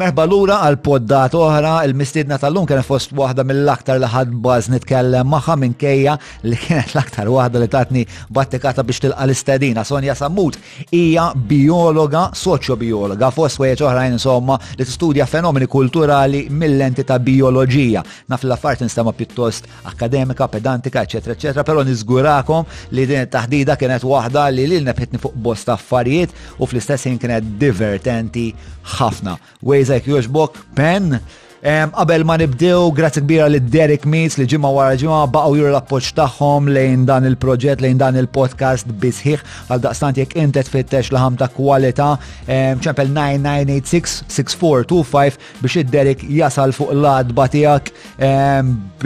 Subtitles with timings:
[0.00, 5.26] Merħba lura għal poddat oħra, il-mistidna tal-lum kien fost waħda mill-aktar li ħad baż nitkellem
[5.28, 6.14] maħħa minn kejja
[6.48, 9.84] li kienet l-aktar waħda li tatni battikata biex tilqa l-istedina.
[9.84, 10.56] Sonja Sammut
[10.96, 18.04] hija biologa, soċobiologa, fost wieħed oħrajn insomma li studja fenomeni kulturali mill-lenti ta' bioloġija.
[18.32, 22.64] Naf l-affart nistema pjuttost akademika, pedantika, eċetera, eċetera, però nizgurakom
[22.96, 28.48] li din it-taħdida kienet waħda li lil nebħitni fuq bosta affarijiet u fl-istess kienet divertenti
[28.96, 29.36] ħafna.
[29.82, 31.18] Ejza, jek joġbok pen,
[31.62, 36.08] Qabel ma nibdew, grazzi kbira li Derek Meets li ġimma wara ġimma baqgħu juru l-appoġġ
[36.16, 41.46] tagħhom lejn dan il-proġett, lejn dan il-podcast bisħiħ għal daqstant jekk inti tfittex laħam ta'
[41.54, 42.08] kwalità
[42.48, 47.84] ċempel 9986-6425 biex id-Derek jasal fuq l-adba tiegħek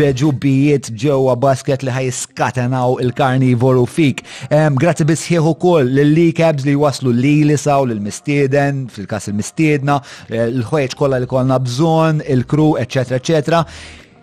[0.00, 4.24] beġubijiet ġewwa basket li ħajskatanaw il-karnivoru fik.
[4.80, 10.00] Grazzi bisħiħ ukoll lill cabs li waslu li li saw l-mistieden, fil każ il-mistiedna,
[10.40, 13.64] l-ħwejġ kollha li kollna bżonn, il il-kru, eccetera, eccetera.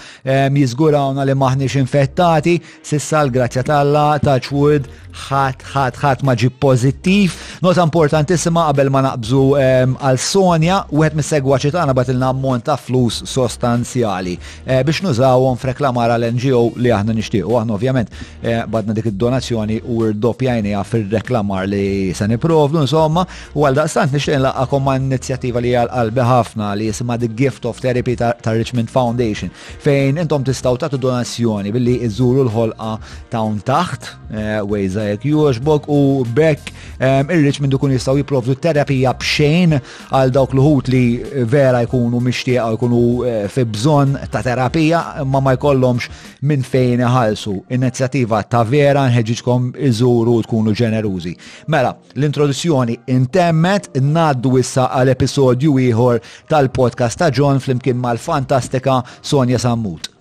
[0.52, 2.58] jizgurawna li maħniex infettati.
[2.86, 4.90] Sissa l-grazzja talla, touchwood,
[5.28, 7.38] ħat ħat ħat maġi pozittiv.
[7.64, 13.22] Nota importantissima qabel ma naqbżu għal Sonja, u għet mis-segwaċi tagħna batilna ammont ta' flus
[13.32, 17.48] sostanzjali eh, biex nużawhom f'reklamar għal NGO li aħna nixtiequ.
[17.62, 18.12] Aħna ovvjament
[18.44, 23.26] eh, badna dik id-donazzjoni u rdoppjajnija fir-reklam xamar li se niprovdu insomma,
[23.56, 27.66] u għal daqstant nixtieq laqqa ma' inizjattiva li għal qalbi ħafna li jisma The Gift
[27.70, 29.52] of Therapy ta' Richmond Foundation
[29.84, 32.94] fejn intom tistaw tagħtu donazzjoni billi iżuru l-ħolqa
[33.34, 36.02] ta' taħt eh, wejza jekk jogħġbok u
[36.36, 39.78] bekk eh, ir-Richmond ikun jistgħu jipprovdu terapija b'xejn
[40.16, 41.06] għal dawk l-ħut li
[41.52, 46.10] vera jkunu mixtieqa jkunu eh, fi bżonn ta' terapija ma ma jkollhomx
[46.46, 47.56] minn fejn ħalsu.
[47.76, 51.35] Inizjattiva ta' vera nħeġġiġkom iżuru tkunu ġenerużi.
[51.68, 60.12] Mela, l-introduzzjoni intemmet naddu issa għal episodju ieħor tal-podcast ta' John flimkien mal-fantastika Sonja Sammut.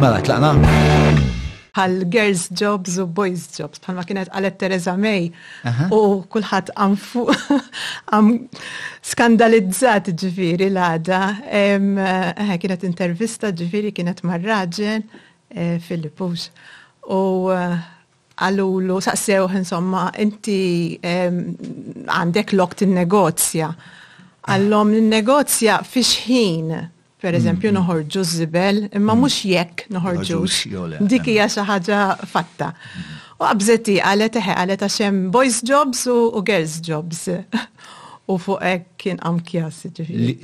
[0.00, 0.54] Mela, tlaqna?
[1.76, 5.26] Għal girls jobs u boys jobs, bħalma kienet għalet Teresa May
[5.92, 5.98] u
[6.32, 7.26] kullħat fu,
[8.10, 8.30] għam
[9.04, 11.18] skandalizzat ġviri l-għada.
[11.52, 15.04] Eh, kienet intervista ġviri kienet marraġen
[15.84, 16.46] fil-Lipux.
[16.48, 17.76] Eh, u eh,
[18.40, 24.48] għallu saqsew insomma, inti għandek lok in negozja ah.
[24.48, 26.72] Għallom in negozja fiċħin
[27.20, 27.80] per eżempju mm-hmm.
[27.80, 29.52] noħorġu Zibel, imma mhux mm-hmm.
[29.52, 31.00] jekk noħorġu.
[31.12, 32.00] Dik hija xi ħaġa
[32.32, 32.70] fatta.
[32.72, 33.26] Mm-hmm.
[33.40, 37.26] U għabżeti, għalet eħe għalet għaxem boys jobs u girls jobs.
[38.30, 39.78] U fuq hekk kien għam kjas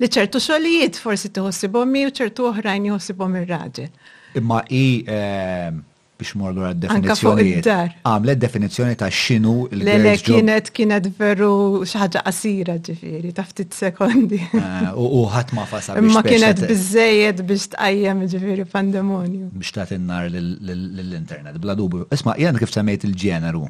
[0.00, 3.90] li ċertu xogħlijiet forsi tħossibhom mi u ċertu uħrajn jħossibhom ir-raġel.
[4.38, 5.82] Imma i ehm,
[6.16, 10.28] biex mor lura d Għam Għamlet definizzjoni ta' xinu il-girls job.
[10.38, 14.40] kienet kienet veru xaħġa qasira ġifiri, ta' ftit sekondi.
[14.40, 19.50] Eh, u ħat ma fasa Imma kienet bizzejed biex tqajjem ġifiri pandemonju.
[19.52, 22.06] Biex ta' tinnar l-internet, bla dubu.
[22.10, 23.66] Isma' jgħan kif semmejt il-ġeneru.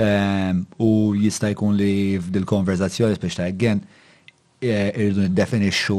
[0.00, 3.84] Ehm, u jista' jkun li f'dil konverzazzjoni biex ta' għen
[4.60, 5.94] Eh, irridu niddefinixxu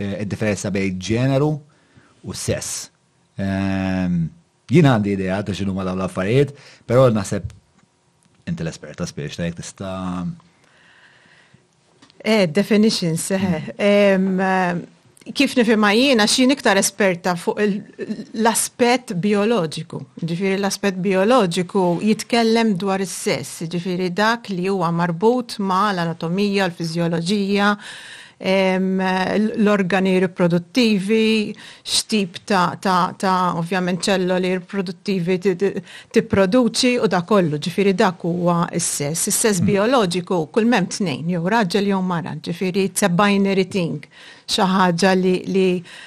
[0.00, 1.50] eh, id-differenza bejn ġeneru
[2.24, 2.86] u sess.
[3.44, 4.28] Ehm,
[4.72, 6.54] jien għandi idea ta' xinu ma dawn l-affarijiet,
[6.88, 7.52] però naħseb
[8.48, 9.92] inti l-esperta spiex ta' tista'
[12.24, 13.76] Eh, definitions, seħe.
[13.78, 14.40] Ehm,
[15.36, 17.58] kif nifima jiena xin iktar esperta fuq
[18.40, 20.00] l-aspet biologiku.
[20.20, 27.74] Ġifiri l-aspet biologiku jitkellem dwar is-sess, ġifiri dak li huwa marbut ma l-anatomija, l-fizjoloġija,
[28.38, 31.50] l-organi riproduttivi,
[31.82, 35.40] xtip ta', ta, ta ovvjament ċelloli riproduttivi
[36.14, 39.26] tipproduċi u da kollu, ġifiri dak huwa s-sess.
[39.32, 39.72] Is-sess mm.
[39.74, 44.06] biologiku kull mem tnejn, jew raġel jew mara, ġifiri it's a binary thing
[44.48, 45.66] xaħġa ħaġa li, li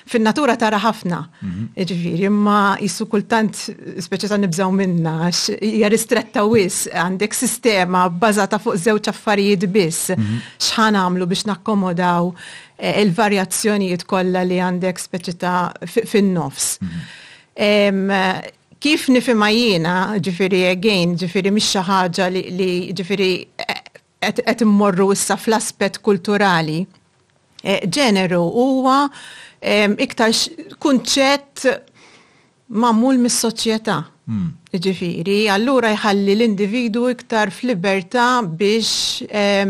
[0.10, 1.20] fin-natura tara ħafna.
[1.42, 2.22] -hmm.
[2.26, 3.58] imma jissu kultant
[4.06, 10.10] speċi ta' nibżgħu minna hija ristretta wis għandek sistema bbażata fuq żewġ affarijiet biss.
[10.18, 10.38] Mhm.
[10.60, 12.32] X'ħan għamlu biex nakkomodaw
[12.82, 16.78] eh, il-varjazzjonijiet kollha li għandek speċi ta' fin-nofs.
[16.82, 17.00] Mhm.
[18.82, 23.28] Kif nifima jiena, ġifiri, again, ġifiri, mish ħaġa li, ġifiri,
[23.68, 23.82] eh,
[24.42, 26.80] qed immorru issa fl-aspett kulturali
[27.62, 29.04] Eh, ġeneru huwa
[30.02, 30.34] iktar
[30.82, 31.68] kunċett
[32.74, 34.00] mamul mis-soċjetà.
[34.32, 34.50] Hmm.
[34.72, 39.66] Ġifiri, allura jħalli l-individu iktar f'libertà biex eh,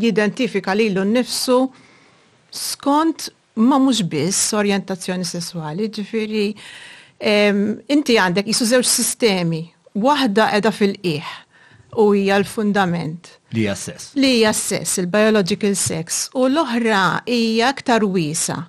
[0.00, 1.60] jidentifika lilu nnifsu
[2.50, 3.28] skont
[3.58, 6.46] ma mhux biss orjentazzjoni sessuali, ġifiri,
[7.90, 9.64] inti għandek jisu żewġ sistemi,
[9.98, 11.34] waħda edha fil iħ
[11.98, 13.28] u hija l-fundament.
[13.54, 14.12] Li jassess.
[14.18, 16.26] Li jassess il-biological sex.
[16.38, 18.60] U l-oħra hija aktar wiesa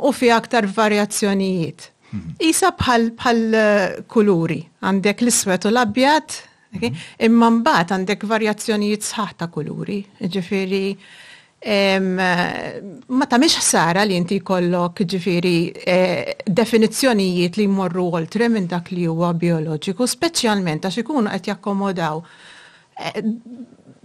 [0.00, 1.90] u fi aktar varjazzjonijiet.
[2.10, 2.36] Mhm.
[2.48, 6.38] Isa bħal bħal eh, kuluri, għandek l-iswet u l-abjad,
[6.78, 6.92] mhm.
[7.28, 10.84] imma mbagħad għandek varjazzjonijiet sħaħ ta' kuluri, ġifieri
[11.66, 18.92] ma tamiex ħsara li inti kollok ġifiri definizjonijiet eh, definizzjonijiet li morru oltre minn dak
[18.94, 22.20] li huwa bioloġiku, speċjalment għax ikunu qed jakkomodaw
[23.02, 23.18] eh,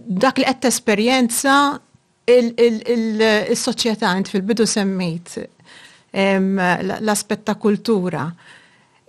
[0.02, 1.78] dak li qed esperjenza
[2.34, 5.38] il-soċjetà int fil-bidu semmejt
[6.12, 8.26] l-aspett ta' kultura.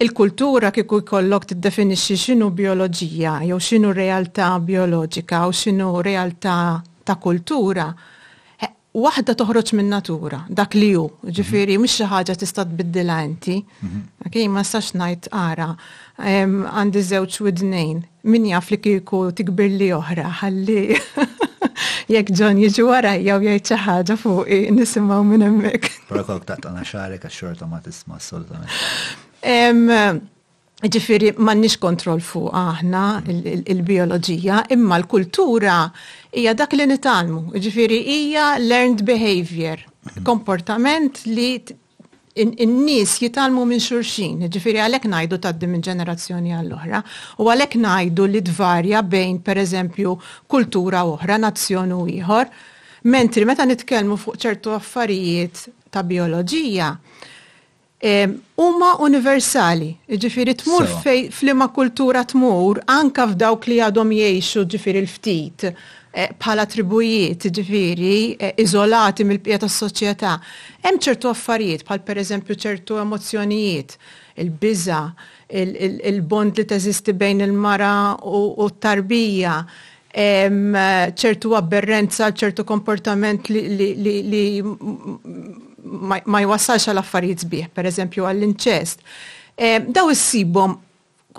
[0.02, 6.56] Il-kultura kieku jkollok tiddefinixxi x'inhu bioloġija jew x'inhu realtà bioloġika u x'inhu realtà
[7.04, 7.90] ta' kultura
[8.94, 13.56] waħda toħroġ minn natura, dak li ju, ġifiri, mux ħaġa tista' tbiddila inti.
[13.82, 14.02] Mhm.
[14.28, 15.72] Okej, ma sax najt ara,
[16.22, 20.78] għandi żewġ widnejn, min jaf li kieku tikbir li oħra, ħalli
[22.14, 24.48] jekk ġon jiġu warajja u jgħid xi ħaġa fuq
[24.78, 25.86] nisimgħu minn hemmhekk.
[26.14, 28.70] Però kok taqtana xarek għax-xorta ma tisma' assolutament.
[30.84, 33.02] Ġifiri, mannix kontrol fuq aħna
[33.32, 35.76] il-biologija, imma l-kultura
[36.34, 39.82] hija dak li nitalmu, ġifiri hija learned behavior,
[40.26, 41.60] komportament li
[42.36, 47.04] in-nies jitalmu minn xurxin, ġifiri għalek najdu taddi minn ġenerazzjoni għall-oħra,
[47.38, 50.16] u għalek najdu li dvarja bejn per eżempju
[50.50, 52.46] kultura oħra, u ieħor,
[53.04, 56.90] mentri meta nitkellmu fuq ċertu affarijiet ta' bioloġija,
[58.58, 60.90] huma universali, ġifiri tmur
[61.32, 65.70] flima kultura tmur, anka f'dawk li għadhom jiexu ġifiri l-ftit
[66.14, 70.34] bħala eh, tribujiet, ġifiri, eh, izolati mill pieta tas-soċjetà.
[70.86, 73.96] Hemm ċertu affarijiet bħal pereżempju ċertu emozjonijiet,
[74.44, 75.00] il-biża,
[75.54, 77.94] il-bond li teżisti bejn il-mara
[78.26, 79.58] u t-tarbija,
[81.14, 84.46] ċertu abberrenza, ċertu komportament li
[86.04, 89.06] ma jwassalx għal affarijiet per pereżempju għall-inċest.
[89.94, 90.78] Daw issibhom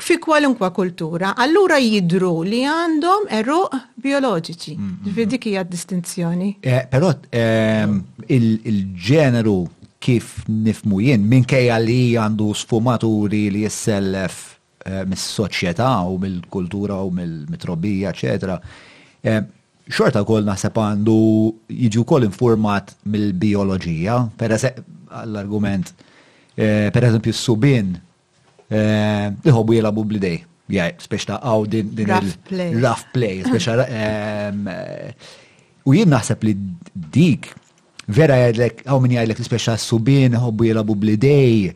[0.00, 3.60] fi kwalunkwa kultura, allura jidru li għandhom eru
[4.04, 4.74] bioloġiċi.
[4.78, 5.26] Mm, mm, mm.
[5.34, 6.50] Dik hija distinzjoni.
[6.62, 9.56] Eh, però ehm, il-ġeneru
[10.04, 14.40] kif nifmu jien, minkejja li għandu sfumaturi li jissellef
[14.84, 18.56] eh, mis-soċjetà u mill-kultura u mill-mitrobija, eċetera.
[19.24, 19.40] Eh,
[19.88, 21.18] xorta kol naħseb għandu
[21.72, 25.94] jiġu kol informat mill-bioloġija, per l-argument,
[26.54, 27.96] per eżempju, s-subin
[28.72, 30.38] Eh, iħobu jilabu blidej,
[30.72, 35.08] jgħaj, spiex ta' għaw din din rough play, spiex eh,
[35.84, 36.54] U jien naħseb li
[37.12, 37.50] dik,
[38.08, 41.74] vera jgħidlek, għaw min jgħidlek spiex ta' subin, iħobu jilabu blidej,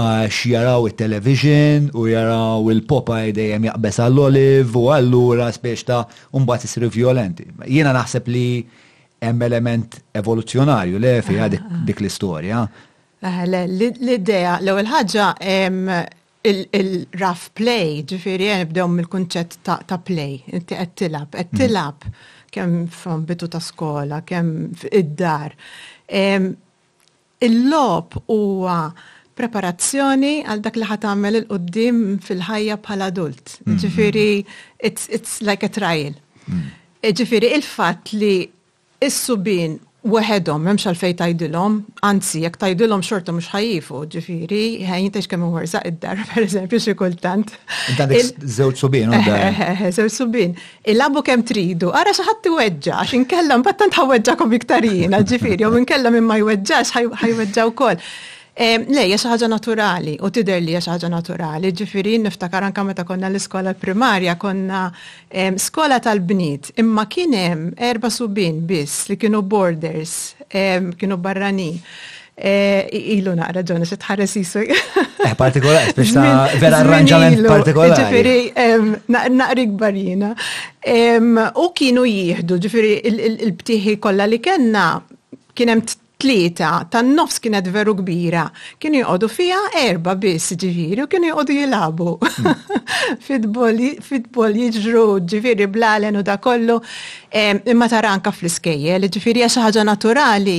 [0.00, 6.06] għax jaraw il-television u jaraw il id-dajem jaqbess għall-oliv u għallura spiex ta'
[6.40, 7.44] unbat jisiru violenti.
[7.68, 8.46] Jiena naħseb li
[9.20, 11.84] hemm element evoluzjonarju le fi ah, ah, ah.
[11.84, 12.62] dik l-istorja.
[13.20, 15.26] L-idea, l ewwel ħaġa
[16.42, 21.60] il-rough play, ġifiri għen bdew mill-kunċett ta' play, inti għed tilab, għed mm.
[21.60, 22.06] tilab
[22.50, 25.52] kem from bitu ta' skola, kem id-dar.
[27.44, 28.78] Il-lob huwa
[29.40, 33.58] preparazzjoni għal dak li ħatamel il-qoddim fil-ħajja bħala adult.
[33.66, 33.76] Mm.
[33.84, 34.28] Ġifiri,
[34.80, 36.16] it's, it's like a trial.
[36.48, 36.64] Mm.
[37.04, 38.46] E ġifiri, il-fat li
[39.00, 41.74] is-subin weħedhom, memx għalfej tajdilhom,
[42.08, 47.52] anzi, jekk tajdilhom xorta mhux ħajifu, ġifieri, ħajn tex kemm uħorza id-dar, pereżempju xi kultant.
[47.98, 50.56] Għandek żewġ subin, eh, eh, eh, Żewġ subin.
[50.88, 55.74] Il-labu kemm tridu, ara xi ħadd iweġġa, għax inkellem, battant ħaweġġakom kom jiena, ġifieri, jew
[55.82, 58.04] inkellem imma jweġġax ħajweġġa wkoll.
[58.60, 61.70] Le, hija xi ħaġa naturali u tidher li hija xi ħaġa naturali.
[61.72, 64.82] Ġifieri niftakar anka meta konna l-iskola primarja konna
[65.56, 71.78] skola tal bnit imma kien hemm erba' subin biss li kienu borders, kienu barranin.
[72.40, 74.66] E, ilu naqra ġona xe tħares jisu.
[75.20, 78.06] Eh, partikolari, biex ta' vera arranġament partikolari.
[78.06, 80.30] Ġifiri, naqri gbarjina.
[81.60, 82.94] U kienu jieħdu, ġifiri,
[83.28, 84.86] il-btiħi kolla li kena
[85.60, 85.84] kienem
[86.20, 88.44] tlieta tan-nofs kienet veru kbira,
[88.80, 92.12] kienu jqogħdu fiha erba' biss ġifiri u kienu jqogħdu jilabu.
[93.24, 96.76] Fitbol jiġru ġifieri blalen u da kollu
[97.72, 100.58] imma taranka fl-iskejjel, ġifieri hija xi ħaġa naturali.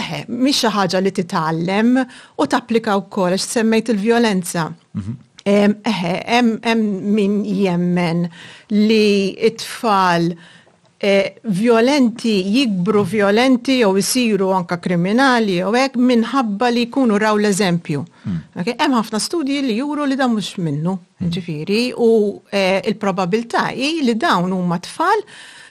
[0.00, 1.96] Eħe, mhix xi ħaġa li titgħallem
[2.38, 4.68] u tapplika wkoll għax semmejt il-vjolenza.
[5.00, 5.18] Mhm.
[5.50, 8.26] Eħe, hemm min jemmen
[8.76, 10.28] li it-tfal
[11.02, 18.02] Eh, violenti jikbru violenti jew isiru anka kriminali jew hekk minħabba li jkunu raw l-eżempju.
[18.26, 18.42] Hmm.
[18.68, 20.92] Hemm ħafna studji li juru li dan mhux minnu,
[21.24, 21.30] hmm.
[21.36, 22.10] ġifieri, u
[22.52, 25.24] eh, il-probabilità hi li dawn huma tfal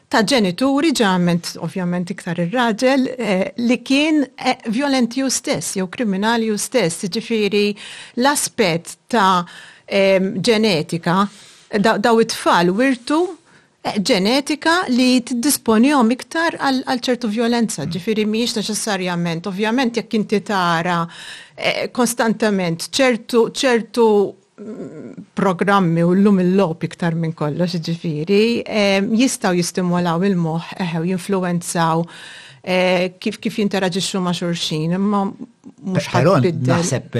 [0.09, 4.23] ta' ġenituri ġament, ovvjament iktar ir-raġel, eh, li kien
[4.73, 7.67] violenti ju stess, jew kriminali ju stess, ġifieri
[8.23, 9.45] l-aspett ta'
[9.85, 11.19] ehm, ġenetika
[12.01, 13.27] daw it-tfal wirtu
[13.81, 17.93] Eh, ġenetika li t-disponijom iktar għal ċertu violenza, mm.
[17.93, 20.97] ġifiri miex neċessarjament, ovvjament jekk inti tara
[21.55, 24.07] eh, konstantament ċertu ċertu
[24.59, 32.07] mm, programmi u l-lum il-lop iktar minn kollox ġifiri, eh, jistaw jistimolaw il-moħ, eħew, jinfluenzaw
[33.23, 37.13] kif kif jinteraġiċu ma' xurxin, imma mux ħadd Naħseb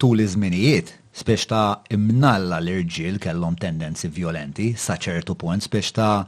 [0.00, 6.26] tu iż-żminijiet spiex ta' imnalla l-irġil kellhom tendenzi violenti, ċertu punt, spiex ta'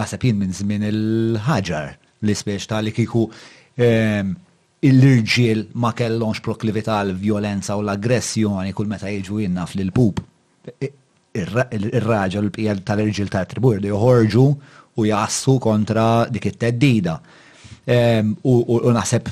[0.00, 1.92] naħseb jien minn żmien il-ħaġar
[2.26, 3.26] li spiex ta' li kiku
[3.78, 4.32] ehm,
[4.90, 10.18] l-irġil ma kellhomx proklività l violenza u l-aggressjoni kull meta jiġu jinnaf lil pup.
[10.82, 14.46] Ir-raġel l-bqija tal-irġil ta' tribur li joħorġu
[14.98, 17.18] u jassu kontra dik it-teddida.
[17.86, 19.30] Ehm, u naħseb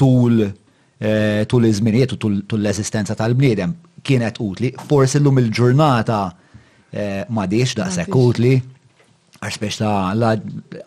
[0.00, 6.20] tul eh, tul iż-żminijiet u tul l-eżistenza tal-bniedem kienet utli, forsi l-lum il-ġurnata
[6.90, 8.54] eh, ma diex sekk utli,
[9.42, 10.34] għax biex ta'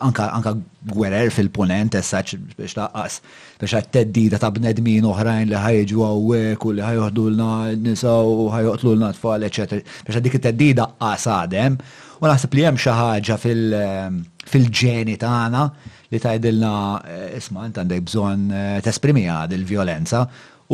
[0.00, 0.54] anka
[0.92, 3.18] gwerer fil-ponent, essaċ biex ta' qas,
[3.60, 7.50] biex ta' teddida ta' bnedmin oħrajn li ħajġu għawek u li ħajħuħdu l-na
[7.88, 9.76] nisa u ħajħuħdu l-na tfal, ecc.
[10.06, 11.76] Biex ta' dik teddida għas għadem,
[12.20, 14.16] u naħseb li jem xaħġa eh,
[14.56, 15.66] fil-ġeni tagħna
[16.14, 18.48] li tajdilna, eh, isma' għandek bżon
[18.88, 20.24] tesprimi għad il-violenza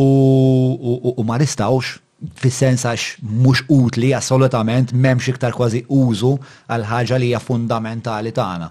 [0.03, 1.99] u ma nistawx
[2.39, 6.35] fis-sens għax mhux utli assolutament m'hemmx iktar kważi użu
[6.71, 8.69] għal ħaġa li hija fundamentali tagħna.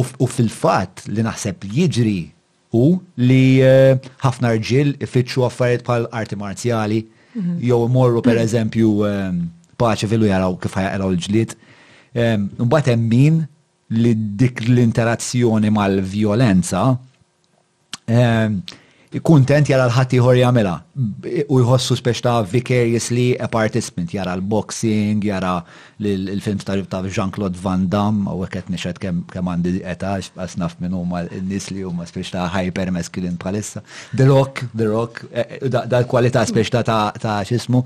[0.00, 2.18] U fil-fatt li naħseb jiġri
[2.78, 2.84] u
[3.20, 7.00] li eh, ħafna rġil ifittxu affarijiet bħal arti marzjali
[7.34, 7.56] mhm.
[7.68, 9.40] jew imorru pereżempju mhm.
[9.46, 11.56] eh, paċi villu jaraw kif ħajaqraw l-ġlied.
[12.14, 13.40] Eh, mbagħad hemm min
[14.00, 16.88] li dik l-interazzjoni mal-vjolenza
[19.18, 20.76] kuntent jara l ħatti ieħor jamela
[21.26, 25.64] u jħossu speċta ta' vicariously a participant jara l-boxing, jara
[25.98, 31.24] l-film ta' Jean-Claude Van Damme u qed nixed kemm għandi għeta għasnaf naf minn huma
[31.26, 33.82] n-nies li huma spex ta' hyper masculine palissa
[34.14, 37.82] The Rock, The Rock, eh, eh, dal-kwalità speċta ta' x'ismu.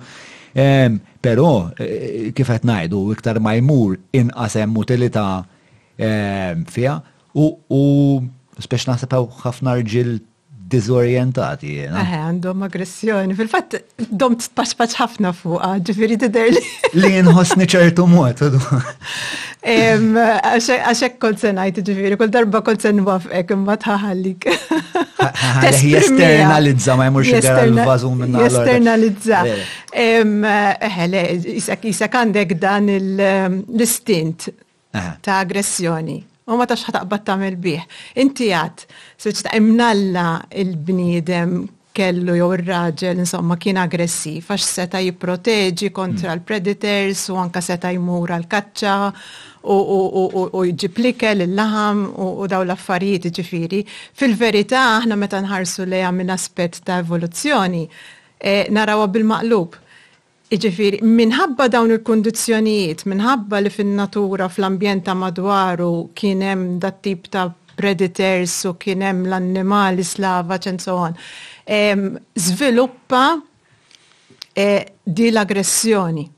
[1.25, 1.49] Però
[1.81, 5.31] eh, kif qed ngħidu iktar ma jmur inqas hemm utilità
[5.97, 7.01] fiha
[7.35, 7.49] u
[8.61, 10.19] speċna sepaw ħafna ġil
[10.65, 11.75] dizorientati.
[11.85, 13.37] Eħe, eh, għandhom aggressjoni.
[13.37, 13.77] Fil-fat,
[14.09, 16.63] dom t-paċpaċ ħafna fuqa, ġifiri t-derli.
[16.97, 18.41] Li nħosni ċertu mot.
[19.67, 24.49] Għaxek kol senajt ġifiri, kol darba kol sen wafqek, imma tħaħallik.
[25.69, 28.45] Jesternalizza, ma jmurx l vazu minna.
[28.49, 29.45] Jesternalizza.
[29.95, 31.27] Eħe, eh, le,
[31.61, 33.01] jisak għandek dan eh,
[33.49, 34.49] l-istint
[34.95, 37.85] ta' aggressjoni u ma tax ta' tagħmel bih.
[38.21, 38.83] Inti għad,
[39.17, 41.63] so ta' imnalla il-bniedem
[41.95, 46.41] kellu jew ir-raġel insomma kien aggressiv għax seta' jipproteġi kontra mm.
[46.41, 53.81] l-predators u anka seta' jmur għal-kaċċa u jġib likel il-laħam u daw l-affarijiet ġifiri.
[54.13, 57.87] Fil-verità aħna meta nħarsu leja minn aspett ta' evoluzzjoni,
[58.43, 59.81] eh, narawa bil-maqlub
[60.55, 68.55] Iġifiri, minħabba dawn il-kondizjonijiet, minħabba li fin-natura, fl-ambjent ta' madwaru, kienem dat tip ta' predators
[68.71, 71.19] u kienem l-annimali slava, ċen so on,
[72.47, 73.25] zviluppa
[74.55, 76.29] eh, di l-aggressjoni.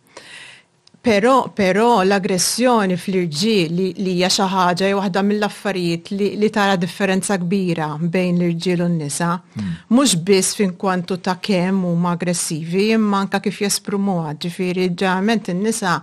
[1.06, 8.40] Pero, pero l-aggressjoni fl-irġiel li hija xi ħaġa waħda mill-affarijiet li, tara differenza kbira bejn
[8.40, 9.68] l-irġiel u n-nisa, mm.
[9.94, 15.94] mhux biss fin kwantu ta' kemm huma aggressivi, imma anke kif jesprumuha ġifieri ġament in-nisa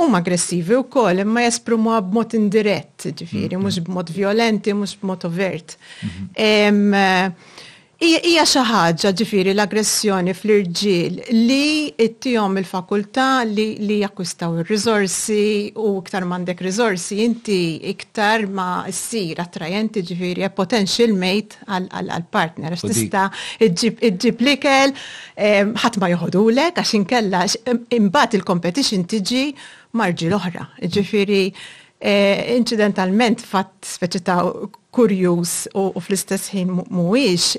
[0.00, 3.90] huma aggressivi wkoll imma jesprumuha b'mod indirett, ġifieri mm, mhux mm.
[3.90, 5.76] b'mod violenti, mhux b'mod overt.
[6.00, 6.94] Mm-hmm.
[6.96, 7.68] Eh,
[8.00, 15.40] Ija xaħġa ġifiri l-aggressjoni fl-irġil li it-tijom il-fakulta li, li jakkustaw il-rizorsi
[15.76, 17.58] u iktar mandek rizorsi inti
[17.92, 21.60] iktar ma s-sir attrajenti ġifiri e potential mate
[21.92, 22.78] għal-partner.
[22.80, 23.26] Tista
[23.68, 24.96] iġib likel,
[25.84, 27.44] ħat ma joħodu għax għaxin kella
[28.00, 29.44] imbat il-competition tiġi
[30.00, 30.64] marġi l-oħra.
[30.88, 31.42] Ġifiri,
[32.00, 37.58] Eh, incidentalment fatt speċi ta' u fl-istess ħin mhuwiex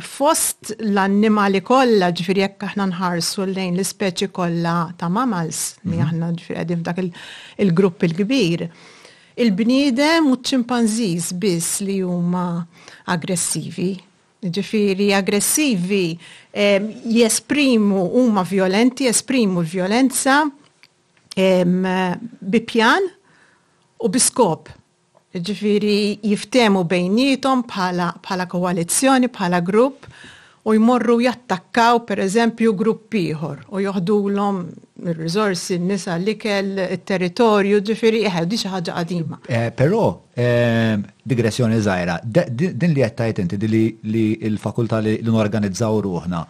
[0.00, 6.06] fost l-annimali kollha ġifiri jekk aħna nħarsu lejn l-ispeċi kollha ta' mamals li mhm.
[6.06, 7.04] aħna ġifiri qegħdin f'dak
[7.66, 8.64] il-grupp il-kbir.
[9.36, 12.64] Il-bniedem u ċimpanżiż biss li huma
[13.12, 13.90] aggressivi
[14.40, 16.14] ġifiri aggressivi
[17.20, 20.46] jesprimu huma violenti, jesprimu l-violenza
[22.40, 23.18] bipjan
[24.04, 24.68] u biskop.
[25.34, 30.08] Ġifiri jiftemu bejnietom bħala koalizjoni, bħala grupp
[30.66, 34.64] u jmorru jattakkaw per eżempju grupp ieħor u joħdu l-om
[35.06, 39.38] il-rizorsi, n-nisa, l-ikel, il-territorju, ġifiri, eħe, diċa ħaġa qadima.
[39.46, 40.02] Eh, Pero,
[40.34, 46.42] eh, digressjoni zaħira, din li jattajt inti, li l-fakulta li n-organizzaw ruħna,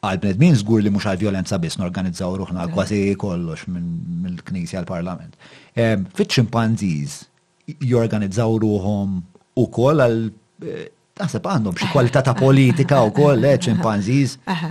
[0.00, 5.36] għal-bnedmin zgur li mux għal-violenza biss norganizzaw ruħna kważi kollox mill-knisja għal-parlament.
[6.16, 7.18] Fit ċimpanziz
[7.90, 9.18] jorganizzaw ruħom
[9.60, 10.22] u koll għal
[11.20, 14.34] Għasab eh, għandhom xi kwalità ta' politika u koll, ċimpanziz.
[14.44, 14.64] Eh,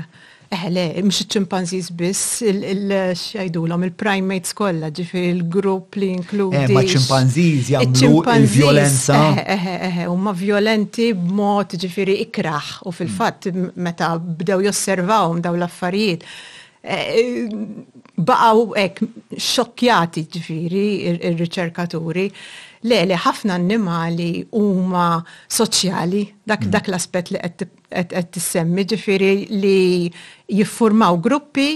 [0.49, 6.57] Eħle, eh, mx ċimpanżis biss, il-xajdulom, il-primates kolla, ġifir il-grupp li inkludi.
[6.57, 9.19] Eh, ma ċimpanżis jamlu il-violenza.
[9.27, 15.53] Eħe, eh, eħe, eh, umma violenti b'mod ġifiri ikraħ u fil-fat meta bdew josservawm daw
[15.59, 16.25] l-affarijiet.
[18.19, 19.03] Baqaw ek
[19.37, 20.85] xokjati ġifiri
[21.29, 22.25] il-riċerkaturi.
[22.89, 25.19] Le, le, ħafna annimali huma
[25.51, 26.89] soċjali, dak mm.
[26.89, 29.81] l-aspet li qed għed għed t-semmi ġifiri li
[30.59, 31.69] jiffurmaw gruppi,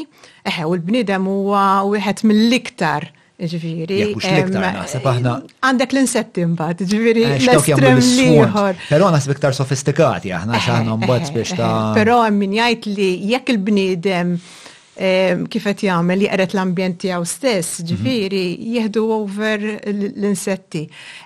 [0.48, 3.08] eħe u l bnidem u għed mill-iktar
[3.44, 4.14] ġifiri.
[4.14, 8.84] Għandek l-insetti mbagħad, ġifiri eh, l-estrem liħor.
[8.92, 13.58] Però naħseb iktar sofistikati aħna x'aħna mbagħad biex ta' Pero hemm min jgħid li jekk
[13.58, 14.38] l-bnidem
[15.50, 17.88] kifet jagħmel jaqret l-ambjent tiegħu stess, mhm.
[17.90, 18.42] ġifiri,
[18.76, 20.84] jieħdu over l-insetti.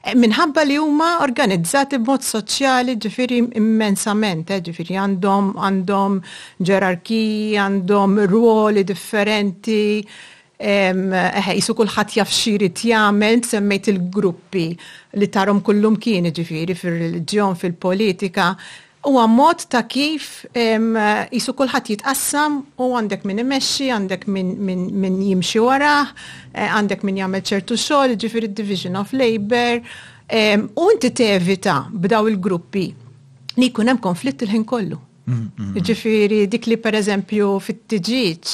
[0.08, 6.18] E, minħabba li huma organizzati b'mod soċjali ġifieri immensament, eh, ġifiri għandhom għandhom
[6.64, 10.00] ġerarkiji, għandhom ruoli differenti,
[10.58, 14.68] eh, jisu kullħat jafxiri xiri tjamen, semmejt il-gruppi
[15.20, 18.56] li tarom kullum kien ġifiri fil-ġjon, reġjon fil politika
[19.04, 20.30] huwa mod ta' kif
[21.32, 25.96] jisu kulħadd jitqassam u għandek min imexxi, għandek min jimxi wara,
[26.54, 29.82] eh, għandek min jagħmel ċertu xogħol, il jiġifieri division of labor,
[30.28, 32.88] u inti tevita b'daw il-gruppi
[33.62, 35.00] li jkun hemm konflitt il-ħin kollu.
[35.28, 35.82] Mm, mm, mm.
[35.84, 38.52] Ġifieri dik li pereżempju fit tġiċ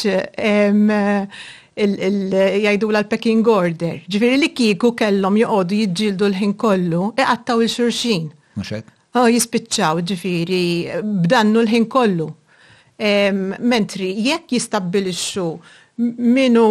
[2.63, 3.99] jajdu l-packing order.
[4.09, 8.29] Ġifieri li kieku kellhom joqogħdu jiġġieldu l-ħin kollu, iqattaw il-xurxin.
[9.15, 10.61] Oh, jispiċċaw ġifiri,
[11.23, 12.25] b'dannu l-ħin kollu.
[13.73, 15.43] Mentri, jekk jistabbilixxu
[16.33, 16.63] minu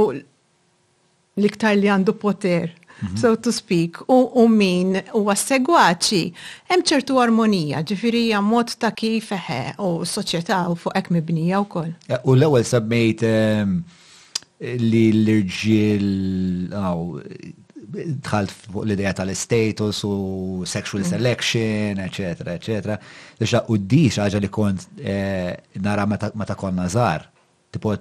[1.38, 2.72] l-iktar li għandu poter,
[3.04, 3.14] mhm.
[3.22, 4.18] so to speak, u,
[4.50, 6.22] min u għassegwaċi,
[6.74, 11.94] hemm ċertu armonija, ġifiri mod ta' kif eħe u soċjetà u fuq hekk mibnija wkoll.
[12.26, 16.10] U l-ewwel sabmejt li l-irġiel
[17.92, 20.14] dħalt fuq l-ideja tal-status u
[20.68, 21.14] sexual mm-hmm.
[21.14, 22.46] selection, etc.
[22.52, 23.12] etc.
[23.40, 25.52] Lexa u di xaġa li kont eh,
[25.84, 27.28] nara meta konna zar.
[27.72, 28.00] tipot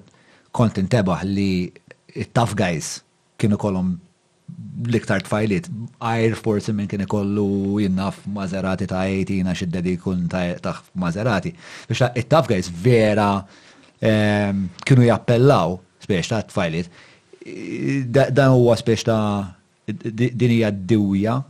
[0.52, 1.52] kont intebaħ li
[2.36, 2.98] tough guys
[3.40, 3.94] kienu kolom
[4.88, 5.70] l-iktar tfajliet.
[6.04, 11.54] Air forsi minn kien ikollu jinnaf mażerati ta' 18 għax id-dedi kun ta' mażerati.
[11.88, 13.32] Biex it-tough guys vera
[14.04, 14.52] eh,
[14.86, 16.92] kienu jappellaw, spiex ta' t-tfajlit
[17.46, 19.24] eh, dan huwa spiex ta'
[20.36, 21.42] din hija d dewja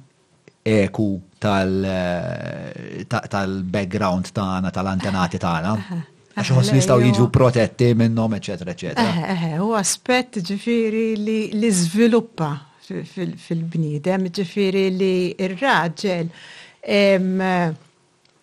[0.64, 5.76] eku eh, tal-background tagħna, tal-antenati tagħna.
[6.32, 9.34] Għax ħosni jistaw jiġu protetti minnom, eccetera, eccetera.
[9.34, 12.52] Eh, u aspett ġifiri li sviluppa
[12.86, 15.14] fil-bnidem, ġifiri li
[15.44, 16.30] ir-raġel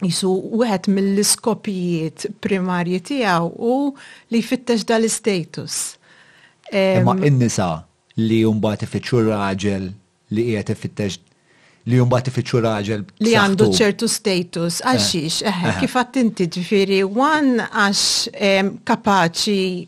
[0.05, 3.73] jisu wieħed mill-iskopijiet primarji tiegħu u
[4.35, 5.81] li jfittex dal-istatus.
[6.77, 7.73] Imma in-nisa
[8.21, 9.89] li jumbati fitxu raġel
[10.35, 11.19] li qiegħed ifittex
[11.89, 13.05] li jumbati fitxu raġel.
[13.25, 15.79] Li għandu ċertu status, eh, għaxix, eħe, eh, eh.
[15.81, 18.03] kif inti ġifiri, għan għax
[18.85, 19.87] kapaċi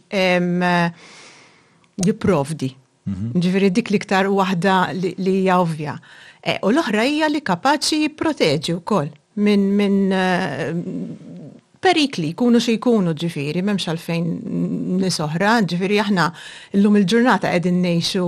[2.06, 2.70] jiprovdi.
[3.10, 3.32] Mhm.
[3.40, 5.94] Ġifiri dik ktar wahda li hija ovvja.
[6.62, 10.08] U l-oħra hija li kapaċi u wkoll minn
[11.80, 14.26] perikli, jkunu xi jkunu ġifiri, memx għalfejn
[15.00, 16.26] nisoħra, ġifiri aħna
[16.76, 18.24] l-lum il-ġurnata qegħdin ngħixu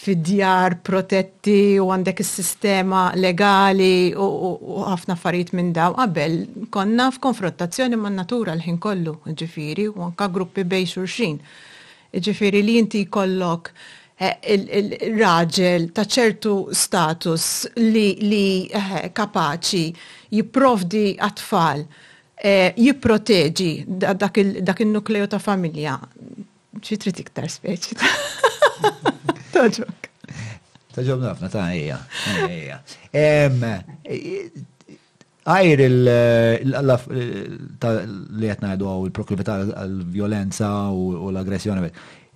[0.00, 6.38] fid-djar protetti u għandek is-sistema legali u ħafna affarijiet minn daw qabel
[6.72, 11.36] konna f'konfrontazzjoni man natura l-ħin kollu, ġifiri, u anka gruppi bej xurxin.
[12.16, 13.72] Ġifiri li inti jkollok
[14.16, 19.86] eh, il-raġel ta' ċertu status li, eh, kapaċi
[20.32, 21.84] jipprovdi għatfall
[22.46, 24.36] Eh, jipproteġi dak
[24.84, 25.94] il-nukleo ta' familja.
[26.86, 27.92] ċi trid iktar speċi.
[29.56, 30.00] Taġok.
[30.94, 31.96] Taġok nafna ta' hija.
[35.46, 35.98] Għajr li
[38.52, 40.96] għadu għaw il-proklivita għal-violenza u
[41.32, 41.80] l-aggressjoni.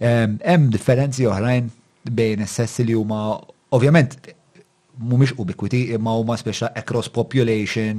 [0.03, 1.65] Hemm differenzi oħrajn
[2.11, 3.21] bejn s li huma
[3.77, 4.11] ovvjament
[5.05, 7.95] mumiex ubiquiti imma huma speċa across population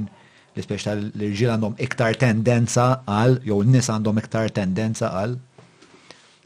[0.54, 5.38] l-ispeċ tal-irġiel għandhom iktar tendenza għal, jow n-nis għandhom iktar tendenza għal?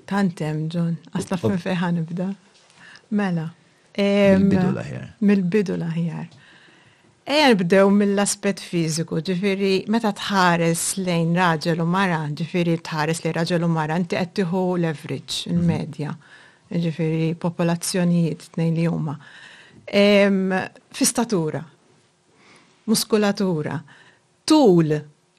[0.06, 2.28] Tantem, John, għasla fin feħan nibda.
[3.18, 3.48] Mela.
[3.98, 5.06] Mil-bidu laħjar.
[5.26, 6.26] Mil-bidu laħjar.
[7.26, 13.66] Ejja nibdew mill-aspet fiziku, ġifiri, meta tħares lejn raġel u mara, ġifiri tħares lejn raġel
[13.66, 15.56] u mara, inti qed tieħu leverage, mhm.
[15.56, 16.12] il-medja,
[16.86, 19.16] ġifiri popolazzjonijiet tnejn li huma.
[19.86, 21.64] Fi statura,
[22.90, 23.78] muskulatura.
[24.48, 24.92] Tul,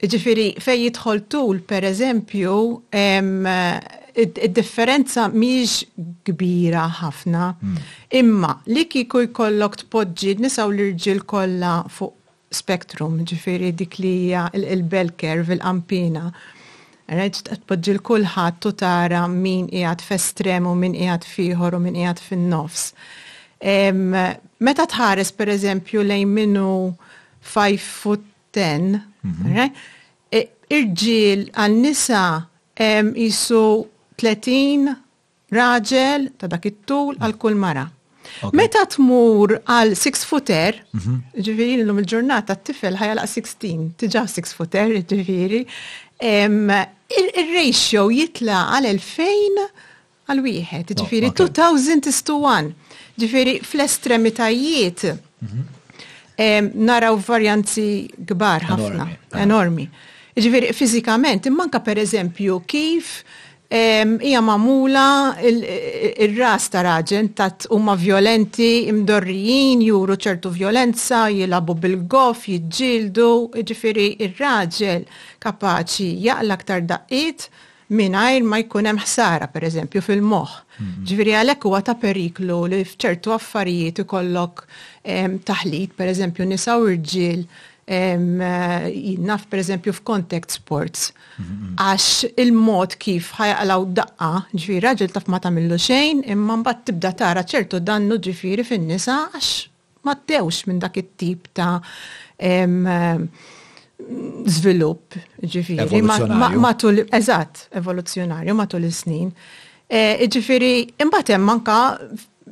[0.04, 2.54] ġifiri fej jidħol tul, per eżempju,
[4.18, 5.74] id-differenza miġ
[6.28, 7.88] kbira ħafna, hmm.
[8.20, 12.14] imma li kiku jkollok tpoġġi nisaw l-irġil kolla fuq
[12.54, 16.28] spektrum, ġifiri dik li hija il-bell curve, il-ampina.
[17.08, 22.24] Reġ tpoġġi l-kulħadd tu tara min qiegħed f'estrem u min qiegħed fiħor u min qiegħed
[22.24, 22.90] fin-nofs.
[24.58, 26.68] Meta tħares per eżempju lejn minnu
[27.48, 29.52] 5 foot 10, mhm.
[29.56, 29.72] right?
[30.30, 32.22] E, Irġil għal-nisa
[32.78, 33.64] jisu
[34.20, 34.96] 30
[35.56, 37.86] raġel ta' dak it-tul għal-kull mara.
[38.52, 41.14] Meta tmur għal 6 footer, mhm.
[41.40, 45.62] ġifiri l-lum il-ġurnata t-tifel ħajalaq 16, tiġa 6 footer, ġifiri,
[46.20, 49.68] il-ratio jitla għal 2000
[50.28, 52.68] għal wieħed, oh, ġifiri 2000 is to 1.
[53.18, 55.77] Ġifiri fl-estremitajiet mhm
[56.38, 59.06] naraw varjanzi kbar ħafna,
[59.42, 59.88] enormi.
[60.38, 63.20] Ġifiri, fizikament, immanka per eżempju kif
[63.70, 73.28] hija mamula il-ras ta' raġen tat huma violenti, imdorrijin, juru ċertu violenza, jilabu bil-gof, jidġildu,
[73.68, 75.04] ġifiri ir-raġel
[75.42, 77.50] kapaċi jaqla aktar daqqiet,
[77.94, 80.50] minajr ma jkun hemm ħsara pereżempju fil-moħħ.
[81.08, 84.64] Ġifieri għalhekk huwa ta' periklu li f'ċertu affarijiet ikollok
[85.08, 87.46] ehm, taħlit pereżempju nisa u rġiel
[87.88, 91.08] jinnaf ehm, eh, pereżempju f'kontact sports.
[91.80, 97.46] Għax il-mod kif ħajqalaw daqqa, ġifieri raġel taf ma tagħmillu xejn, imma mbagħad tibda tara
[97.54, 99.54] ċertu dannu ġifieri fin-nisa għax
[100.04, 101.78] ma ddewx minn dak it-tip ta'
[102.36, 103.30] ehm,
[104.48, 106.00] zvilup ġifiri,
[106.62, 109.32] matul, eżat, evoluzjonarju matul is-snin.
[109.90, 111.78] E, ġifiri, imbat hemm manka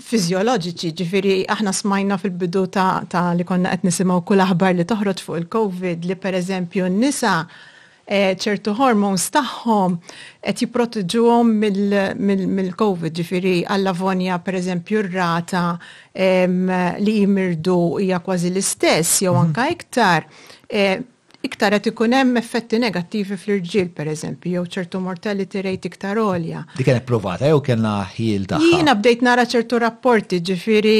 [0.06, 5.38] fizjoloġiċi, ġifiri, aħna smajna fil-bidu ta' li konna qed nisimgħu kull aħbar li toħroġ fuq
[5.44, 7.37] il-COVID li pereżempju n-nisa
[8.04, 9.96] e, ċertu hormones tagħhom
[10.42, 11.56] qed għom
[12.18, 15.64] mill-COVID, ġifieri għall avonja pereżempju r-rata
[16.16, 19.44] li jimirdu hija kważi l-istess jew mhm.
[19.44, 20.28] anka iktar.
[20.66, 20.88] E,
[21.44, 26.64] iktar qed ikun hemm effetti negattivi fl-irġiel pereżempju, jew ċertu mortality rate iktar għolja.
[26.79, 28.62] Di kienet provata jew kellna ħil taħħa.
[28.72, 30.99] Jiena bdejt nara ċertu rapporti ġifieri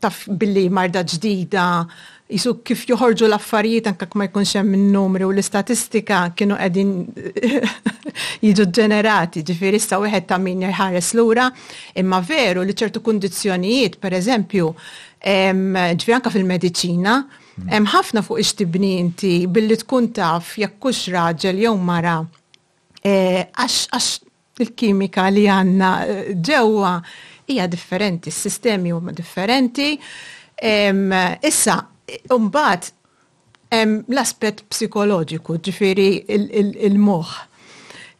[0.00, 1.66] taf billi marda ġdida
[2.30, 6.92] jisu kif joħorġu l-affarijiet anka ma jkunx hemm in-numri u l-istatistika kienu qegħdin
[8.46, 11.48] jiġu ġenerati, ġifieri issa wieħed ta' min jħares lura,
[11.98, 14.70] imma veru li ċertu kundizzjonijiet, pereżempju,
[15.20, 17.18] ġifieri anka fil-mediċina,
[17.68, 22.18] Hemm ħafna fuq ix-tibni inti billi tkun taf jekk hux raġel jew mara
[23.02, 23.12] e,
[23.50, 26.94] għax il-kimika li għandna e, ġewwa
[27.50, 29.96] hija differenti, s-sistemi huma differenti.
[31.48, 31.74] Issa,
[32.30, 32.88] mbagħad
[33.74, 36.06] l-aspett psikoloġiku, ġifieri
[36.90, 37.32] il-moħħ.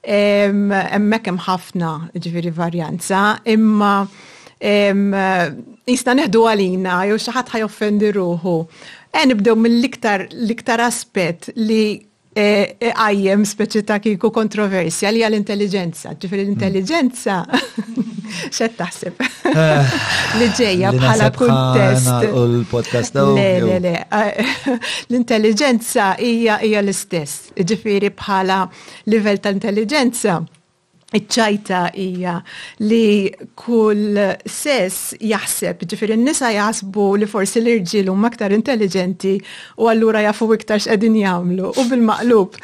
[0.07, 3.93] Hemmhekk hemm ħafna ġifieri varjanza, imma
[4.61, 8.57] jista' neħdu għalina jew xi ħadd ħajoffendi ruħu.
[9.13, 11.81] E nibdew mill-iktar l-iktar aspet li
[12.39, 16.13] e, e, għajjem speċi ta' kiku kontroversja li għal-intelligenza.
[16.15, 16.45] Ġifir mm.
[16.45, 17.41] l-intelligenza,
[18.55, 19.25] xed taħseb?
[19.51, 19.97] Eh,
[20.39, 22.31] li ġeja bħala kuntest.
[22.31, 24.77] l Le, le, eh, le.
[25.09, 27.51] L-intelligenza hija l-istess.
[27.59, 28.63] Ġifiri bħala
[29.11, 30.39] livell ta' intelligenza
[31.19, 32.35] iċċajta hija
[32.87, 39.35] li kull sess jaħseb, ġifir n-nisa jaħsbu li forsi l-irġil u aktar intelligenti
[39.81, 42.59] u allura jafu iktar x'qegħdin jagħmlu u bil-maqlub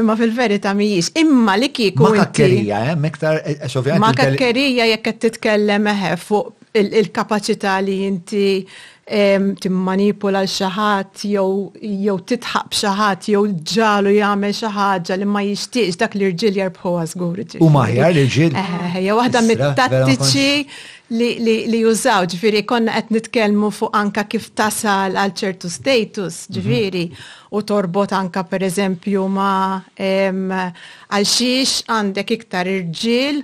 [0.00, 1.12] imma fil-verità mhijiex.
[1.22, 3.12] Imma li kieku Ma kakkerija, hemm eh?
[3.14, 8.44] iktar eh, eh, Ma kakkerija jekk qed titkellem eħe fuq il-kapaċità li inti
[9.60, 13.42] timmanipula l-xaħat jew titħab xaħat jew
[13.74, 17.42] ġalu jagħmel xi ħaġa li ma jixtieqx dak l rġiel jarbħuha żgur.
[17.58, 18.54] U maħjar l-irġiel.
[18.54, 20.50] Eh, eh, hija waħda mit-tattiċi
[21.18, 26.58] li jużaw, ġifieri konna qed nitkellmu fuq anka kif tasal għal ċertu status, mhm.
[26.58, 27.04] ġifieri,
[27.50, 29.52] u torbot anka pereżempju ma
[29.98, 33.42] għal xiex għandek iktar irġiel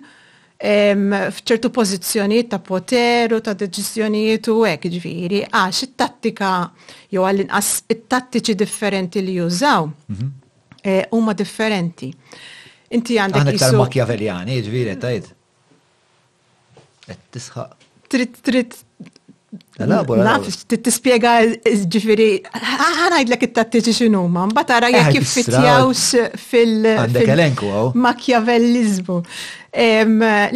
[0.56, 6.52] fċertu pozizjoni ta' poteru, ta' deċizjonijiet u hekk ġviri, jiġifieri, għax it-tattika
[7.12, 10.30] jew għall-inqas it-tattiċi differenti li jużaw mhm.
[10.82, 12.08] eh, huma differenti.
[12.88, 13.42] Inti għandek.
[13.42, 15.30] Għandek tal-Makjaveljani, ġviri, jiġifieri,
[17.04, 17.64] tajt.
[18.08, 18.74] Trid trid
[19.84, 20.22] Elabora.
[20.24, 21.34] Naf, tispiega
[21.92, 26.04] ġifiri, ah, ħanajdlek it-tattiġi xinu, ma mbatara jek eh, jiffitjawx
[26.40, 27.90] fil- Għandek elenku għaw.
[28.06, 29.18] Makjavellizmu.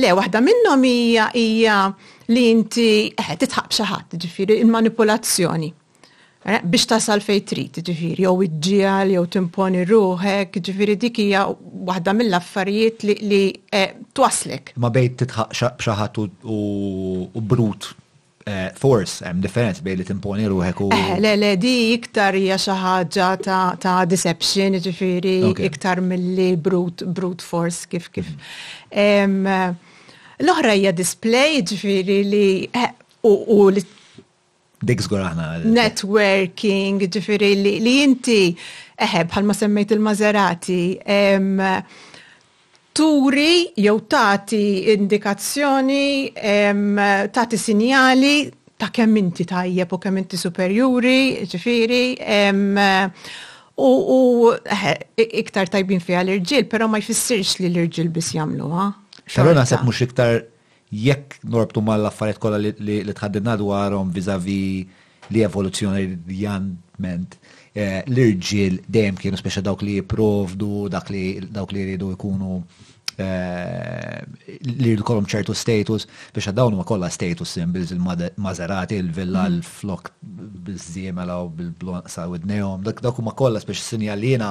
[0.00, 1.76] Le, wahda minnom hija hija
[2.32, 5.68] li inti eh, titħab xaħat, ġifiri, il-manipolazzjoni.
[6.40, 11.44] Eh, biex tasal fej trid, ġifiri, jew iġġial, jew timponi ruħek, ġifiri dik hija
[11.92, 13.42] waħda mill-affarijiet li
[14.16, 14.72] twaslek.
[14.80, 17.92] Ma bejt titħaq xaħat u brut
[18.78, 20.88] force hemm differenz bejn li timponi ruħek u.
[20.96, 23.28] Eh, le le di iktar hija xi ħaġa
[23.82, 25.34] ta' deception, ġifieri
[25.68, 28.26] iktar milli brute brute force kif kif.
[28.90, 29.76] Mhm.
[30.40, 32.92] L-oħra hija display ġifieri li eh,
[33.28, 33.84] u li
[34.82, 35.46] Dik aħna.
[35.64, 37.50] Networking, ġifiri
[37.84, 38.56] li inti,
[38.96, 40.86] eħe, eh, bħalma semmejt il-Maserati,
[42.94, 46.32] turi jew tati indikazzjoni,
[47.32, 52.04] tati sinjali ta' kemm inti tajjeb u kemm inti superjuri, ġifiri,
[53.80, 54.22] u
[54.64, 58.86] eh, iktar tajbin fiha l-irġiel, però ma jfissirx li l-irġiel biss ha?
[59.36, 60.46] Però naħseb mhux iktar
[60.90, 64.88] jekk norbtu mal-affarijiet kollha li tħaddinna dwarhom vizavi
[65.30, 67.36] li evoluzzjonarjament
[67.70, 72.56] Eh, l-irġiel dejjem kienu speċa dawk li jipprovdu, dak li dawk li jridu jkunu
[73.22, 74.16] eh,
[74.82, 79.60] li kolom ċertu status biex dawn huma kollha status symbols il mazerati il-villa, mhm.
[79.60, 80.10] l-flok
[80.66, 84.50] bil zimela u bil-blonsa u d-nejhom, dak huma speċi sinjalina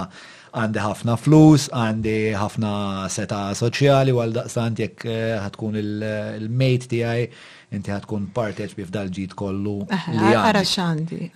[0.55, 2.73] għandi ħafna flus, għandi ħafna
[3.13, 7.27] seta soċjali, għal daqstant jekk eh, ħatkun il-mate tijaj
[7.73, 9.75] inti ħatkun parteċ bif dal-ġit kollu
[10.13, 11.29] li għara xandi.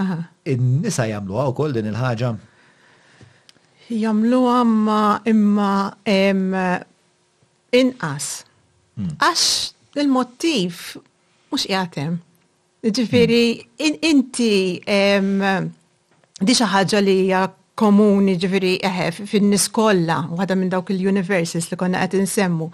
[0.60, 2.30] Nisa jamlu għaw koll din il-ħagġa?
[3.94, 5.72] Jamlu għamma imma
[7.80, 8.28] inqas.
[8.98, 9.12] Hmm.
[9.22, 9.44] Għax
[10.02, 10.72] il-motiv
[11.54, 12.12] mux jgħatem.
[12.84, 13.44] Ġifiri,
[13.80, 13.96] hmm.
[14.10, 14.56] inti
[16.44, 17.18] diċa ħagġa li
[17.78, 22.68] komuni ġifiri eħe fin niskolla għada minn dawk il-universes li konna għet nsemmu.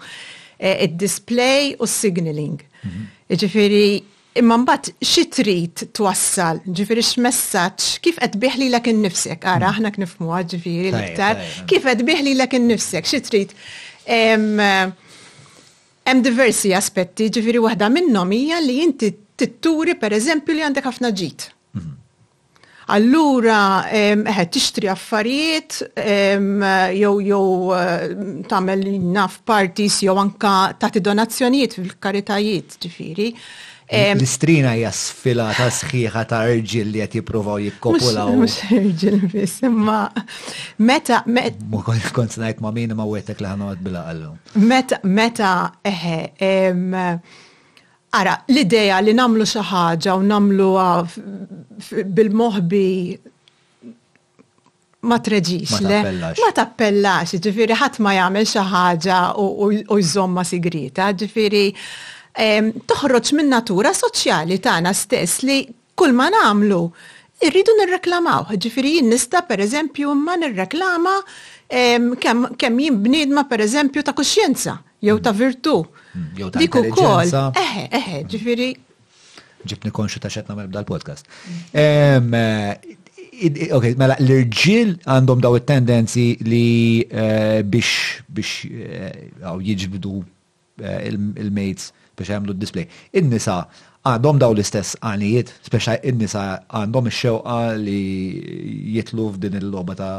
[0.60, 2.58] Eh, id-display u s-signaling.
[3.32, 4.04] Ġifiri,
[4.36, 9.72] imma mbagħad xi trid twassal, ġifieri x'messaġġ kif qed biħli lek innifsek, ara mm.
[9.72, 13.56] aħna knifmu ġifieri l-iktar, kif qed biħli l innifsek, xi trid.
[14.04, 14.92] Hemm
[16.26, 19.08] diversi aspetti, ġifieri waħda minnhom hija li inti
[19.40, 21.38] titturi pereżempju li għandek ħafna ġid.
[22.90, 25.76] Allura, eħe tixtri affarijiet,
[26.96, 27.48] jew jew
[28.50, 33.28] tagħmel naf partis, jew anka tagħti donazzjonijiet fil-karitajiet, ġifieri.
[34.12, 38.30] L-istrina hija sfilata sħiħa ta' rġil li qed jippruvaw jikkopulaw.
[38.40, 40.00] Mux rġil biss, imma
[40.86, 44.26] meta ma kont ngħid ma' min ma' wietek li ħanoqgħod bil
[44.66, 46.18] Meta meta eħe
[48.10, 50.70] Ara, l-ideja li namlu xaħġa u namlu
[52.10, 52.88] bil mohbi
[55.06, 56.00] ma treġix, le?
[56.42, 59.68] Ma tappellax, ġifiri ħat ma jagħmel xi ħaġa u
[60.02, 61.62] jżomma sigrita, ġifiri
[62.90, 65.60] toħroġ minn natura soċjali tagħna stess li
[65.94, 66.82] kull ma nagħmlu
[67.46, 68.50] irridu nirreklamaw.
[68.58, 71.14] Ġifiri nista per eżempju ma nirreklama
[71.70, 75.86] kemm jien bniedma pereżempju ta' kuxjenza jew ta' virtu.
[76.16, 77.26] Mm, Dik ukoll.
[77.30, 78.26] Eħe, eħe, mm.
[78.28, 78.70] ġifieri.
[79.64, 81.26] Ġibni konxu ta' ma' nagħmel l podcast.
[81.72, 82.74] Eh,
[83.72, 90.16] ok, mela l-irġil għandhom daw it-tendenzi li eh, biex biex eh, jiġbdu
[90.80, 92.86] il-mates biex jagħmlu d-display.
[93.12, 98.00] Innisa nisa għandhom daw l-istess għanijiet, speċa in-nisa għandhom ix-xewqa li
[98.96, 100.10] jitluf din il-logħba ta'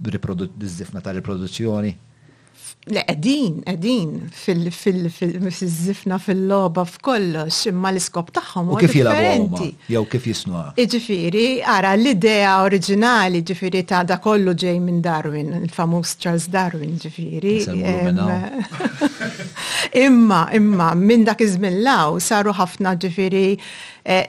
[0.00, 1.98] tal tal-riproduzzjoni?
[2.82, 8.70] Le, edin, edin, fil-zifna, fil-loba, f'kollox, imma l-iskop taħħom.
[8.72, 9.60] U kif jilabu
[9.92, 10.62] jew kif jisnua?
[10.80, 11.42] Iġifiri,
[11.76, 17.58] ara l-idea oriġinali, iġifiri ta' da kollu ġej minn Darwin, il-famus Charles Darwin, iġifiri.
[20.04, 23.44] Imma, imma, minn dak iż law saru ħafna iġifiri,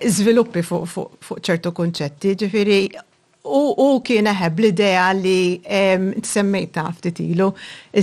[0.09, 2.79] zviluppi eh, fuq ċertu konċetti, iġifiri,
[3.41, 7.47] U kien eħeb l-idea li t-semmejta ftit ilu,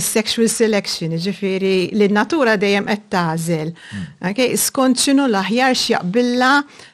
[0.03, 3.69] sexual selection, ġifiri, li natura dejjem qed tażel.
[4.19, 4.41] Hmm.
[4.59, 6.49] Skont xinu l-aħjar x'jaqbilla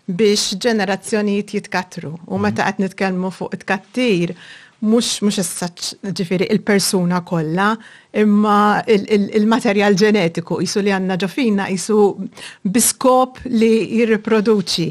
[0.06, 2.12] biex ġenerazzjonijiet jitkatru.
[2.30, 2.76] U meta hmm.
[2.78, 4.36] qed nitkellmu fuq it-kattir,
[4.92, 7.72] mux mux essaċ ġifiri il-persuna kolla,
[8.22, 8.60] imma
[8.92, 11.98] il-materjal ġenetiku, jisu li għanna ġofina, jisu
[12.78, 14.88] biskop li jirriproduċi.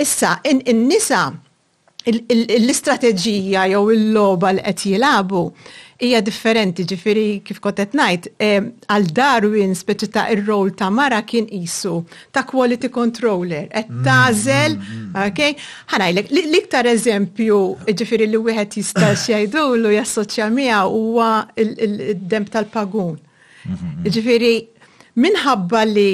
[0.00, 1.38] Issa, in-nisa, in
[2.10, 5.42] l-istrateġija jew il-loba li qed jilabu
[6.00, 11.18] hija differenti ġifiri kif kont qed ngħid eh, għal Darwin speċi ta' ir-rol ta' mara
[11.26, 11.96] kien qisu
[12.32, 15.20] ta' quality controller qed mm, tażel, mm, mm.
[15.24, 15.56] okej?
[15.94, 17.60] Ħanajlek l-iktar eżempju
[17.98, 21.30] ġifiri li wieħed jista' xejdulu jassoċja miegħu huwa
[21.66, 23.16] id-demb tal-pagun.
[23.18, 24.12] Mm-hmm.
[24.16, 24.54] Ġifiri
[25.26, 26.10] minħabba li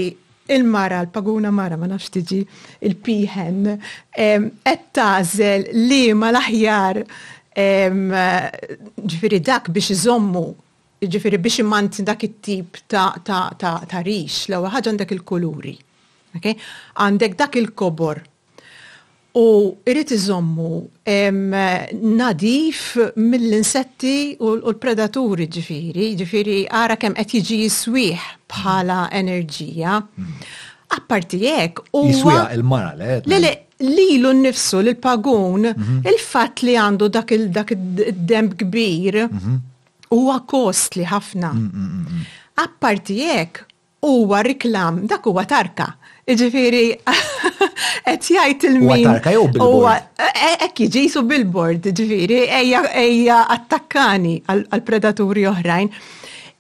[0.47, 2.41] il-mara, l-paguna mara, ma nafx tiġi,
[2.85, 3.71] il-piħen,
[4.13, 7.07] qed tażel li ma l
[9.05, 10.41] ġifiri dak biex iżommu,
[11.07, 15.77] ġifiri biex imanti dak it-tip ta' rix, l-ewwel għandek il-kuluri.
[16.35, 18.19] Għandek dak il-kobor,
[19.35, 20.89] u irrit iżommu
[22.03, 29.93] nadif mill-insetti u l-predaturi ġifiri, ġifiri għara kem qed jiġi jiswiħ bħala enerġija.
[30.01, 30.33] Mhm.
[30.95, 32.05] Apparti jek, u.
[32.13, 33.23] Jiswiħ il-mara, le?
[33.43, 35.99] Le, lilu nnifsu l-pagun, mhm.
[36.13, 39.57] il-fat li għandu dak il-demb kbir, mhm.
[40.15, 41.51] huwa kostli ħafna.
[41.53, 42.25] Mm, mm, mm,
[42.69, 43.65] Apparti jek,
[44.07, 45.89] huwa riklam, dak huwa tarka.
[46.25, 46.85] Iġifiri,
[48.11, 49.05] et jajt il-min.
[49.05, 50.07] Watarka jew billboard.
[50.17, 55.91] E, e, ekki ġisu billboard, iġifiri, eja attakkani għal-predaturi oħrajn.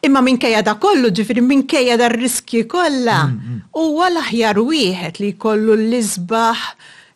[0.04, 3.22] Imma minkejja da kollu, ġifiri minkejja da riski kolla.
[3.30, 3.62] Mm, mm.
[3.86, 6.68] U għal aħjar wieħed li kollu l-izbaħ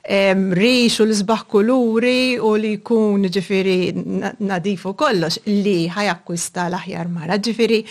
[0.08, 3.92] rix u l sbaħ kuluri u li jkun ġifiri
[4.40, 7.36] nadifu kollox li ħajakwista l-aħjar mara.
[7.36, 7.82] Ġifiri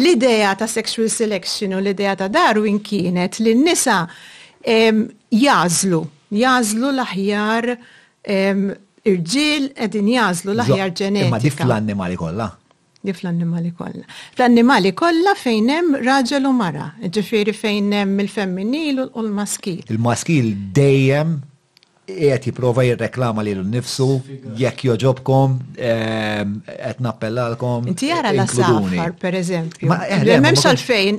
[0.00, 4.06] l-ideja ta' sexual selection u l-ideja ta' Darwin kienet li n-nisa
[5.30, 6.00] jazlu,
[6.32, 7.74] jazlu l-aħjar
[9.06, 11.30] irġil edin jazlu l-aħjar ġenetika.
[11.34, 12.50] Ma dif l-annimali kolla?
[13.06, 14.02] Dif l annimali kollha.
[14.36, 19.84] l annimali kollha fejn hemm raġel u mara, ġifiri fejn hemm il-femminil u l-maskil.
[19.94, 21.36] Il-maskil dejjem
[22.06, 24.06] qiegħed jipprova jirreklama lilu nnifsu
[24.58, 27.88] jekk joġobkom ehm, qed nappellalkom.
[27.90, 29.90] Inti jara la safar pereżempju.
[30.08, 31.18] Eh, M'hemmx għalfejn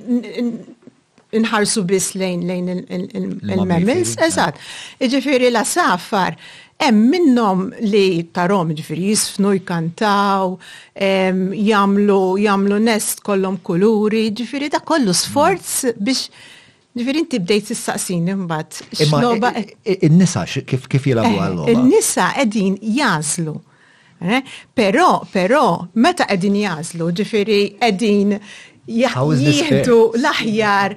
[1.42, 4.64] inħarsu biss lejn lejn il memmis eżatt.
[5.04, 6.40] Iġifieri la safar
[6.80, 10.56] hemm minnhom li tarom ġifieri jisfnu jkantaw,
[10.96, 16.30] ehm, jagħmlu jagħmlu nest kollhom kuluri, ġifieri da kollu sforz biex
[16.98, 18.82] Ġifieri inti bdejt s-saqsin imbat.
[20.02, 21.66] il nisa kif jilabu eh, għallu?
[21.74, 23.56] il nisa edin jazlu.
[24.22, 24.42] Eh,
[24.74, 28.38] pero, pero, meta edin jazlu, ġifiri, edin
[29.00, 30.96] jieħdu laħjar.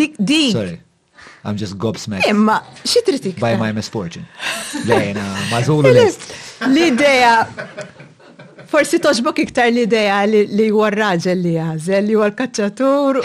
[0.00, 0.52] Dik dik.
[0.56, 0.80] Sorry.
[1.44, 2.28] I'm just gobsmacked.
[2.28, 3.38] Imma, xitritik.
[3.44, 4.26] By my misfortune.
[4.88, 6.30] Lejna, mażulu list.
[6.60, 7.36] L-idea
[8.70, 13.18] Forsi toġbok iktar l-ideja li huwa raġel li jażel, li huwa l-kacċatur.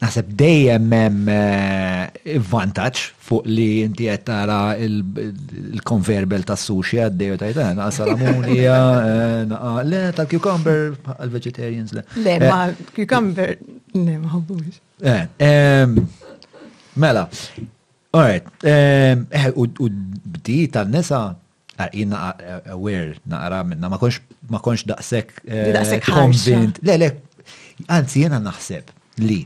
[0.00, 7.38] Naseb dejjem hemm eh, vantaġġ fuq li inti qed tara il-konverbel ta' sushi għaddej u
[7.44, 8.78] tajta, eh, naqsa l-amunija,
[9.18, 12.06] eh, le ta' cucumber għal-vegetarians le.
[12.24, 14.80] Le, ma' cucumber, le, ma' hobbux.
[17.04, 17.28] Mela,
[19.58, 21.26] u d-di tal nesa
[21.78, 24.14] Ah, jina ah, eh, aware naqra minna, ma konx
[24.48, 26.74] ma konx daqsek eh, konvint.
[26.86, 27.08] Le, le,
[27.90, 28.82] anzi jena naħseb
[29.26, 29.40] li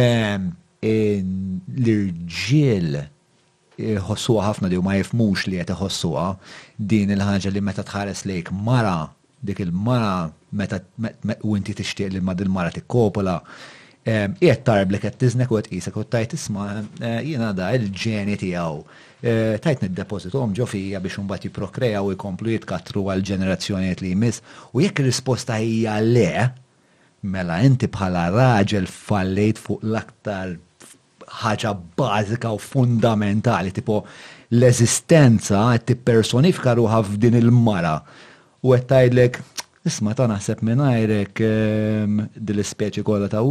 [0.00, 0.42] ehm,
[0.84, 3.04] l-irġiel eh,
[4.08, 6.28] ħossuha ħafna li ma jifmux li qed iħossuha
[6.78, 8.96] din il ħanġa li meta tħares lejk mara
[9.44, 10.14] dik il-mara
[10.56, 10.76] meta
[11.44, 13.36] u inti tixtieq li ma dil-mara kopola
[14.06, 16.66] qiegħed ehm, tarb li qed tiżnek u għet qisek u tajt isma'
[17.28, 18.78] jiena da il-ġeni tiegħu
[19.22, 24.40] Eh, tajtni d-deposit għom ġofija biex bati prokreja u jkomplu jitkatru għal ġenerazzjoniet li jmiss
[24.74, 26.48] u jekk risposta hija le,
[27.30, 30.56] mela inti bħala raġel fallejt fuq l-aktar
[31.44, 34.00] ħaġa bazika u fundamentali, tipo
[34.50, 37.94] l-eżistenza ti personifika ruħa f'din il-mara
[38.58, 39.38] u qed tgħidlek
[39.86, 43.46] isma ta' naħseb minnajrek ehm, dil-ispeċi kollha ta'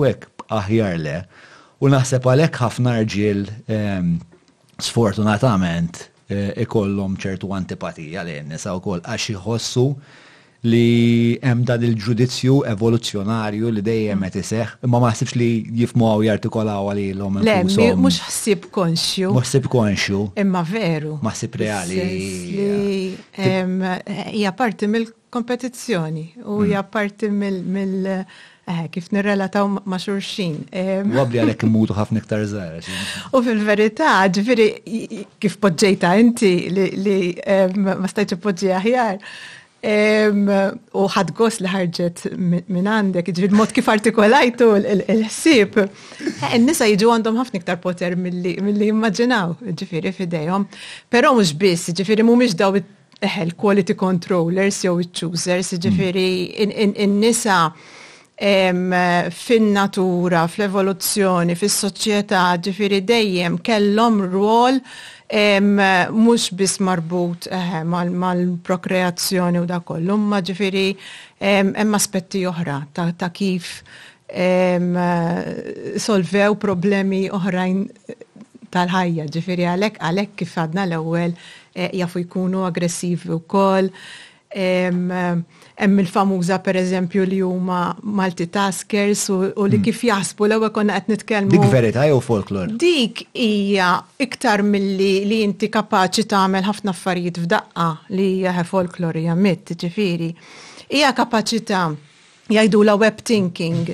[0.59, 1.15] aħjar le
[1.79, 4.11] u naħseb għalek ħafna rġiel ehm,
[4.85, 9.85] sfortunatament eh, ikollhom ċertu antipatija li nisa wkoll għax iħossu
[10.61, 14.27] li hemm dan il-ġudizzju evoluzzjonarju li dejjem mm.
[14.29, 15.47] qed iseħħ, imma ma ħsibx li
[15.79, 19.31] jifmu għaw jartikolaw għalilhom Le, mhux ħsib konxju.
[19.33, 20.19] Mhux ħsib konxju.
[20.41, 21.15] Imma veru.
[21.25, 21.97] Ma ħsib reali.
[23.33, 26.93] Hija parti mill-kompetizzjoni u hija mm.
[26.93, 28.25] parti mill-
[28.69, 30.59] Eh, kif nirrelataw ma' xurxin.
[31.15, 32.83] Wabli għalek mutu ħafna iktar zaħra.
[33.33, 34.67] U fil-verità, ġifiri,
[35.41, 37.15] kif podġejta inti li
[37.81, 39.15] ma stajċu podġi aħjar,
[39.81, 47.39] u ħadgos li ħarġet minn għandek, ġifiri mod kif artikolajtu l-ħsib, eh, n-nisa jiġu għandhom
[47.41, 50.67] ħafna iktar poter mill-li immaġinaw, ġifiri fidejhom.
[51.09, 56.27] Pero mux biss, ġifiri mu mux daw il-quality eh, controllers jew il-choosers, ġifiri
[56.91, 57.57] n-nisa
[58.49, 64.79] fin-natura, fl-evoluzzjoni, fis-soċjetà, ġifiri dejjem kellhom rwol
[65.31, 70.95] mhux biss marbut eh, mal-prokreazzjoni u da kollu, ma ġifiri
[71.39, 73.83] hemm aspetti oħra ta' kif
[76.01, 77.85] solvew problemi oħrajn
[78.73, 81.37] tal-ħajja, ġifiri għalek, għalek kif għadna l-ewel
[81.75, 83.91] eh, jafu jkunu aggressivi u koll
[85.81, 87.79] hemm il-famuża pereżempju li huma
[88.19, 89.83] multitaskers u li hmm.
[89.87, 91.51] kif jasbu l-ewwel konna qed nitkellmu.
[91.55, 92.69] Dik verità jew folklor?
[92.83, 99.33] Dik hija iktar milli li inti kapaċi tagħmel ħafna affarijiet f'daqqa li hija folklor hija
[99.39, 100.29] mitt, ġifieri.
[100.91, 101.87] Hija kapaċità
[102.51, 103.89] jgħidula web thinking.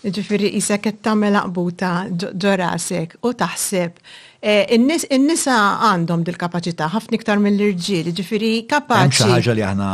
[0.00, 1.94] Ġifieri isek qed tagħmel aqbuta
[2.40, 3.96] ġorasek u taħseb
[4.40, 5.54] Eh, in-nisa
[5.90, 9.12] għandhom dil-kapacità ħafna iktar mill-irġiel, ġifiri kapaċi.
[9.18, 9.88] Xi ħaġa li aħna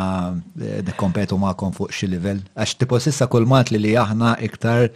[0.60, 2.44] eh, nikkompetu magħkom fuq xi livell.
[2.54, 4.86] Għax tipo sissa kulmat li li aħna iktar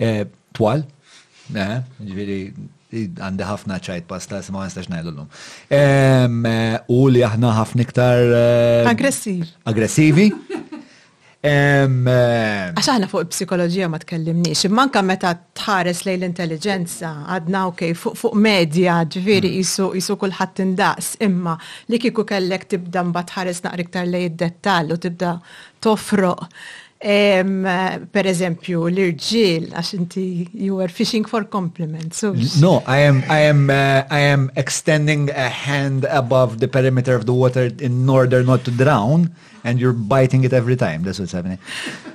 [0.00, 0.22] eh,
[0.56, 0.86] twal.
[1.52, 2.40] Ġifiri
[3.20, 5.28] għandi ħafna ċajt pasta ma nistax ngħidulhom.
[6.96, 8.24] U li aħna ħafna iktar
[8.94, 9.44] aggressiv.
[9.68, 10.30] Aggressivi.
[11.46, 11.86] Eh,
[12.74, 18.96] Għax aħna fuq il-psikologija ma tkellimniex, manka meta tħares lej l-intelligenza, għadna okej, fuq medja,
[19.06, 19.60] ġviri hmm.
[19.60, 21.54] jisu jisu kullħat indaqs, imma
[21.92, 25.36] li kiku kellek tibda mba tħares naqriktar lej id dettal u tibda
[25.86, 26.48] tofroq
[27.06, 30.24] per eżempju, l-irġil, għax inti,
[30.58, 32.22] you are fishing for compliments.
[32.60, 37.24] No, I am, I am, uh, I am extending a hand above the perimeter of
[37.26, 39.30] the water in order not to drown,
[39.62, 41.58] and you're biting it every time, that's what's happening.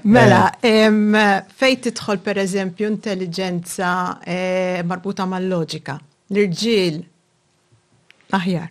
[0.04, 3.94] Mela, um, uh, fejt titħol per eżempju intelligenza
[4.26, 6.02] eh, marbuta mal logika.
[6.34, 7.00] L-irġil,
[8.36, 8.68] aħjar.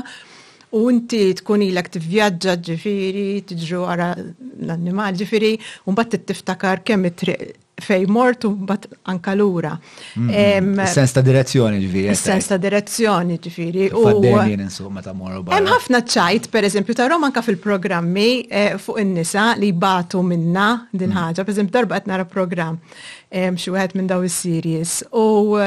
[0.78, 5.52] u inti tkun ilek tivvjaġġa ġifiri, tiġru għara l-annimal ġifiri,
[5.88, 7.50] un bat tiftakar kemm it-triq
[7.82, 9.76] fej mortu bat anka lura.
[10.18, 10.86] Mm-hmm.
[10.88, 12.14] Sens ta' direzzjoni ġviri.
[12.16, 13.90] Sens ta' direzzjoni ġviri.
[13.92, 15.58] Faddenin insomma ta' moru barra.
[15.58, 20.70] Hemm ħafna ċajt, per eżempju, ta' Roma anka fil-programmi eh, fuq in-nisa li batu minna
[20.92, 21.34] din mm-hmm.
[21.34, 22.80] ħaġa, per eżempju, darba għetna nara programm
[23.28, 24.96] xi wieħed minn daw is-series.
[25.12, 25.58] U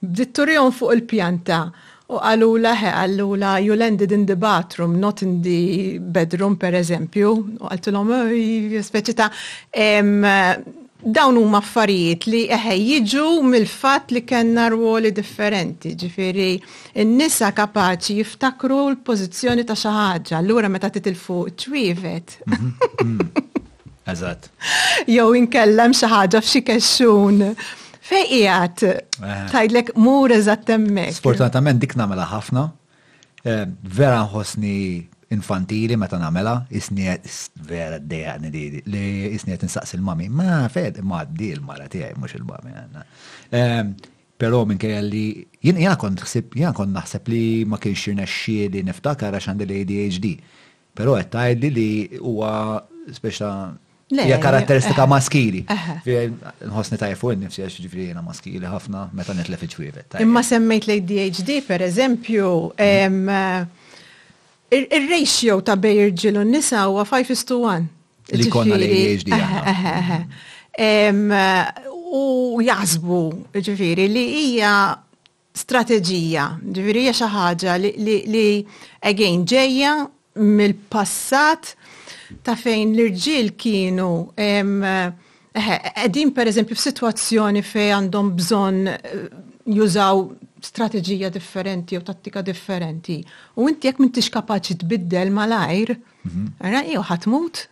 [0.00, 1.62] bditturjon eh, fuq il-pjanta.
[2.10, 7.30] U għalula, he, għalula, you landed in the bathroom, not in the bedroom, per eżempju.
[7.62, 8.10] U għaltilom,
[8.82, 9.28] speċi ta'
[11.06, 16.50] dawn huma affarijiet li eħe jiġu mill-fatt li kellna rwoli differenti, ġifieri
[17.04, 22.38] n-nisa kapaċi jiftakru l-pożizzjoni ta' xi ħaġa, allura meta titilfu twivet.
[22.44, 22.70] Mhm.
[23.04, 23.44] Mhm.
[24.10, 24.50] Eżatt.
[25.16, 27.46] Jew inkellem xi ħaġa f'xi kexxun.
[28.10, 29.42] Fejqijat, eh.
[29.52, 31.16] tajdlek mur eżatt hemmhekk.
[31.20, 32.66] Sfortunatament dik nagħmilha ħafna.
[33.46, 34.76] Eh, vera nħossni
[35.30, 37.26] infantili meta namela, isniet
[37.68, 38.50] vera d-dejani
[38.90, 39.02] li
[39.34, 43.04] isniet nsaqs il-mami, ma fed, ma di il-mara tijaj, mux il bami għanna.
[43.58, 43.92] Ehm,
[44.40, 48.80] Pero minn kajja li, jena kont xsib, jiena kont naħseb li ma kienx jirnexxie li
[48.88, 50.28] niftakar għax għandi l-ADHD.
[50.96, 52.54] Pero għettajd li li huwa
[53.12, 53.50] speċa
[54.30, 55.60] Ja karakteristika eh, maskili.
[55.70, 56.16] Eh.
[56.70, 60.16] Nħossni tajfu n-nifsi għax ġifri jena maskili ħafna meta nitlef iġwivet.
[60.24, 62.48] Imma semmejt l-ADHD, per eżempju,
[62.80, 63.06] eh,
[64.72, 67.84] il-ratio ta' bej irġil u nisa huwa 5 to 1.
[68.38, 68.82] Li konna l
[72.12, 72.22] U
[72.58, 73.20] jazbu
[73.54, 74.72] ġifiri, li hija
[75.54, 76.44] strategija
[76.74, 78.48] ġifiri hija xi ħaġa li
[79.06, 79.90] again ġejja
[80.42, 81.62] mill-passat
[82.42, 88.98] ta' fejn l-irġil kienu qegħdin per eżempju f'sitwazzjoni fejn għandhom bżonn eh,
[89.70, 90.16] jużaw
[90.64, 93.18] strateġija differenti u tattika differenti.
[93.56, 96.92] U inti jekk m'intix kapaċi tbiddel malajr, għara mhm.
[96.94, 97.62] jew ħatmut,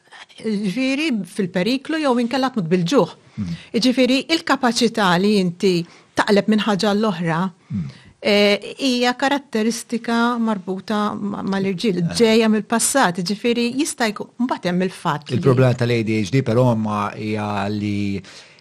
[0.49, 3.15] ġviri fil-periklu jew inkella tmut bil-ġuħ.
[3.35, 3.63] Mhm.
[3.85, 5.75] Ġviri il-kapaċità li inti
[6.19, 7.99] taqleb minn ħaġa l-oħra mhm.
[8.23, 12.11] eh, hija karatteristika marbuta mal-irġiel, eh.
[12.23, 15.35] ġejja mill-passat, ġifiri jista' jkun mbagħad hemm il-fatt.
[15.37, 18.01] Il-problema tal-ADHD però ma hija li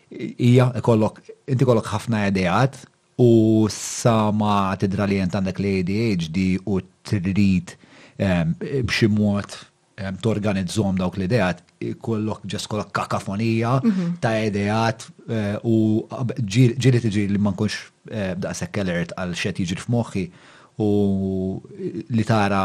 [0.09, 2.79] hija kollok inti kollok ħafna ideat.
[3.19, 7.71] U sama tidra li jent għandek li ADHD u trid
[8.17, 9.55] b'xi mod
[10.21, 11.63] torganizzom dawk l-idejat,
[12.05, 14.11] kollok ġes kakafonija mhm.
[14.21, 15.73] ta' idejat e, u
[16.45, 20.23] ġili tiġi li ma kunx e, daqshekk alert għal xet jiġri f'moħħi
[20.85, 20.89] u
[22.13, 22.61] li tara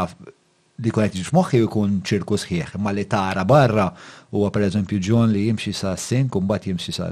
[0.81, 3.85] li kun qed moħħi jkun ċirku sħiħ, ma li tara barra
[4.33, 7.11] huwa pereżempju John li jimxi sa s sink, kumbat jimxi sa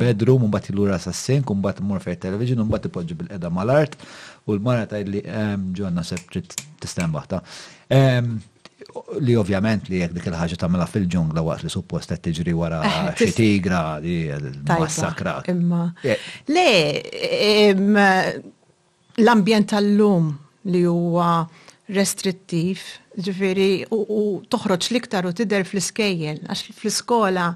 [0.00, 3.98] bedroom, mbagħad ilura sa sink, kumbat imur fejn television, mbagħad ipoġġi bil-qeda mal-art
[4.46, 5.20] u l-mara ta' li
[5.76, 7.42] John naħseb trid tistem baħta.
[9.20, 13.10] Li ovvjament li jekk dik il-ħaġa tagħmilha fil-ġungla waqt li suppost qed tiġri wara eh,
[13.20, 14.16] xi tigra li
[14.70, 15.36] massakra.
[15.52, 15.90] Imma
[16.48, 16.70] le
[19.20, 20.32] l-ambjent tal-lum
[20.72, 21.28] li huwa
[21.92, 22.80] restrittiv,
[23.20, 27.48] ġifiri, u toħroġ liktar u tider fl-iskejjel, għax fl-iskola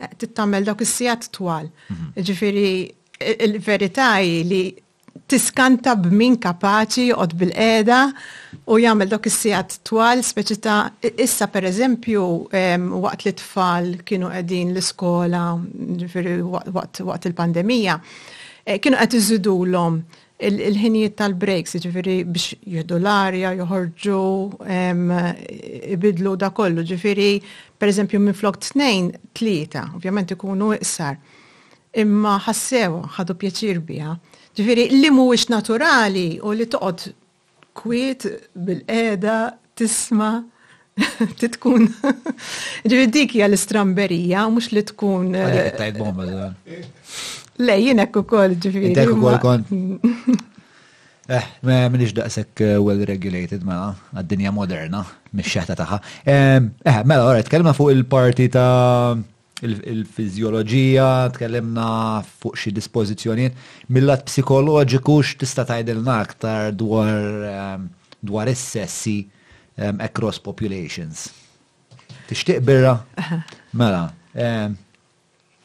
[0.00, 1.68] eh, tittamel dawk is-sijat twal.
[1.90, 2.14] Mhm.
[2.16, 2.70] Ġifiri,
[3.44, 4.62] il-verità li
[5.30, 8.08] tiskanta b'min kapaċi jqod bil eda
[8.70, 10.78] u jagħmel dawk is-sijat twal, speċi ta'
[11.16, 12.24] issa per eżempju
[13.04, 15.44] waqt li tfal kienu qegħdin l-iskola,
[16.00, 16.38] ġifiri
[16.72, 18.00] waqt il-pandemija,
[18.64, 20.02] eh, kienu qed iżidulhom
[20.40, 24.20] il-ħinijiet tal-breaks, ġifiri biex jihdu l-arja, joħorġu,
[25.94, 27.28] ibidlu da kollu, ġifiri
[27.78, 31.18] per eżempju minn flok t-snejn, tlieta, ovvjament ikunu iqsar.
[32.02, 34.14] Imma ħassewa, ħadu pjaċir biha.
[34.56, 37.08] Ġifiri li mhuwiex naturali u li toqod
[37.80, 39.36] kwiet bil-qeda
[39.78, 40.30] tisma
[41.40, 41.90] titkun.
[42.86, 45.34] Ġifiri dik hija l-istramberija, mhux li tkun.
[47.60, 48.92] Le, jinek u kol ġifiri.
[48.94, 49.66] Jinek u kol kon.
[51.30, 55.04] Eh, minix daqsek eh, well-regulated, mela, għad-dinja moderna,
[55.38, 55.98] mis-xeta taħħa.
[56.26, 56.56] Eh,
[57.06, 59.12] mela, għore, tkellimna fuq il-parti ta'
[59.62, 61.04] il-fizjoloġija,
[61.36, 61.86] tkellimna
[62.40, 63.62] fuq xi dispożizzjonijiet,
[63.94, 67.78] mill-lat psikoloġiku x'tista' tgħidilna aktar dwar
[68.18, 69.14] dwar sessi
[70.10, 71.28] across populations.
[72.26, 72.96] Tixtieq birra?
[73.78, 74.08] Mela,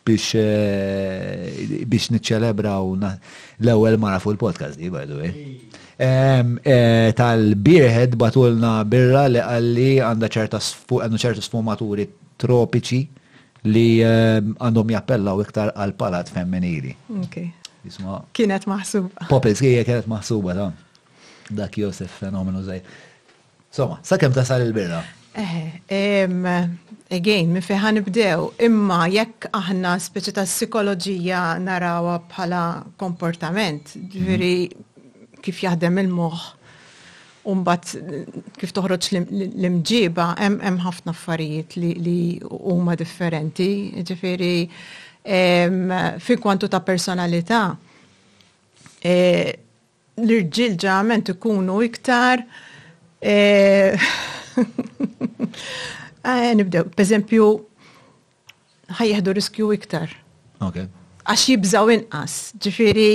[0.05, 2.91] biex eh, biex niċċelebraw
[3.65, 5.31] l-ewwel mara fuq il-podcast di by the way.
[5.95, 12.05] Eh, Tal-Beerhead batulna birra li għalli għandha ċerta għandu ċerta sfumaturi
[12.41, 13.01] tropiċi
[13.71, 16.91] li għandhom jappellaw iktar għal palat femminili.
[18.35, 19.25] Kienet maħsuba.
[19.31, 20.69] Popis, kienet maħsuba ta'
[21.63, 22.83] dak Josef fenomenu zaħi.
[23.75, 25.01] Soma, sa' kem tasal il-birra?
[25.35, 26.29] Eh,
[27.13, 32.61] again, mi fiħan nibdew, imma jekk aħna speċi ta' psikoloġija narawa bħala
[32.97, 34.11] komportament, mhm.
[34.15, 34.53] ġviri
[35.45, 36.45] kif jaħdem il-moħ,
[37.45, 37.91] umbat
[38.57, 43.69] kif toħroġ l-imġiba, hemm ħafna affarijiet li huma differenti,
[44.01, 44.53] ġifiri
[45.25, 47.67] fi kwantu ta' personalità.
[49.05, 49.13] E,
[50.17, 52.41] l-irġil ġament ikunu iktar
[53.21, 53.93] e,
[56.25, 57.47] Eh, nibdew, per eżempju,
[58.97, 60.13] ħajjeħdu riskju iktar.
[60.61, 62.37] Għax jibżaw inqas.
[62.61, 63.11] Ġifiri,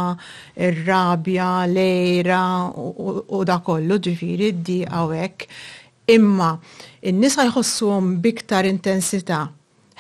[0.68, 5.49] ir-rabja, lejra u da kollu, ġifiri, di għawek.
[6.16, 6.51] Imma,
[7.09, 9.46] in-nisa jħossuhom biktar intensità.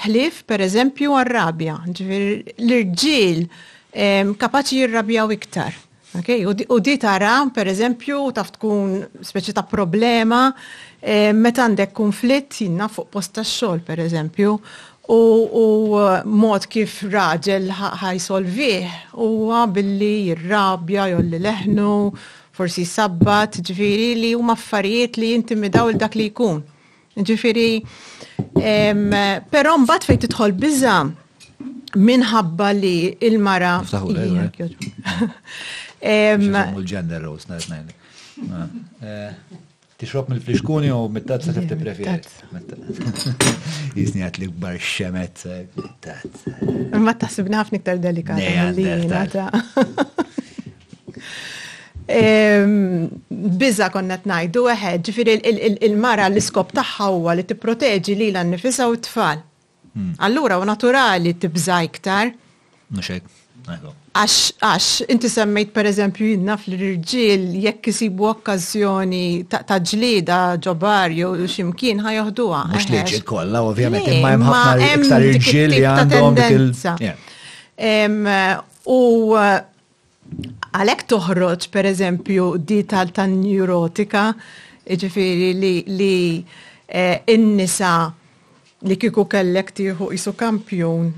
[0.04, 3.42] Ħlif, per eżempju, għal rabja ġifiri, l-irġiel
[4.38, 5.74] kapaċi jirrabjaw iktar.
[6.18, 6.44] Okay?
[6.46, 10.50] U di tara, per eżempju, taf tkun speċi ta' problema,
[11.34, 14.54] meta għandek konflitt jinnna fuq post ta' xol, per eżempju,
[15.08, 15.20] u,
[15.98, 21.94] eh, mod kif raġel ħajsolvih u billi jirrabja jolli leħnu,
[22.52, 26.60] forsi sabbat, ġviri li u maffariet li jintimidaw l dak li jkun.
[27.16, 27.82] Ġviri,
[28.60, 31.14] eh, pero mbat fejt titħol bizzam,
[31.96, 33.72] minħabba li il-mara.
[36.82, 37.46] ġender rows,
[39.02, 39.30] eh,
[39.98, 42.10] Tixrob mill-fliskuni u mit-tazza tifti
[43.98, 45.42] Izni għat li gbar xemet.
[45.48, 48.58] Eh, Ma taħsibni ħafna iktar delikata.
[53.28, 55.34] Bizza konna t-najdu għed, ġifiri
[55.90, 59.44] il-mara l-iskop taħħa huwa li t-proteġi li l-annifisa u t-tfal.
[59.98, 60.12] Hmm.
[60.18, 62.30] Allura, u naturali tibza iktar.
[62.94, 63.22] Nuxek,
[64.18, 71.98] Għax, inti semmejt per eżempju jidna fl-irġil, jekk jisibu okkazjoni ta' ġlida ġobar jew ximkien
[72.00, 72.60] uħduwa.
[72.72, 76.34] Mux eh, li ġil kolla, ovvijament, eh, imma hemm ħafna iktar irġil li għandhom
[78.88, 79.00] U
[79.36, 84.24] għalek toħroġ per eżempju di tal-tan neurotika,
[84.88, 86.16] ġifiri li, li
[86.86, 87.92] eh, in-nisa
[88.86, 91.10] li kiku kellek tieħu isu kampjon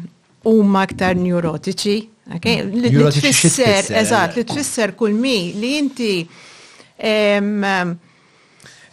[0.49, 1.97] huma aktar neurotiċi.
[2.39, 2.63] Okay?
[2.73, 4.15] Li tfisser, eh.
[4.47, 6.13] tfisser kull mi li inti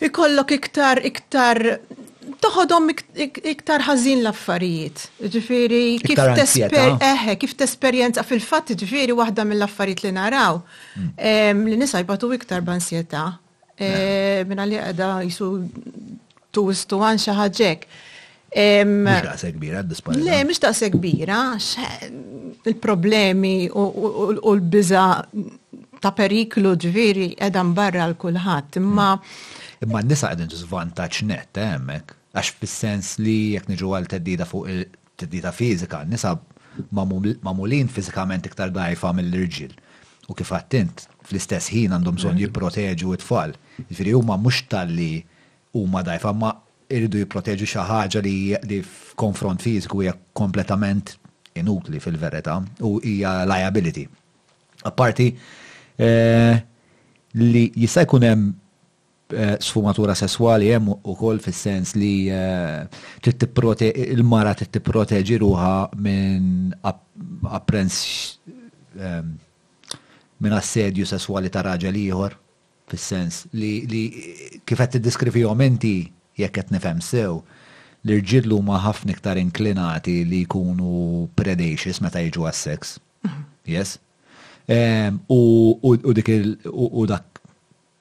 [0.08, 1.62] ikollok iktar iktar
[2.44, 5.06] toħodhom iktar ħażin l-affarijiet.
[5.36, 10.60] Ġifieri kif eħe, kif tesperjenza fil-fatt ġifiri, waħda mill-affarijiet li naraw
[10.94, 11.64] hmm.
[11.72, 13.26] li nisaj batu iktar bansjetà.
[13.78, 13.88] Eh.
[13.88, 15.52] Eh, minna li għada jisu
[16.52, 17.88] tu istu għan xaħġek.
[18.56, 19.84] Mish kbira,
[20.16, 22.12] Le, mux daqse kbira, eh,
[22.64, 25.24] il-problemi u l-biza
[26.00, 29.10] ta' periklu ġviri edan barra l-kulħat, imma.
[29.18, 29.82] Hmm.
[29.88, 34.68] Imma nisa għedin ġizvantaċ net, eh, emmek, għax fil-sens li jek niġu għal teddida fuq
[34.72, 36.38] il-teddida fizika, nisa
[36.96, 39.74] mamulin fizikament iktar dajfa mill-irġil.
[40.32, 42.46] U kif għattint, fl-istess ħin għandhom zon hmm.
[42.48, 43.58] jipproteġu it-tfal.
[43.92, 45.26] Ġviri, huma mux tal-li
[45.76, 46.56] huma dajfa, ma'
[46.92, 48.36] irridu jipproteġu xi ħaġa li,
[48.70, 51.16] li f'konfront fiżiku hija kompletament
[51.60, 54.06] inutli fil-verità u hija liability.
[54.88, 55.28] Apparti
[56.02, 56.62] eh,
[57.42, 58.46] li jista' jkun hemm
[59.34, 68.00] eh, sfumatura sesswali hemm ukoll fis-sens li eh, il-mara trid tipproteġi ruha minn apprens
[68.96, 69.34] ehm,
[70.38, 72.36] minn assedju sesswali ta' raġel ieħor
[72.88, 74.04] fis-sens li, li
[74.64, 75.96] kif qed tiddiskrivihom inti
[76.38, 77.42] jekk qed nifhem sew,
[78.06, 82.98] l-irġiel huma ħafna iktar inklinati li jkunu predacious meta jiġu għas-seks.
[83.28, 83.46] Mhm.
[83.74, 83.98] Yes?
[85.30, 86.30] U dik
[86.72, 87.40] u dak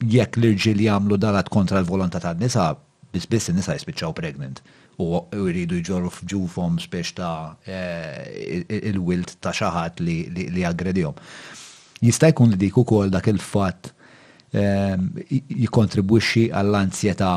[0.02, 2.74] jekk l irġil jagħmlu dalat kontra l-volontà tan-nisa,
[3.14, 4.60] biss biss in-nisa jispiċċaw pregnant
[4.98, 11.14] u jridu jġorru fġufom spiex ta' eh, il-wilt ta' xaħat li aggredihom.
[12.02, 13.92] Jista' jkun li dik ukoll dak il-fatt
[14.56, 17.32] jikontribwixxi għall-ansjetà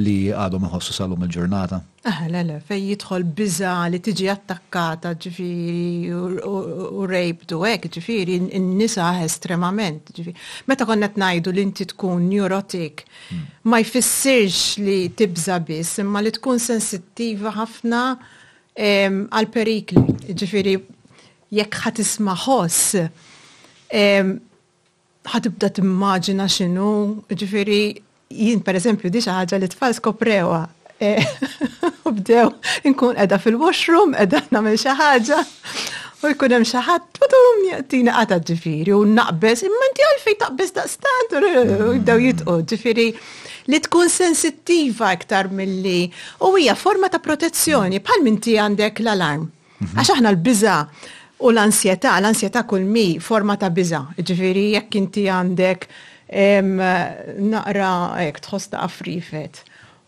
[0.00, 1.82] li għadhom iħossu salum il-ġurnata.
[2.08, 6.12] Aħla, le, fej jidħol biza li tiġi attakkata ġifiri
[6.48, 10.32] u raped du għek ġifiri n-nisa estremament ġifiri.
[10.70, 13.44] Meta konnet najdu li inti tkun neurotik, hmm.
[13.68, 18.04] ma jfissirx li tibza bis, imma li tkun sensittiva ħafna
[18.72, 20.78] għal perikli, ġifiri
[21.52, 22.96] jekk ħatisma isma ħoss,
[25.28, 26.90] ħatibda timmaġina xinu,
[27.28, 27.82] ġifiri
[28.36, 30.62] jien per eżempju di ħaġa li tfal skoprewa
[31.02, 31.12] e,
[32.08, 32.50] u bdew
[32.88, 35.40] inkun edha fil-washroom, edha namel xaħġa
[36.22, 40.74] u jkun hemm xi ħadd tudum jaqtina qata ġifieri u naqbes imma inti għalfejn taqbes
[40.76, 43.08] daqstant u jibdew jitqu ġifieri
[43.72, 46.06] li tkun sensittiva iktar milli
[46.42, 49.48] u hija forma ta' protezzjoni bħal minti għandek l-alarm.
[49.94, 50.80] Għax aħna l-biża'
[51.42, 53.98] U l-ansjetà, l-ansjetà kull mi forma ta' biza.
[54.28, 55.88] Ġifiri, jekk inti għandek
[56.32, 59.62] naqra ek tħoss ta' frifet.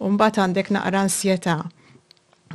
[0.04, 1.58] Umbat għandek naqra ansjeta.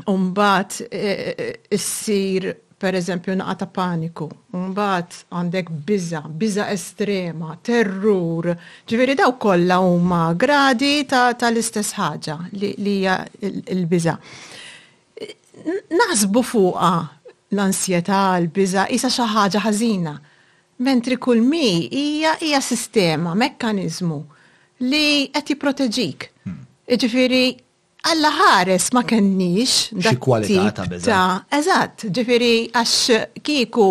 [0.08, 8.54] Umbat e, e, issir per eżempju naqa paniku, mbagħad għandek biża, biża estrema, terrur,
[8.88, 12.70] ġifieri daw kollha huma gradi tal-istess ħaġa li
[13.02, 13.18] hija
[13.76, 14.16] l-biża.
[15.92, 16.94] Nasbu fuqha
[17.52, 20.16] l-ansjetà, l-biża, isa xi ħaġa ħażina.
[20.80, 24.20] Mentri kull mi hija hija sistema, mekkanizmu,
[24.88, 26.28] li qed jipproteġik.
[26.46, 26.62] Hmm.
[26.88, 27.50] Ġifieri
[28.08, 29.74] alla ħares ma kenniex
[30.06, 33.90] dak kwalità ta' eżatt, ġifieri għax kieku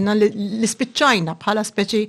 [0.00, 2.02] l-ispiċċajna bħala speċi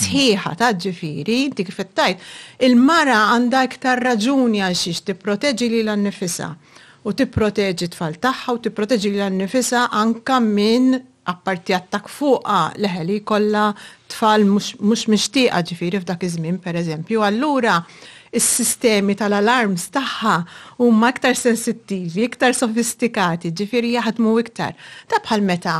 [0.00, 2.24] sħiħa ta' ġifiri, inti fettajt,
[2.64, 6.48] il-mara għandha iktar raġuni għal xiex proteġi li l-annifisa
[7.04, 10.96] u tipproteġi tfal tagħha u proteġi li l-annifisa anka minn
[11.28, 13.66] apparti għattak fuqa leħeli kolla
[14.08, 17.22] tfal mux mishtiqa ġifiri f'dak iż-żmien pereżempju.
[17.26, 17.74] Allura
[18.32, 20.36] il sistemi tal-alarms tagħha
[20.84, 24.74] huma iktar sensittivi, iktar sofistikati, ġifiri jaħdmu iktar.
[25.08, 25.78] Ta' bħal meta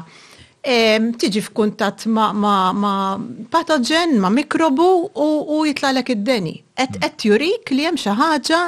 [0.68, 3.16] tiġi f'kuntatt ma,
[3.49, 6.57] patogen, ma mikrobu u, u jitlalek id-deni.
[6.74, 8.59] Et, jurik li hemm xi ħaġa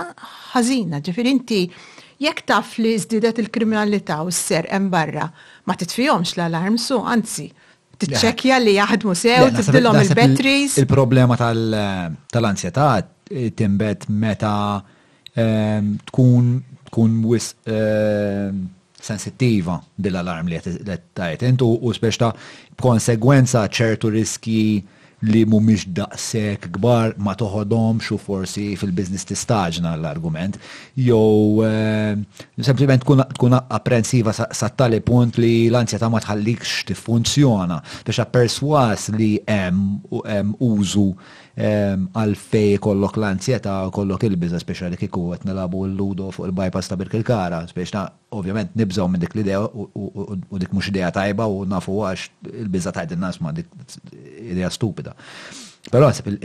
[0.55, 1.64] ħażina, ġifiri inti
[2.21, 5.31] jekk taf li żdiedet il-kriminalità u s-ser hemm barra,
[5.66, 7.47] ma titfihomx l-alarm su, anzi,
[8.01, 10.77] titċekkja li jaħdmu sew, tibdilhom il-batteries.
[10.85, 12.89] Il-problema tal-ansjetà
[13.57, 14.55] timbet meta
[15.35, 16.55] ehm, tkun
[16.91, 18.64] tkun wis ehm,
[19.01, 22.33] sensittiva dil-alarm li qed tajt intu u speċta
[22.77, 24.59] b'konsegwenza ċertu riski
[25.23, 30.57] li miex daqsek kbar ma toħodom xu forsi fil-biznis tistaġna l-argument,
[31.18, 32.14] uh,
[32.57, 33.05] sempliment
[33.35, 40.55] tkun apprensiva sa tali punt li l-ansja ta' ma tħallikx tiffunzjona biex perswas li hemm
[40.73, 41.11] użu
[41.59, 47.25] għalfej kollok l-ansjeta, kollok il-biza, speċa li kiku għet nalabu l-ludo fuq il-bypass ta' il
[47.27, 48.05] kara speċa
[48.39, 53.17] ovvjament nibżaw minn dik l-idea u dik mux idea tajba u nafu għax il-biza tajt
[53.17, 53.67] il-nas ma dik
[54.41, 55.15] idea stupida.
[55.91, 56.39] Pero għasib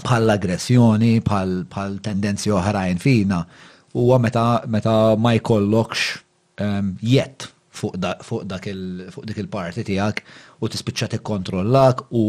[0.00, 3.40] bħal aggressjoni, bħal tendenzi oħrajn fina,
[3.96, 7.48] u meta ma jkollokx jett
[7.80, 7.96] fuq
[8.44, 10.22] dik il-parti tijak
[10.62, 12.24] u tispiċċa tikkontrollak u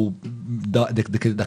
[0.75, 0.95] dak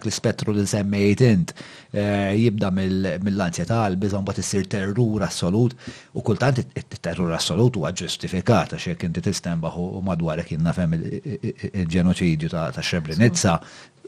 [0.05, 5.77] l-ispettru li semmejt int eh, jibda mill-ansjetà għal bizon bat issir terrur assolut
[6.13, 6.61] u kultant
[7.01, 13.57] terrur assolut huwa ġustifikat għax jekk inti tistenbaħ u madwarek jien nafhem il-ġenoċidju ta' Srebrenica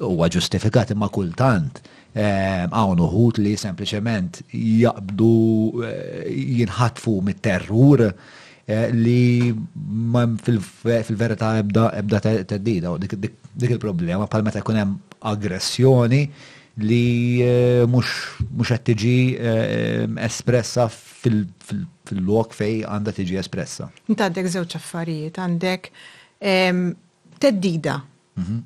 [0.05, 1.81] huwa ġustifikat imma kultant
[2.17, 5.33] għawn eh, uħut li sempliċement jaqbdu
[5.85, 8.11] eh, jinħatfu mit-terrur
[8.69, 9.55] Eh, li
[10.43, 14.97] fil-verità ebda ebda teddida u dik il-problema bħal meta jkun hemm
[15.31, 16.25] aggressjoni
[16.83, 23.87] li eh, mhux qed tiġi eh, espressa fil-lok fej għandha tiġi espressa.
[24.11, 25.89] Inta għandek żewġ affarijiet, għandek
[26.43, 26.83] ehm,
[27.39, 28.01] teddida.
[28.43, 28.59] Mhm.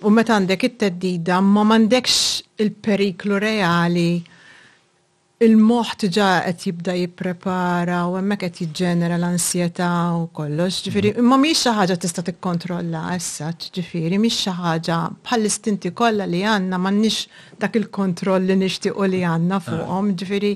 [0.00, 2.16] U meta għandek it-teddida ma m'għandekx
[2.64, 4.08] il-periklu reali
[5.40, 9.86] il-moħ tġa qed jibda jipprepara u hemmhekk qed jiġġenera l-ansjetà
[10.18, 10.82] u kollox.
[10.84, 11.24] Ġifieri, mm-hmm.
[11.24, 16.76] imma mhix xi ħaġa tista' tikkontrolla issa, għessa, mhix xi ħaġa bħall-istinti kollha li għandna
[16.76, 19.64] m'għandniex dak il-kontroll li nixtiequ li għandna ah.
[19.64, 20.52] fuqhom, ġifieri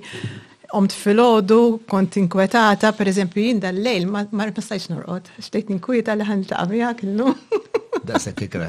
[0.76, 7.07] omt fil-ħodu, kont inkwetata, per eżempju, jinda l-lejl, ma nistajx norqod, xtejt inkwita li għamijak
[7.07, 7.41] il-lum.
[8.05, 8.68] Da se kikra,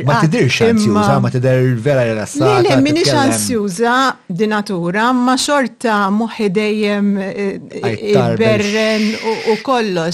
[0.03, 2.59] Ma ah, tidirx ansjuża, ma t-dir vera rilassata.
[2.59, 3.95] Le, minni ansjuża
[4.39, 7.27] di natura, ma xorta moħi dejjem eh,
[7.87, 9.05] eh, berren
[9.53, 10.13] u kollox.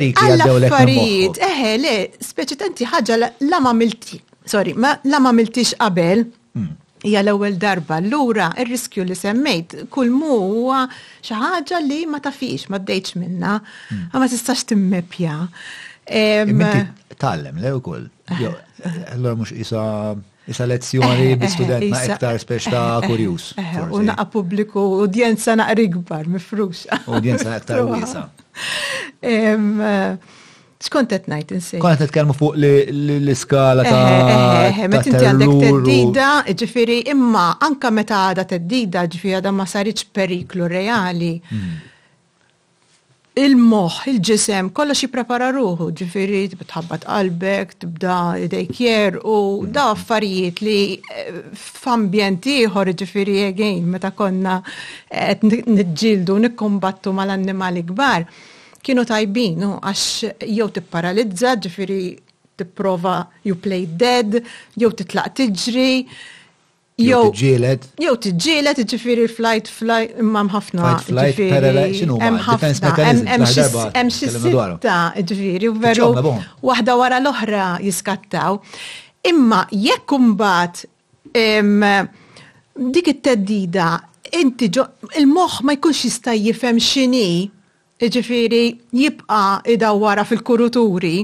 [0.00, 1.94] li għaddew l affarijiet eħe, le,
[2.28, 3.16] speċi tanti ħagġa
[3.48, 7.98] la ma milti, sorry, ma la ma miltix qabel, mm hija l-ewwel darba.
[8.00, 10.84] Allura ir-riskju li semmejt kull mu huwa
[11.24, 13.58] xi ħaġa li ma tafix, ma ddejtx minna,
[13.90, 14.06] hmm.
[14.18, 15.38] ma tistax timmepja.
[17.22, 18.06] Tallem le wkoll.
[19.14, 19.86] Allura mhux isa
[20.50, 23.44] Isa lezzjoni eh, bi-student ma' iktar speċta eh, eh, kurjus.
[23.94, 26.80] U naqa pubbliku, udjenza naqra ikbar, mifrux.
[27.14, 28.24] Udjenza naqtar wiesa.
[30.82, 31.78] Skont qed ngħid insej.
[31.82, 36.28] Kont qed nitkellmu fuq l-iskala ta' meta inti għandek teddida,
[36.62, 41.30] ġifieri imma anka meta għadha teddida ġifieri għadha ma saritx periklu reali.
[43.32, 49.36] Il-moħħ, il-ġisem, kollox jipprepara ruħu, ġifieri tħabbat qalbek, tibda idejk u
[49.72, 51.00] da affarijiet li
[51.62, 54.58] f'ambjent ieħor ġifieri again meta konna
[55.08, 58.26] qed niġġieldu nikkumbattu mal-annimali kbar
[58.84, 62.00] kienu tajbin, għax jew tipparalizza, ġifiri
[62.60, 63.16] tipprova
[63.46, 64.42] you play dead,
[64.78, 65.92] jew titlaq tiġri.
[67.02, 67.86] Jew tiġġielet.
[68.04, 70.90] Jew tiġġielet, ġifiri flight flight, imma ħafna.
[71.08, 72.92] Flight flight, xinu mħafna.
[73.02, 74.98] Hemm xi sitta,
[75.30, 76.10] ġifiri, veru.
[76.68, 78.60] Waħda wara l-oħra jiskattaw.
[79.30, 80.88] Imma jekk imbagħad
[82.92, 83.88] dik it-teddida
[84.42, 87.32] inti il-moħħ ma jkunx jista' jifhem x'inhi
[88.10, 88.62] ġifiri
[88.96, 91.14] jibqa idawwara fil-kuruturi.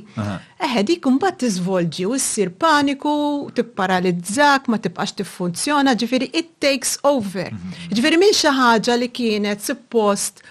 [0.62, 7.48] Eħe, dik mbagħad tiżvolġi u ssir paniku, tipparalizzak, ma tibqax tiffunzjona, ġifiri it takes over.
[7.50, 7.90] Mhm.
[7.98, 10.42] Ġifiri minn xi ħaġa li kienet suppost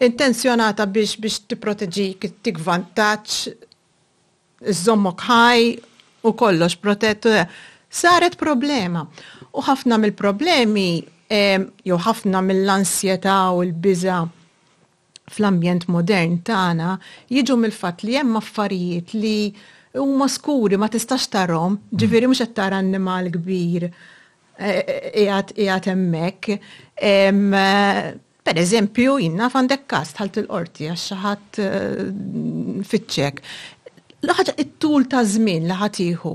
[0.00, 3.54] intenzjonata biex biex t tik vantaġġ,
[4.74, 5.64] iżommok ħaj
[6.28, 7.28] u kollox protettu.
[7.30, 7.46] Eh,
[7.88, 9.06] saret problema.
[9.54, 10.88] U ħafna mill-problemi,
[11.28, 14.22] eh, jew ħafna mill-ansjeta u l-biża'
[15.30, 16.94] fl-ambjent modern tagħna
[17.34, 19.36] jiġu mill-fatt li hemm affarijiet li
[20.00, 22.00] huma skuri ma tistax tarhom, mm.
[22.02, 23.92] ġifieri mhux qed tara annimal kbir e,
[24.62, 26.50] e, e, qiegħed hemmhekk.
[28.40, 31.60] Per eżempju, jinna fandek kast ħalt il-qorti għax xi ħadd
[32.88, 33.42] fitċek.
[34.24, 36.32] L-ħaġa it-tul ta' żmien li ħatiħu.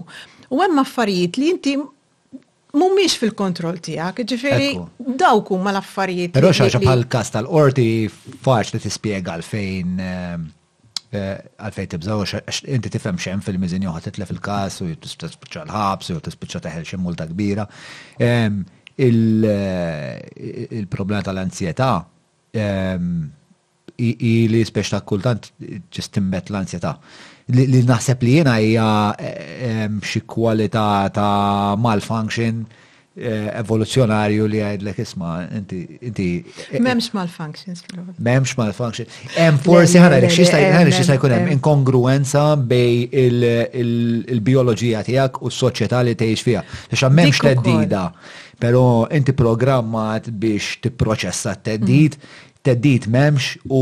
[0.55, 1.77] U hemm affarijiet li inti
[2.75, 4.73] mumiex fil-kontroll tijak, ġifiri
[5.19, 6.33] dawku ma l-affarijiet.
[6.35, 7.87] Pero xaġa bħal-kas tal-orti
[8.45, 10.01] faċ li t-spiega għalfejn
[11.15, 12.25] għalfejn t-bżaw,
[12.75, 17.27] inti tifhem xem fil-mizin joħat tlef il-kas u tispiċċa l-ħabs u tispiċċa ħel xem multa
[17.29, 17.65] kbira.
[18.19, 18.63] Ehm,
[18.97, 20.19] eh,
[20.65, 21.91] il-problema tal-ansjetà
[22.55, 23.15] ehm,
[23.95, 25.53] ili speċ ta' kultant
[25.95, 26.97] ġistimbet l-ansjetà
[27.53, 28.85] li naħseb li jena hija
[29.21, 32.63] eh, xi kwalità ta' malfunction
[33.17, 36.29] eh, evoluzjonarju li għajdlek isma, inti.
[36.75, 37.83] Eh, memx malfunctions.
[38.17, 39.07] Memx malfunction.
[39.39, 46.43] Em forsi ħanajlek, xista jkun hemm inkongruenza bej il bioloġija tiegħek u s-soċjetà li tgħix
[46.49, 46.65] fiha.
[46.89, 48.03] Biex memx teddida,
[48.59, 53.81] però inti programmat biex tipproċessa t-teddid, mm teddit memx u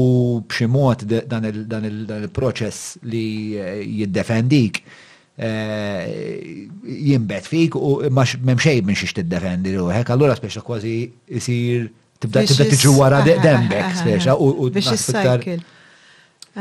[0.50, 3.26] bximot dan il-proċess li
[3.56, 6.70] eh, jiddefendik eh,
[7.10, 10.96] jimbet fik u ma memxej minn xiex tiddefendi u hekk allura speċa kważi
[11.32, 11.88] jisir
[12.24, 15.12] tibda tibda tiġu wara dembek speċa u biex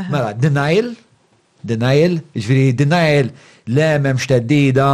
[0.09, 0.87] Mela, denial,
[1.69, 3.27] denial, ġviri denial
[3.77, 4.87] le memx teddida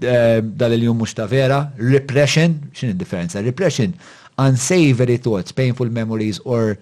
[0.00, 3.92] eh, dal-il-jum mux vera, repression, xin il-differenza, repression
[4.38, 6.78] unsavory thoughts, painful memories, or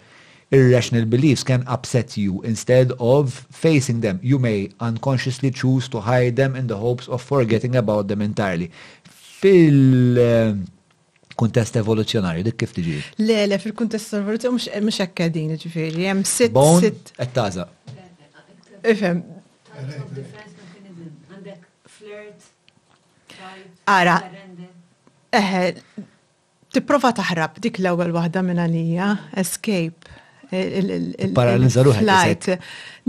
[0.50, 2.42] irrational beliefs can upset you.
[2.42, 7.22] Instead of facing them, you may unconsciously choose to hide them in the hopes of
[7.22, 8.70] forgetting about them entirely.
[9.05, 10.64] Fil ehm,
[11.36, 12.98] kuntest evoluzjonari, dik kif tiġi?
[13.26, 17.12] Le, le, fil-kuntest evoluzjonari, mux ekkadin, ġifiri, jem sit, sit.
[17.22, 17.68] Ettaza.
[18.84, 19.22] Ifem.
[23.90, 24.20] Ara.
[25.34, 25.62] Eħe,
[26.75, 29.09] tipprova taħrab dik l-ewwel waħda minn għalija,
[29.43, 30.07] escape.
[31.35, 32.49] Paralizzaru Flight.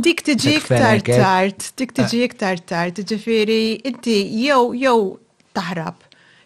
[0.02, 1.08] Dik tiġi iktar eh?
[1.22, 1.96] tard, dik eh.
[2.02, 3.62] tiġi iktar tard, ġifiri,
[3.92, 4.96] inti jew jew
[5.56, 5.98] taħrab,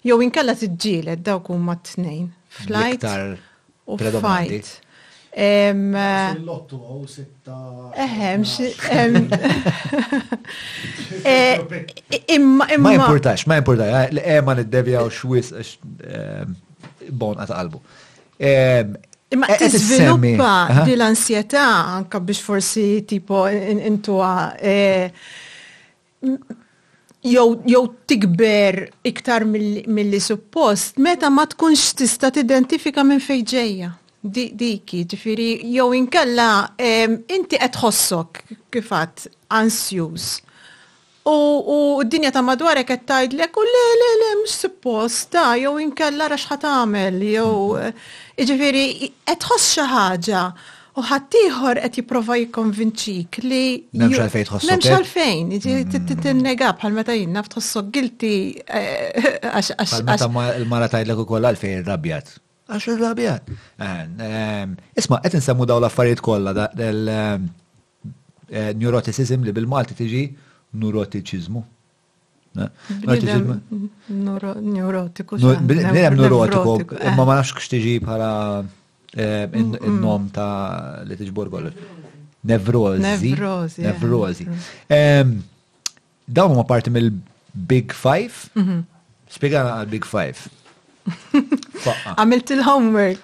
[0.06, 2.26] jew inkella tiġġieled dawk huma t-tnejn.
[2.60, 3.04] Flight
[3.86, 4.68] u fight.
[5.30, 7.56] Eh, l għaw oh, sitta.
[8.02, 8.42] Eħem,
[12.34, 12.66] Imma, imma.
[12.82, 13.90] Ma importax, ma importax,
[14.26, 14.52] ema
[15.04, 15.48] u xwis,
[17.12, 17.82] bon għata qalbu.
[19.32, 21.66] Imma e- e t-sviluppa dil-ansjetà
[22.00, 25.12] anka biex forsi tipo intuwa e,
[27.22, 33.92] jew tikber iktar mill-li suppost, meta ma tkunx tista' tidentifika minn fejġeja.
[34.22, 40.42] Diki, ġifiri, jew inkella inti qed kifat ansjuż.
[41.32, 46.48] U d-dinja ta' madwarek qed tgħidlek u le le le mhux supposta jew inkella rax
[46.52, 47.54] ħadd tagħmel jew
[48.40, 48.84] jiġifieri
[49.28, 50.44] qed tħoss xi ħaġa
[51.00, 53.62] u ħaddieħor qed jipprova jikkonvinċik li
[53.92, 54.68] m'hemmx għalfejn tħossok.
[54.72, 54.98] M'hemmx eh?
[54.98, 56.20] għalfejn, jiġi mm.
[56.26, 58.34] tinnega bħal meta jinnna tħossok gilti
[58.66, 59.98] eh, għax għax.
[60.10, 62.36] Meta l-mara tgħidlek ukoll għalfejn irrabjat.
[62.70, 63.54] Għax irrabjat.
[63.80, 66.68] Ehm, ehm, isma' qed insemmu daw l-affarijiet kollha
[68.50, 70.22] neuroticism li bil-Malti tiġi
[70.78, 71.62] neurotiċizmu.
[74.10, 75.38] Neurotiku.
[75.38, 76.76] Bnidem neurotiku,
[77.18, 78.30] ma ma nafx kxtiġi bħala
[79.16, 80.30] eh, il-nom mm, mm.
[80.36, 81.90] ta' li tiġbor kollox.
[82.50, 83.84] Nevrozi.
[83.84, 84.46] Nevrozi.
[84.46, 85.20] Eh.
[85.24, 85.38] Mm.
[86.30, 88.50] Dawn ma parti mill-Big Five.
[88.54, 88.84] Mhm.
[89.34, 90.48] Spiegana għal-Big Five.
[92.04, 92.12] Ah.
[92.22, 93.24] Għamilt il-homework.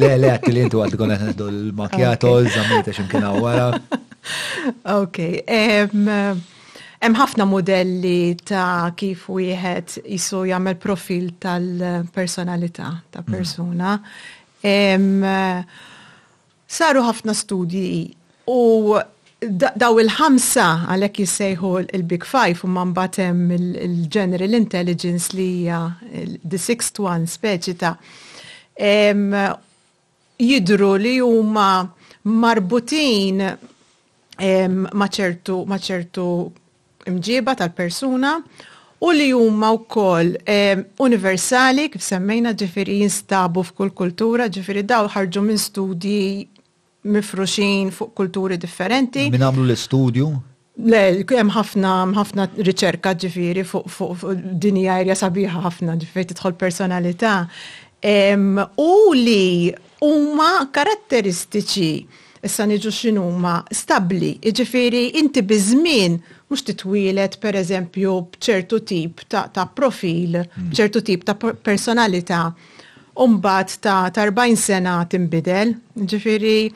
[0.00, 3.66] Le, le, għatti li intu għad għon għed l-makjato, zammiet għaxim kena għara.
[5.04, 5.18] Ok.
[7.00, 13.30] Hemm ħafna modelli ta' kif wieħed jisu jagħmel profil tal-personalità ta' mm.
[13.30, 13.94] persuna.
[16.68, 18.02] saru ħafna studji
[18.52, 18.98] u
[19.80, 25.80] daw il-ħamsa għalhekk jissejħu il-Big Five u man hemm il-General Intelligence li hija
[26.44, 27.94] the sixth one speċi ta'
[30.38, 31.66] jidru li huma
[32.28, 33.40] marbutin
[34.92, 36.36] ma' ċertu
[37.08, 38.36] imġiba tal-persuna
[39.00, 45.40] u li huma wkoll eh, universali kif semmejna ġifieri jinstabu f'kull kultura, ġifieri daw ħarġu
[45.44, 46.48] minn studji
[47.08, 49.28] mifruxin fuq kulturi differenti.
[49.32, 50.26] Min għamlu l-istudju?
[50.84, 51.00] Le,
[51.32, 57.34] hemm ħafna ħafna riċerka ġifieri fuq fuq dinja erja sabiħa ħafna ġifieri tidħol personalità.
[58.80, 59.68] U li
[60.06, 61.90] huma karatteristiċi
[62.40, 66.16] issa niġu x'inhuma stabbli, jiġifieri inti biżmien
[66.50, 70.70] mux titwilet per eżempju bċertu tip ta', ta profil, hmm.
[70.74, 72.50] bċertu tip ta' personalità.
[73.20, 76.70] Umbat ta' 40 sena timbidel, ġifiri,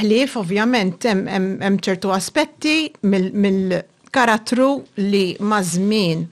[0.00, 4.68] ħlif ovvjament hemm ċertu aspetti mill-karattru
[4.98, 6.26] mil li mażmin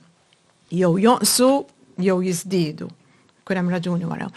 [0.80, 1.51] jew jonqsu
[2.05, 2.90] jew jizdidu.
[3.45, 4.30] Kur hemm raġuni waraw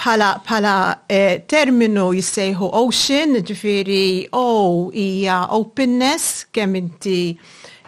[0.00, 7.18] pala, pala eh, terminu jissejħu ocean, ġifiri O oh, hija openness, kemm inti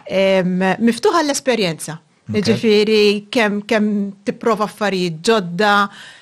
[0.09, 1.95] miftuħa l-esperjenza.
[2.29, 2.41] Okay.
[2.45, 3.87] Ġifiri kemm kem
[4.25, 5.71] tipprova affarijiet ġodda,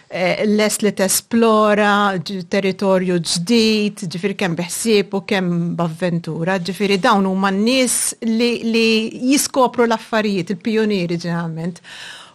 [0.09, 7.51] eh, l-es li tesplora, territorju ġdid, ġifiri kemm biħsib u kemm b'avventura, ġifiri dawn huma
[7.51, 8.87] n-nies li, li
[9.33, 11.81] jiskopru l-affarijiet, il-pionieri ġeneralment.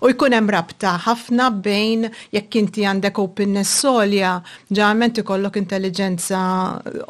[0.03, 4.32] U jkun hemm rabta ħafna bejn jekk inti għandek openness solja,
[4.74, 6.40] ġament ikollok intelligenza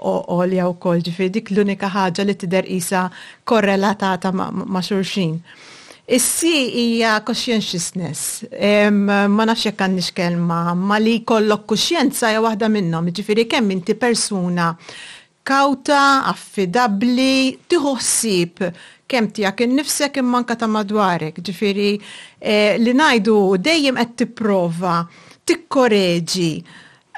[0.04, 3.06] u wkoll ġifi dik l-unika ħaġa li tidher isa
[3.48, 5.38] korrelatata ma' xulxin.
[6.04, 8.42] Issi hija conscientiousness,
[8.92, 13.96] ma nafx jekk għandix kelma, ma li kollok kuxjenza hija waħda minnhom, ġifieri kemm inti
[13.96, 14.74] persuna
[15.48, 18.68] kauta, affidabli, tiħossib
[19.12, 21.90] kem tijak, nifsek immanka ta' madwarek, ġifiri
[22.40, 25.02] eh, li najdu dejjem qed tipprova,
[25.48, 26.52] tikkoreġi,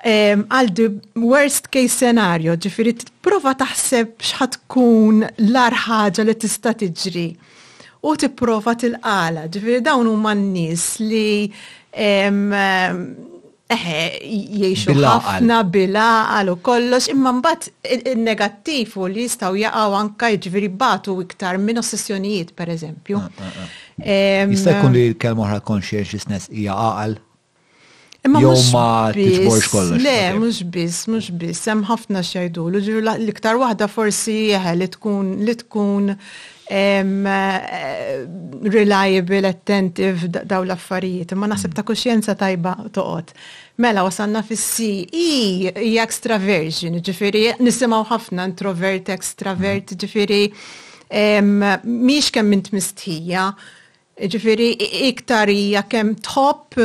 [0.03, 0.89] eh, għal the
[1.23, 5.17] worst case scenario, ġifiri tipprova taħseb xħatkun
[5.47, 7.27] l-ar ħaġa li tista' tiġri
[8.05, 11.31] u tipprova til għala ġifiri dawn huma n-nies li
[13.75, 13.99] eħe,
[14.59, 21.17] jiexu ħafna bilaqal u kollox, imma mbagħad il-negattiv u li jistgħu jaqgħu anka jiġifieri batu
[21.25, 23.21] iktar minn ossessjonijiet pereżempju.
[23.21, 24.49] Ah, ah, ah.
[24.53, 27.21] Jista' jkun li eh, kelmu ħra oħra conscientiousness hija aqal
[28.25, 28.71] Imma mux
[29.19, 34.37] biss, le, mux biss, mux biss, hemm ħafna xajdu, l-iktar waħda forsi
[34.79, 37.05] li tkun li tkun eh,
[38.73, 43.37] reliable, attentive daw l-affarijiet, imma naħseb ta' kuxjenza tajba toqgħod.
[43.77, 49.99] Mela, wasanna fissi, i, i e, e extraversion, ġifiri, nisimaw ħafna introvert, extravert, mm-hmm.
[49.99, 53.49] ġifiri, miex kemm mint mistija,
[54.35, 54.69] ġifiri,
[55.11, 56.79] iktar hija kemm top,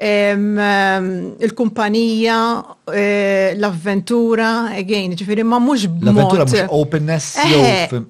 [0.00, 7.34] il-kumpanija, eh, l-avventura, again, ġifiri ma mux L-avventura mux openness.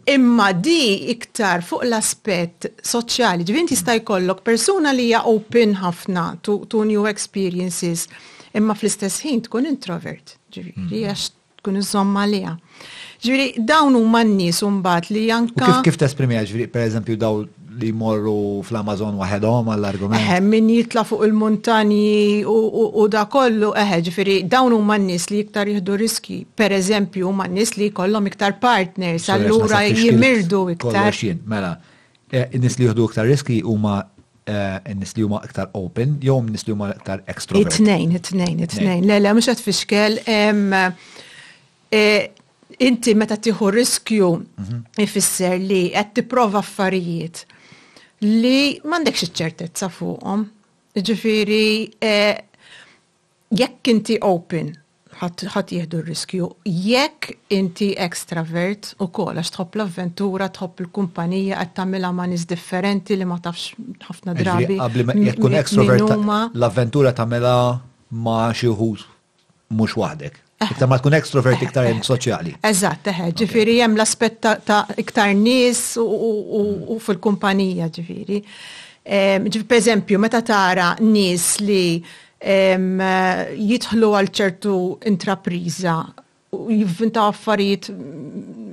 [0.07, 6.79] Imma di iktar fuq l-aspet soċjali, ġifiri tista' jkollok persuna li hija open ħafna to
[6.85, 8.05] new experiences,
[8.53, 11.09] imma fl-istess ħin tkun introvert, ġifiri mm.
[11.09, 11.31] għax
[11.63, 12.53] tkun iżomma liha.
[13.25, 14.61] Ġifiri dawn huma n-nies
[15.11, 15.81] li janka.
[15.83, 20.19] Kif kif tesprimi ġifiri, per eżempju, daw li morru fl-Amazon waħedhom għall-argument.
[20.21, 22.01] Eħe, min jitla fuq il-montani
[22.45, 26.41] u da kollu, eħe, ġifiri, dawn huma n-nies li iktar jihdu riski.
[26.59, 31.13] Per eżempju, mannis nies li kollom iktar partners, allura jimirdu iktar.
[31.51, 31.73] Mela,
[32.31, 33.99] eh, n-nies li jihdu iktar riski huma
[34.49, 37.77] eh, n-nis li huma iktar open, jew n-nis li huma iktar extrovert.
[37.79, 42.19] it nejn it nejn it nejn Le, le, mhux qed eh,
[42.85, 44.83] Inti meta tieħu riskju mhm.
[45.03, 47.41] ifisser li qed tipprova affarijiet
[48.25, 50.47] li mandekx iċ-ċertezza fuqhom.
[50.99, 52.43] Ġifiri, eh,
[53.51, 54.73] jekk inti open,
[55.21, 56.47] ħat jihdu r-riskju.
[56.65, 63.17] Jekk inti extravert u kol, għax tħobb l-avventura, tħobb il-kumpanija, għed tamila ma' nis differenti
[63.19, 63.75] li ma tafx
[64.09, 64.79] ħafna drabi.
[64.79, 66.11] Għabli jekkun extravert,
[66.55, 67.55] l-avventura tamila
[68.11, 69.07] ma' xieħut
[69.75, 70.45] mux wahdek.
[70.61, 70.69] Ah.
[70.75, 72.57] Iktar ma tkun ekstrovert iktar jem soċjali.
[72.67, 78.41] Eżatt, eħe, ġifieri hemm l aspet ta' iktar nies u fil-kumpanija ġifieri.
[79.05, 82.01] Per eżempju, meta tara nies li
[82.43, 84.75] jidħlu għal ċertu
[85.13, 85.95] intrapriza
[86.59, 87.91] u jivvinta affarijiet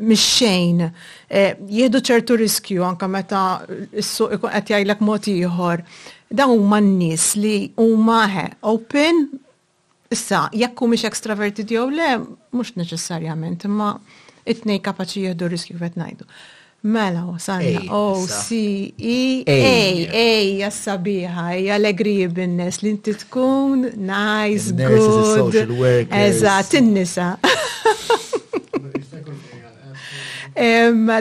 [0.09, 0.83] mix-xejn,
[1.29, 3.41] eh, jieħdu ċertu riskju anka meta
[4.01, 5.83] s-suq qed jajlek mod ieħor.
[6.35, 8.21] u huma n-nies li huma
[8.61, 9.43] open
[10.13, 12.09] Issa, jekk mhux ekstravertit jew le,
[12.53, 13.95] mhux neċessarjament, imma
[14.45, 16.27] it-tnej kapaċi jieħdu riskju qed ngħidu.
[16.93, 17.79] Mela, wasalna.
[17.97, 18.53] O, C,
[19.01, 19.79] E, A,
[20.19, 26.05] A, jassabiħa, hija l-egrija li inti tkun nice, good.
[26.13, 27.31] eza, in-nisa.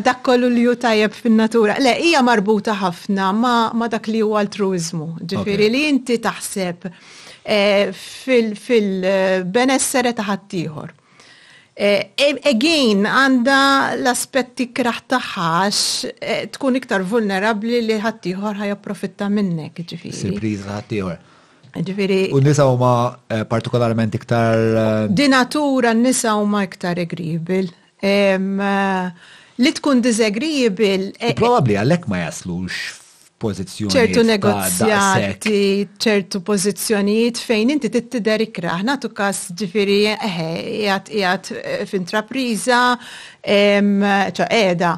[0.05, 1.79] Dak kollu li ju tajjeb fin-natura.
[1.81, 5.15] Le, hija marbuta ħafna ma dak li huwa altruizmu.
[5.25, 6.91] Ġifieri li inti taħseb
[7.45, 10.91] Eh, fil-benessere eh, ta' ħaddieħor.
[11.77, 13.57] Eh, e, again, għanda
[14.01, 20.17] l-aspetti kraħ taħħax tkun iktar vulnerabli li ħaddieħor ħajapprofitta minnek, ġifiri.
[20.23, 21.21] Surpriza ħaddieħor.
[21.85, 22.21] Ġifiri.
[22.33, 23.19] U nisa huma
[23.53, 25.09] partikolarment iktar.
[25.13, 27.69] Dinatura nisa huma iktar egribil
[29.65, 31.13] li tkun disagreeable.
[31.37, 32.73] Probably għalek ma jaslux
[33.43, 33.91] pozizjoni.
[33.93, 35.59] ċertu negozjati,
[36.01, 42.81] ċertu pożizzjonijiet fejn inti tittider ikraħ, natu kas ġifiri jgħat jgħat eh, f'intrapriża,
[43.45, 44.97] ċa edha.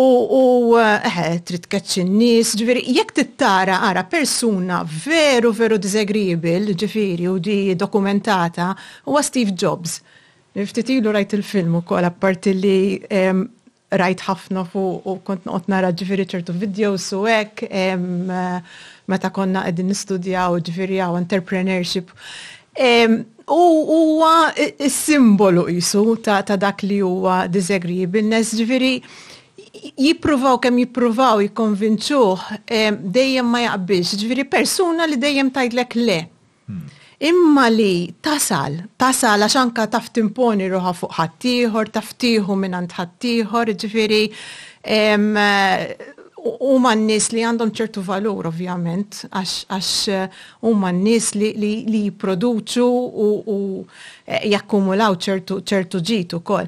[0.00, 0.42] U
[0.80, 7.58] eħe, trid kaċċi n-nies, ġifiri, jekk tittara ara persuna veru veru dizegribil, ġifiri, u di
[7.76, 8.70] dokumentata,
[9.04, 9.98] huwa Steve Jobs.
[10.56, 12.78] Niftitilu rajt il-film u kol apparti li
[14.00, 17.64] rajt ħafna fuq u kont noqot nara ġifieri ċertu videos u hekk
[19.12, 22.12] meta konna qegħdin nistudjaw ġifieri għaw entrepreneurship.
[23.56, 23.62] U
[23.98, 24.32] huwa
[24.88, 28.94] s-simbolu jisu ta' dak li huwa bil-nes ġifieri
[29.98, 32.48] jippruvaw kemm jippruvaw jikkonvinċuh
[33.02, 36.20] dejjem ma jaqbilx, ġifieri persuna li dejjem tajdlek le.
[36.68, 36.86] Hmm.
[37.22, 42.10] Imma li tasal, tasal għax anka taf timponi ruħa fuq ħaddieħor, taf
[42.58, 44.24] minn għand ħaddieħor, ġifiri,
[46.72, 50.24] u man nis li għandhom ċertu valur ovvjament, għax eh,
[50.66, 53.58] u man nis li, li, li produċu u, u
[54.26, 56.66] eh, jakkumulaw ċertu, ċertu ġitu kol.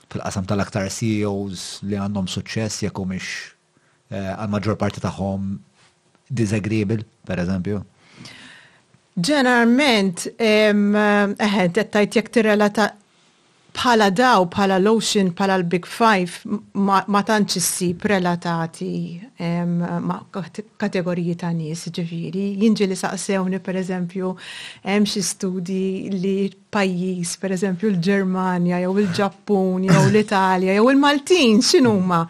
[0.08, 3.04] fil-qasam tal-aktar CEOs li għandhom suċċess jekku
[4.10, 5.58] għal-maġġor parti taħħom
[6.30, 7.82] disagreeable, per eżempju?
[9.20, 12.92] Ġeneralment, eħed, dettajt jek t-relata
[13.74, 16.38] bħala daw, bħala lotion, pala bħala l-Big Five,
[16.74, 18.06] ma tantx issib
[20.06, 22.46] ma' kategoriji ta' nis, ġifiri.
[22.62, 24.32] Jinġi li saqsewni, per eżempju,
[24.88, 25.82] hemm xi studi
[26.16, 26.36] li
[26.70, 32.24] pajjiż, per eżempju, l-Ġermanja, jew il-Ġappun, jew l-Italja, jew il-Maltin, x'inhuma?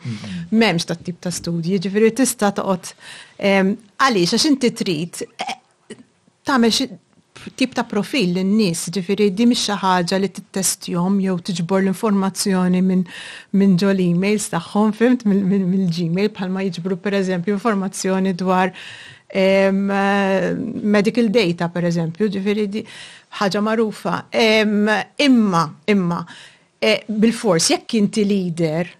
[0.53, 2.95] M'hemmx tat tip ta' studji, ġifiri tista' toqgħod
[3.41, 6.01] Għaliex, għax inti trid eh,
[6.45, 6.99] tagħmel
[7.57, 13.05] tip ta' profil l-nis, ġifiri di mix ħaġa li t-testjom jew tiġbor l-informazzjoni minn
[13.57, 18.75] min ġo l-emails taħħom, fimt minn gmail bħalma jiġbru per eżempju informazzjoni dwar
[19.33, 22.85] eh, medical data per eżempju, ġifiri di
[23.41, 24.19] ħaġa marufa.
[24.61, 25.67] imma,
[25.97, 26.21] imma,
[26.79, 28.99] eh, bil-fors, jekk inti leader,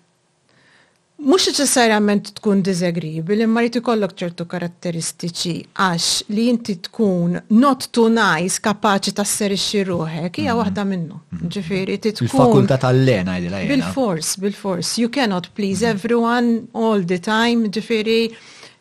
[1.21, 5.53] Mux necessarjament tkun disagreeable, imma jrid ikollok ċertu karatteristiċi
[5.87, 10.61] għax li inti tkun not too nice kapaċi tasserixxi ruħek hija mhm.
[10.63, 11.19] waħda minnu.
[11.37, 11.51] Mhm.
[11.59, 12.25] Ġifieri tkun.
[12.31, 13.37] Il-fakultà tal-lena
[13.69, 14.95] Bil-fors, bil-fors.
[15.03, 15.93] You cannot please mhm.
[15.93, 18.19] everyone all the time, ġifiri.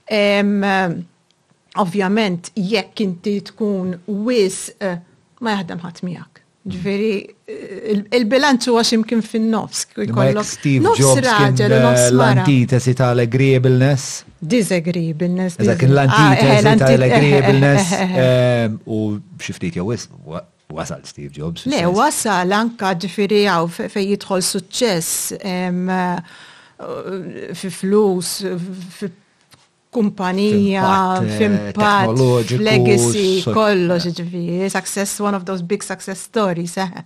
[0.07, 0.95] Eh,
[1.83, 3.97] ovvjament, jekk inti tkun
[4.29, 5.01] wis eh,
[5.43, 6.38] ma jaħdem ħadd miegħek.
[6.69, 7.13] Ġveri,
[8.13, 9.85] il-bilanċu għax imkien fin-nofs.
[10.51, 14.23] Steve Jobs raġel, eh, l-antitesi tal-agreeableness.
[14.53, 15.57] Disagreeableness.
[15.59, 17.93] Iżda kien l-antitesi tal-agreeableness
[18.85, 18.99] u
[19.41, 19.87] xiftit jew
[20.69, 21.65] wasal Steve Jobs.
[21.69, 26.13] Le, wasal anka ġveri għaw fej jitħol suċess eh,
[27.59, 28.35] fi flus,
[28.99, 29.09] fi
[29.91, 30.83] kumpanija,
[31.37, 37.03] fimpat, eh, legacy, eh, kollox, ġviri, success, one of those big success stories, eh.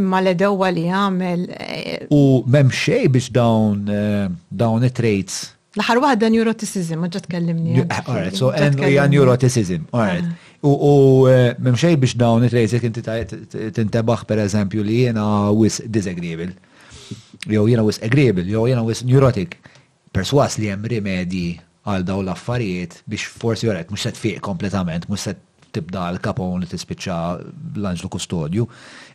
[0.00, 1.42] Imma l dewa li għamil.
[1.50, 3.86] Eh, u memxej biex dawn,
[4.50, 7.84] dawn it trades L-ħar wahda neuroticism, ġat kellimni.
[8.08, 10.24] Alright, so en hija neuroticism, alright.
[10.64, 10.68] Ah.
[10.68, 11.24] U
[11.62, 16.52] memxej biex dawn it trades jek inti t tintebaħ per eżempju li jena wis disagreeable,
[17.48, 19.56] Jow jena wis agreeable, jow jena wis neurotic
[20.14, 21.44] perswas li hemm rimedji
[21.88, 25.36] għal daw l-affarijiet biex forsi jorek mhux set fiq kompletament, mhux se
[25.74, 27.18] tibda l-kapon li tispiċċa
[27.78, 28.66] l-anġlu kustodju,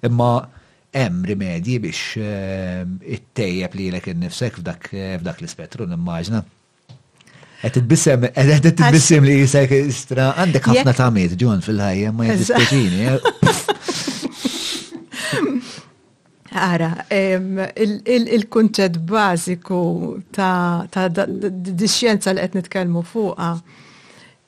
[0.07, 0.29] imma
[0.95, 2.83] hemm rimedji biex eh,
[3.17, 4.91] ittejjeb li lek innifsek f'dak
[5.41, 6.43] l-ispettru nimmaġna.
[7.65, 13.63] Għed t-bissem, għed t-bissem li jisek istra, għandek ħafna tamiet ġun fil-ħajja, ma jgħed
[16.55, 19.79] Ara, il-kunċet bażiku
[20.35, 23.49] ta' d-xjenza li qed nitkellmu fuqha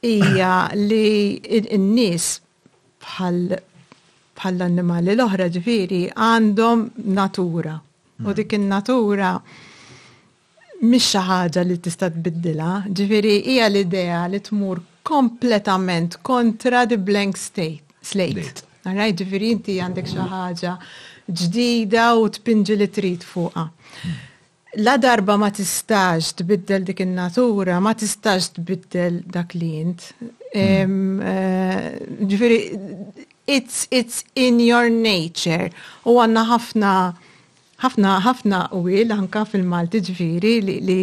[0.07, 1.39] hija li
[1.75, 2.27] n-nies
[3.03, 6.85] bħal annimali l-oħra ġviri għandhom
[7.19, 7.75] natura.
[8.23, 8.61] U dik mm.
[8.61, 9.33] in-natura
[10.87, 17.83] mhix ħaġa li tista' tbiddilha, ġifieri hija l-idea li tmur kompletament kontra the blank state
[18.01, 18.63] slate.
[18.87, 20.77] Alright, ġifieri inti għandek xi ħaġa
[21.29, 23.67] ġdida u tpinġi li trid fuqha.
[24.83, 30.11] La darba ma tistax tbiddel dik in-natura, ma tistax tbiddel dak li int.
[30.53, 30.85] Eh,
[33.47, 35.71] it's, it's in your nature.
[36.07, 36.91] U għanna ħafna
[37.77, 41.01] ħafna ħafna u anka fil-Malti ġifiri li, li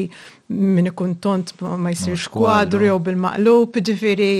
[0.54, 0.88] minn
[1.22, 4.30] tont ma jisirx kwadru jew bil-maqlub ġifieri,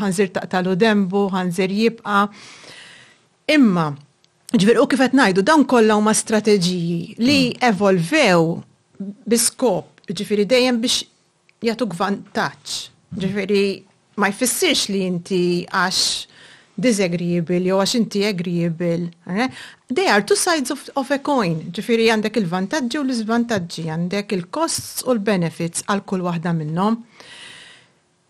[0.00, 2.24] ħanżir taqtalu dembu, ħanżir jibqa.
[3.52, 3.88] Imma,
[4.56, 7.58] Ġver, u kifet najdu, dan kollha huma strateġiji li mm.
[7.68, 8.54] evolvew
[9.28, 11.02] biskop, ġifiri dejjem biex
[11.68, 12.78] jatu gvantaċ.
[13.20, 13.64] Ġifiri,
[14.16, 19.10] ma jfissirx li inti għax disagreeable jew għax inti agreeable.
[19.28, 19.50] Eh?
[19.92, 21.58] They are two sides of, of a coin.
[21.68, 27.02] Ġifiri għandek il-vantaġġi u l-iżvantaġġi, għandek il-costs u l-benefits għal kull waħda minnhom.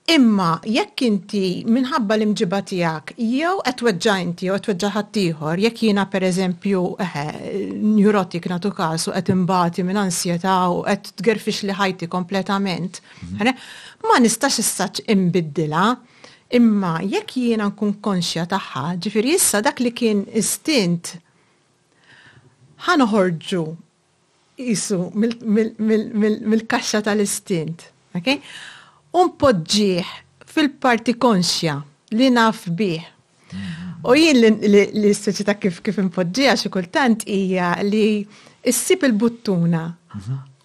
[0.09, 6.81] Imma jekk inti minħabba l-imġiba tiegħek jew qed inti jew qed weġġa' jekk jiena pereżempju
[7.77, 13.53] neurotik nagħtu każ u qed imbati minn ansjeta u qed tgerfix li ħajti kompletament, mhm.
[14.09, 15.85] ma nistax issaċ imbiddila,
[16.57, 21.19] Imma jekk jiena nkun konxja tagħha, ġifieri issa dak li kien istint
[22.89, 23.67] ħanħorġu
[24.57, 27.85] isu mill-kaxxa tal-istint.
[28.17, 28.41] Okay?
[29.27, 30.11] podġiħ
[30.49, 31.81] fil-parti konxja
[32.15, 33.03] li naf bih.
[34.07, 38.21] U jien l soċita kif kif impoġġija xi kultant hija li
[38.75, 39.83] sip il-buttuna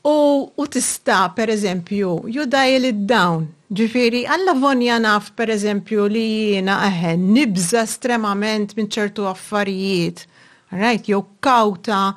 [0.04, 3.48] u tista' pereżempju you dial it down.
[3.74, 10.28] ġifiri alla vonja naf pereżempju li jiena aħen nibza stremament minn ċertu affarijiet.
[10.74, 12.14] Right, jow kauta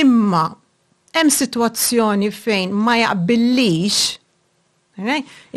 [0.00, 0.44] imma
[1.16, 3.96] hemm sitwazzjoni fejn ma jaqbillix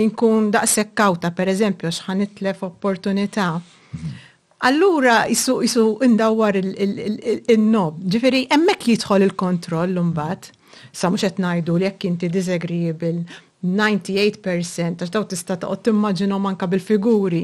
[0.04, 3.48] inkun daqshekk kawta pereżempju x'ħan nitlef opportunità.
[4.70, 8.00] Allura isu isu indawwar il-nob.
[8.14, 10.52] Ġifieri hemmhekk jidħol il-kontroll mbagħad.
[10.96, 13.26] Sa mhux qed ngħidu li jekk inti disagreeable
[13.64, 17.44] 98% għax daw tista' toqgħod timmaġinhom anke bil-figuri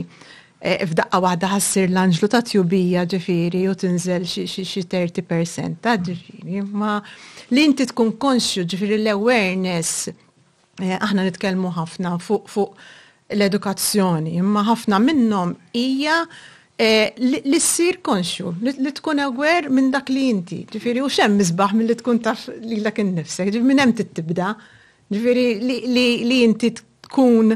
[0.60, 6.98] Eh, f'daqqa waħda ħassir l-anġlu ta' tjubija ġifiri u tinżel xi 30% ta' ġifiri, ma
[7.56, 12.66] li inti tkun konxju ġifiri l-awareness, eh, aħna nitkellmu ħafna fuq
[13.38, 16.18] l-edukazzjoni, imma ħafna minnhom hija
[16.76, 21.72] eh, li s-sir konxju, li tkun awer minn dak li inti, ġifiri, u xem mizbaħ
[21.80, 24.52] minn li tkun taf li l-ak n-nifse, ġifiri, minn hemm tittibda,
[25.08, 25.48] ġifiri,
[25.88, 27.56] li inti tkun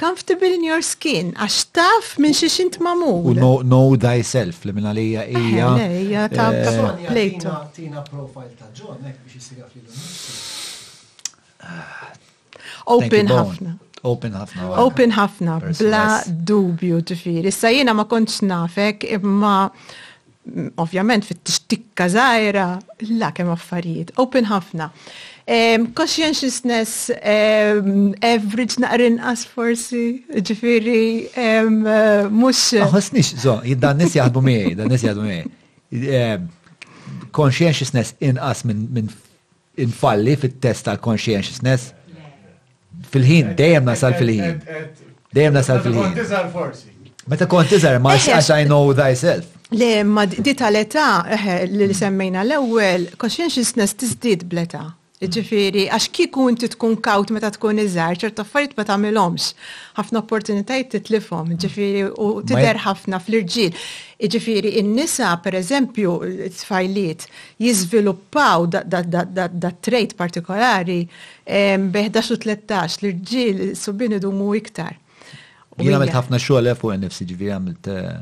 [0.00, 3.26] comfortable in your skin, għax taf minn xiex int mamur.
[3.30, 5.68] U know, know thyself, li minn għalija ija.
[6.00, 6.46] Ija ta'
[7.04, 7.54] Plato.
[7.76, 12.08] Tina profile ta' John, nek eh, biex jisiga fil eh, ah,
[12.96, 13.76] Open ħafna.
[14.10, 14.68] Open ħafna.
[14.80, 16.04] Open ħafna, bla
[16.48, 17.50] dubju ġifiri.
[17.52, 22.64] Issa jena ma kontx nafek, imma mm, ovvjament fit-tixtikka zaħira,
[23.20, 24.14] la kem affarijiet.
[24.24, 24.88] Open ħafna.
[25.50, 32.56] Um, conscientiousness, um, average naqrin as forsi, ġifiri, um, uh, eh, mux.
[32.78, 33.54] Għasnix, ah, zo,
[33.84, 35.40] dan nis jaħdu mi, dan nis mi.
[35.42, 36.48] Um,
[37.34, 39.08] Conscientiousness inqas minn min
[39.82, 41.92] infalli fit-test tal-conscientiousness.
[43.10, 44.62] Fil-ħin, dejjem nasal fil-ħin.
[45.34, 46.14] Dejjem nasal fil-ħin.
[47.30, 49.50] Meta kont iżar, ma eh, eh, as I know thyself.
[49.74, 51.24] Le, ma di tal-età,
[51.66, 54.92] li semmejna l-ewel, conscientiousness tizdid bl-età.
[55.20, 59.50] Ġifiri, għax kiku inti tkun kaut meta tkun iżgħar, ċerta affarijiet ma tagħmilhomx.
[59.98, 63.74] Ħafna opportunitajiet titlifhom, ġifiri, u tidher ħafna fl-irġiel.
[64.32, 66.14] Ġifiri, in-nisa, pereżempju,
[66.54, 67.26] t-tfajliet
[67.60, 70.98] jiżviluppaw da trade partikolari
[71.44, 74.96] b'11 u 13 l-irġiel subin idumu iktar.
[75.76, 78.16] Jien għamilt ħafna xogħol fuq nifsi ġifieri għamilt eh,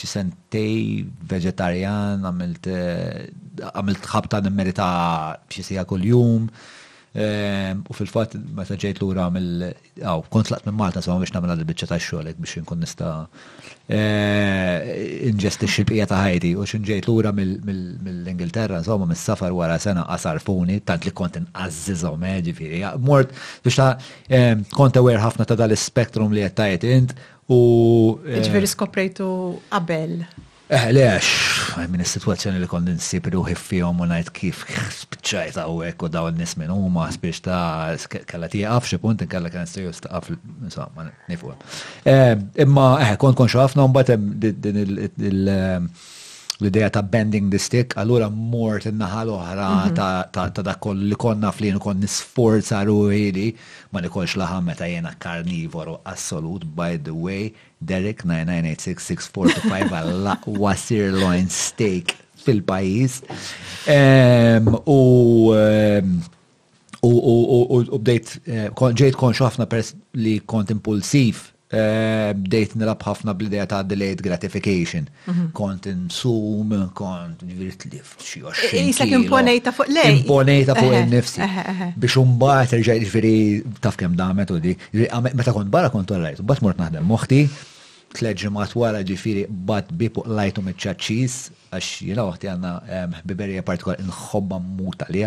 [0.00, 3.30] xi sentej veġetarjan, għamilt eh,
[3.70, 4.90] għamilt ħabta n-merita
[5.48, 6.52] b'xi kol kuljum.
[7.10, 9.64] Eh, u fil-fatt meta l lura mill
[10.06, 13.08] aw kont laqt minn Malta s-għam biex nagħmel il-biċċa ta' xogħlek biex nkun nista'
[13.90, 14.94] eh,
[15.26, 21.02] inġesti l-bqija ta' ħajti u x'inġejt lura mill-Ingilterra insomma mis-safar wara sena għasar funi tant
[21.02, 23.34] li kont eġi ġifieri mort
[23.66, 23.90] biex ta'
[24.78, 27.18] kont aware ħafna ta' dal-spektrum li qed int
[27.50, 27.56] U.
[28.30, 29.26] Eh, Ġveri skoprejtu
[29.72, 30.20] qabel.
[30.70, 33.56] Eh, għax, minn is-situazzjoni li kont insib ruħi
[33.88, 34.60] u ngħid kif
[35.00, 39.66] spiċċajt hawnhekk ekku daw n-nies minn ma spiċ ta' kellha tieqaf xi punt inkella kien
[39.66, 41.50] serjus taqaf insomma nifu.
[42.06, 45.90] Eh, imma eh kont konxu un-batem din il-
[46.62, 49.94] l-ideja ta' bending the stick, allura mort in-naħal oħra mhm.
[49.96, 53.48] ta' da' koll li konna flin u kon nisforza ruħili,
[53.94, 57.42] ma' nikolx laħam meta jena karnivoru assolut, by the way,
[57.80, 58.30] Derek 9986645
[59.96, 62.06] għall wasir loin steak
[62.44, 63.14] fil-pajis.
[64.84, 64.96] U
[65.54, 66.02] u u u eh,
[67.72, 67.74] u
[69.00, 69.02] u
[69.70, 71.34] pers li kont impulsiv
[71.70, 75.04] Eh, bdejt nilab ħafna bl-ideja ta' delayed gratification.
[75.30, 75.50] Mhm.
[75.54, 80.16] Kont insum, kont virt li xie Isak imponejta fuq lej.
[80.16, 81.38] Imponejta fuq il-nifsi.
[82.02, 83.34] Biex umbat rġaj ġviri
[83.86, 84.74] taf kem damet u di.
[85.30, 87.40] Meta kont barra kont għallajt, bat mort naħdem moħti,
[88.18, 91.38] tleġimat wara ġifiri bat bipu lajtu meċċaċċis,
[91.70, 95.22] għax jina uħti għanna eh, biberija partikolar nħobba muta li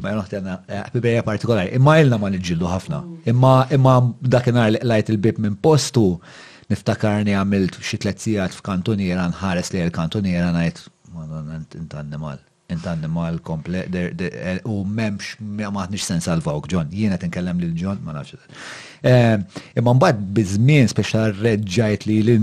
[0.00, 1.72] ma jenna naħtena eh, partikolari.
[1.76, 3.00] Imma ilna ma nġillu ħafna.
[3.32, 6.16] Imma imma dakinar li lajt il-bib minn postu
[6.72, 12.42] niftakarni għamilt xi tletzijat f'kantuniera nħares li l-kantuniera ngħid int annimal.
[12.72, 16.88] Int annimal komple eh, u memx maħtniex sen salvawk John.
[16.90, 18.36] Jiena tinkellem lil John ma nafx.
[19.06, 19.36] Eh,
[19.78, 22.36] imma mbagħad biżmien speċa reġġajt li l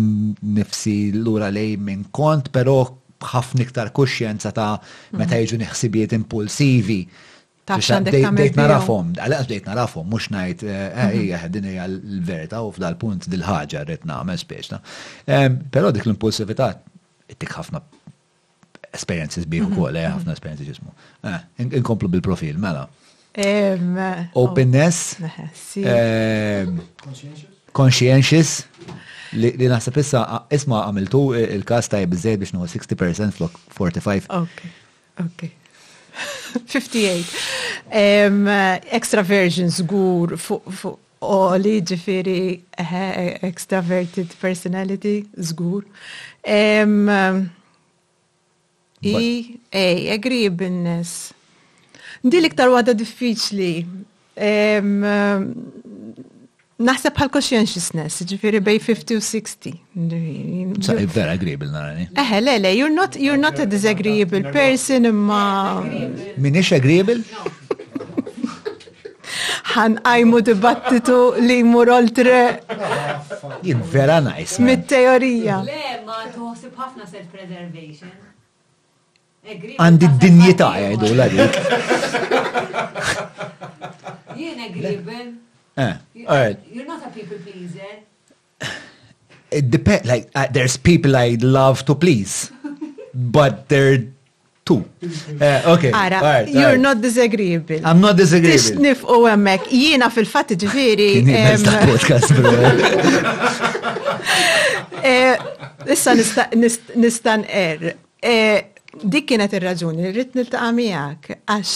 [0.57, 2.79] nifsi lura lej minn kont, però
[3.23, 4.77] ħafna iktar kuxjenza ta'
[5.15, 5.43] meta mhm.
[5.43, 7.01] jiġu niħsibijiet impulsivi.
[7.63, 13.85] Dejt narafom, għalqas dejt narafom, mux najt, ejja, din hija l-verta u f'dal punt dil-ħagġa
[13.87, 14.73] rrit nagħmel spiex.
[15.23, 16.67] Però dik l impulsivita
[17.31, 17.79] ittik ħafna
[18.91, 19.77] experiences biħu mhm.
[19.79, 20.17] kol, eh, mhm.
[20.19, 20.91] ħafna experiences ġismu.
[21.31, 21.39] Eh,
[21.79, 22.83] inkomplu bil-profil, mela.
[24.35, 25.15] Openness.
[25.23, 26.85] Oh.
[27.83, 28.55] Conscientious.
[29.39, 34.31] Li naħseb issa, isma għamiltu eh, il-kas tajb biex nuħu 60% flok 45.
[34.43, 34.79] Ok,
[35.27, 35.51] ok.
[36.65, 37.27] 58.
[37.93, 38.45] Um,
[38.91, 42.63] extraversion zgur fuq oli ġifiri
[43.49, 45.85] extraverted personality zgur.
[46.43, 47.07] Um,
[49.01, 51.31] I, ej, agreeableness.
[52.23, 53.85] Ndi l wada diffiċli.
[54.35, 55.47] Um, um,
[56.83, 59.75] Naħseb bħal conscientiousness, ġifiri bej 50 u 60.
[60.83, 62.09] Sa' vera agreeable narani.
[62.13, 65.79] Eh, le, le, you're not, you're not a disagreeable person ma.
[66.43, 67.21] Minix agreeable?
[69.73, 72.41] Han għajmu dibattitu li jmur oltre.
[73.65, 74.57] Jien vera najs.
[74.67, 75.61] Mit-teorija.
[75.69, 75.79] Le,
[76.09, 78.11] ma tuħsib ħafna self-preservation.
[79.79, 81.57] Għandi d-dinjita għajdu l-għadik.
[84.43, 85.25] Jien agreeable.
[85.75, 85.93] Eh.
[86.13, 88.05] You're not a people pleaser.
[89.51, 90.07] It depends.
[90.07, 92.49] Like uh, there's people I love to please,
[93.13, 94.05] but they're
[94.65, 94.81] two.
[95.41, 95.91] Uh, okay.
[95.91, 96.79] Ara, all right, you're all right.
[96.79, 97.81] not disagreeable.
[97.85, 98.57] I'm not disagreeable.
[98.57, 99.65] Tish nif u emmek.
[99.69, 101.11] Jiena fil-fat ġviri.
[101.61, 102.53] podcast, bro.
[105.03, 105.35] Eh,
[105.91, 106.13] issa
[106.95, 107.81] nistan er.
[108.23, 108.69] Eh,
[109.03, 111.73] dik kienet ir-raġuni li rrit niltaqa' miegħek għax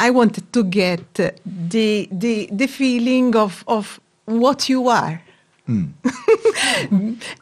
[0.00, 1.12] I wanted to get
[1.44, 5.20] the, the, the feeling of, of what you are.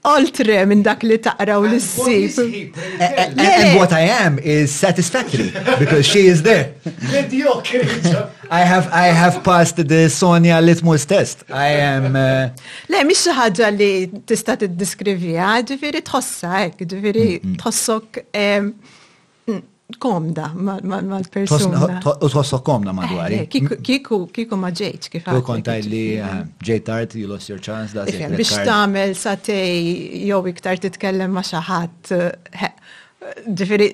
[0.04, 0.68] Oltre hmm.
[0.68, 2.76] minn dak li taqraw li s-sib.
[3.00, 5.48] And what I am is satisfactory
[5.78, 6.74] because she is there.
[8.50, 11.44] I have I have passed the Sonia litmus test.
[11.48, 12.16] I am.
[12.16, 12.50] Uh,
[12.94, 13.92] Le mhix xi ħaġa li
[14.32, 17.28] tista' tiddiskrivija, ġifieri tħossha hekk, ġifieri
[17.62, 18.24] tħossok.
[18.44, 18.72] Um,
[19.96, 21.80] komda mal persona
[22.20, 23.32] U tħossok komda eh, madwar.
[23.34, 25.40] Eh, kiku, kiku ma eh, ġejt, kif għal.
[25.46, 26.02] kontaj li
[26.64, 31.40] ġejt art, you lost your chance, da Biex tamel sa' tej, jow iktar titkellem ma
[31.46, 32.12] xaħat,
[33.48, 33.88] ġifiri,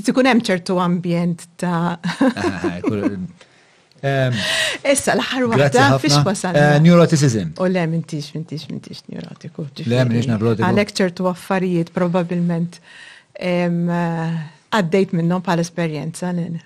[0.00, 1.98] tikun hemm ċertu ambjent ta'
[4.00, 6.56] Issa, l-ħar wahda, fiex wasal.
[6.80, 7.50] Neuroticism.
[7.60, 9.66] U le, mintix, mintix, mintix neurotiku.
[9.84, 10.64] Le, mintix neurotiku.
[10.64, 12.80] Għalek ċertu affarijiet, probabilment
[14.74, 16.58] għaddejt minnom pal esperjenza l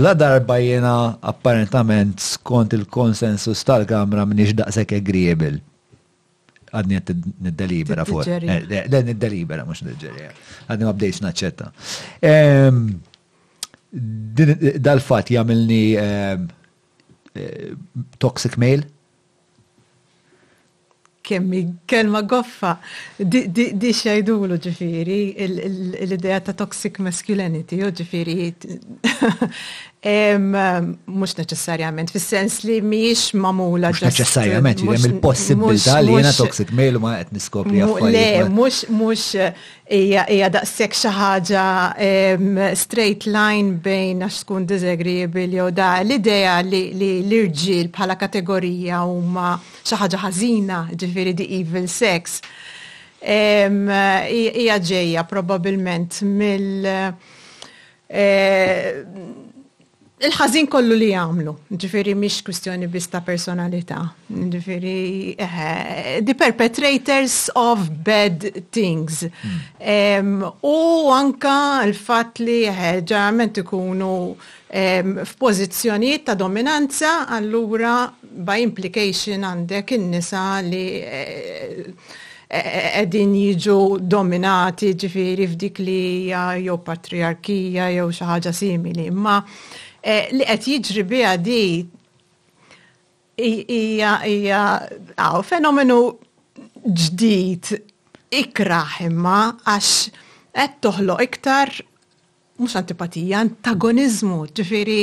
[0.00, 5.58] La darba jena apparentament skont il-konsensus tal-kamra minix daqsek agreeable.
[6.72, 8.22] Għadni għed nid-delibera fuq.
[8.38, 10.30] Għadni nid-delibera, mux nid-ġerija.
[10.64, 10.96] Għadni ma
[11.26, 11.68] naċċetta.
[14.88, 15.84] Dal-fat jamilni
[18.16, 18.88] toxic mail?
[21.22, 22.72] kemmi kelma goffa
[23.24, 28.36] di xajdulu ġifiri l-idea ta' toxic masculinity u ġifiri
[30.02, 33.92] Mux neċessarjament, fil-sens li miex mamula.
[33.92, 39.26] Mux neċessarjament, jem eh, il-possibilità li jena toxic mail ma għet niskopri Le, mux, mux,
[39.38, 41.66] eh, ija daqsek xaħġa
[42.80, 49.52] straight line bejn għax tkun disagreeable da l-ideja li l-irġil bħala kategorija huma
[49.86, 52.40] xaħġa ħażina, ġifiri di evil sex.
[53.22, 56.90] Ija ġeja probabilment mill-
[58.10, 59.46] eh,
[60.22, 64.94] il-ħazin kollu li jagħmlu, ġifiri mhix kwistjoni biss ta' personalità, ġifiri
[65.34, 68.44] eh, the perpetrators of bad
[68.74, 69.22] things.
[69.24, 70.78] U
[71.14, 71.56] anka
[71.88, 74.12] l-fatt li eh, ġarament ikunu
[74.72, 80.86] f'pożizzjonijiet ta' dominanza, allura by implication għandek in-nisa li
[82.52, 86.00] edin eh, jiġu dominati ġifiri f'dik li
[86.30, 89.10] jew patriarkija jew xi ħaġa simili.
[89.12, 89.40] Ma
[90.02, 91.84] Eh, li qed jiġri biha di
[93.38, 94.86] hija
[95.46, 95.98] fenomenu
[96.82, 97.68] ġdid
[98.34, 99.92] ikraħ imma għax
[100.58, 101.70] qed toħloq iktar
[102.58, 104.98] mux antipatija, antagonizmu, ġifiri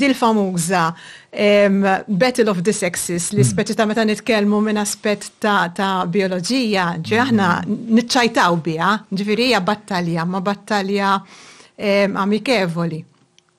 [0.00, 3.48] dil-famuża um, Battle of the Sexes, li hmm.
[3.54, 7.16] speċi ta' meta nitkelmu minn aspet ta', ta ġi hmm.
[7.24, 13.02] aħna nitċajtaw bija, ġifiri hija battalja, ma battalja um, amikevoli.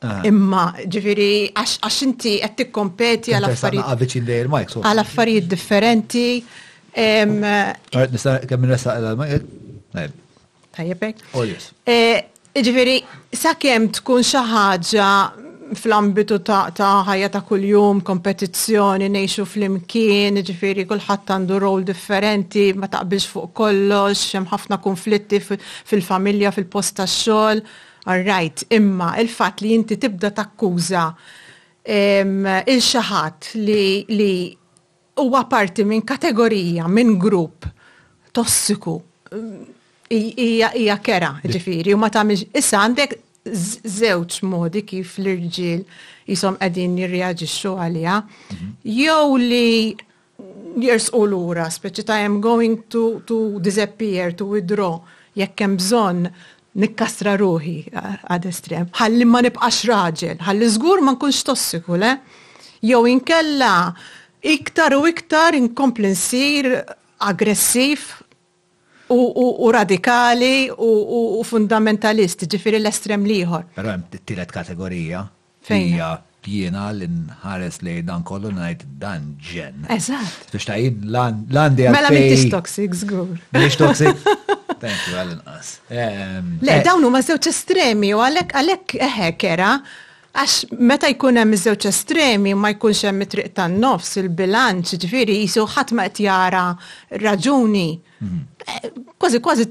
[0.03, 0.17] Ah.
[0.27, 4.17] Imma ġifiri, għax inti qed tikkompeti għal affarijiet.
[4.43, 6.25] Għal affarijiet differenti.
[6.91, 7.23] Eh,
[8.11, 9.23] nista' kemm nresa għal oh,
[9.95, 10.07] eh,
[12.63, 12.97] Ġifiri,
[13.95, 15.07] tkun xaħġa
[15.71, 23.27] fl-ambitu ta' ħajja ta' kuljum, kompetizzjoni, nejxu fl-imkien, ġifiri kullħat għandu rol differenti, ma taqbilx
[23.31, 27.63] fuq kollox, hemm ħafna konflitti fil-familja, fil-post ta' xogħol.
[28.03, 31.05] right, imma il-fatt li inti tibda takkuża
[31.87, 34.57] il-xaħat li
[35.23, 37.63] huwa parti minn kategorija, minn grupp
[38.35, 38.97] tossiku,
[40.11, 45.81] hija kera, ġifiri, u ma tagħmilx issa għandek żewġ modi kif l-irġiel
[46.31, 46.93] jisom qegħdin
[47.49, 48.13] xo għalija.
[48.83, 55.01] Jew li l lura, speċi ta' jem going to, to disappear, to withdraw,
[55.35, 56.31] jekk hemm bżonn
[56.79, 58.87] nikkasra ruħi għad estrem.
[58.95, 62.15] Ħalli ma nibqax raġel, ħalli żgur ma nkunx tossiku, le?
[62.83, 63.93] Jew inkella
[64.43, 66.15] iktar u iktar inkompli
[67.23, 68.19] aggressiv
[69.17, 70.69] u radikali
[71.33, 73.65] u fundamentalisti, ġifiri l-estrem liħor.
[73.77, 75.25] Pero hemm t-tielet kategorija.
[75.63, 79.85] Fejja jiena l-inħares li dan kollu najt dan ġen.
[79.95, 80.49] Eżatt.
[80.51, 83.31] Biex ta' jien l-għandi Mela mintix toxic, zgur.
[83.55, 84.17] Mintix toxic?
[84.83, 86.81] Thank you, għallin inqas Le, eh.
[86.83, 89.69] dawnu ma' zewċ estremi u għalek, għalek, eħe, kera,
[90.33, 95.95] għax meta jkun hemm iż-żewġ estremi ma jkunx hemm it-triq tan-nofs il-bilanċ, ġifieri jisu ħadd
[95.95, 96.65] ma qed jara
[97.23, 97.87] raġuni
[99.19, 99.65] Kważi kważi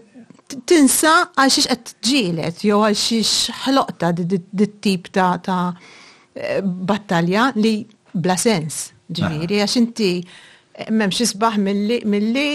[0.68, 3.30] tinsa għal xiex qed ġielet jew għal xiex
[3.64, 6.60] ħloqta dit-tip ta' eh,
[6.90, 7.76] battalja li
[8.12, 8.90] bla sens.
[9.12, 12.46] Ġifieri għax inti eh, memx isbaħ mill-li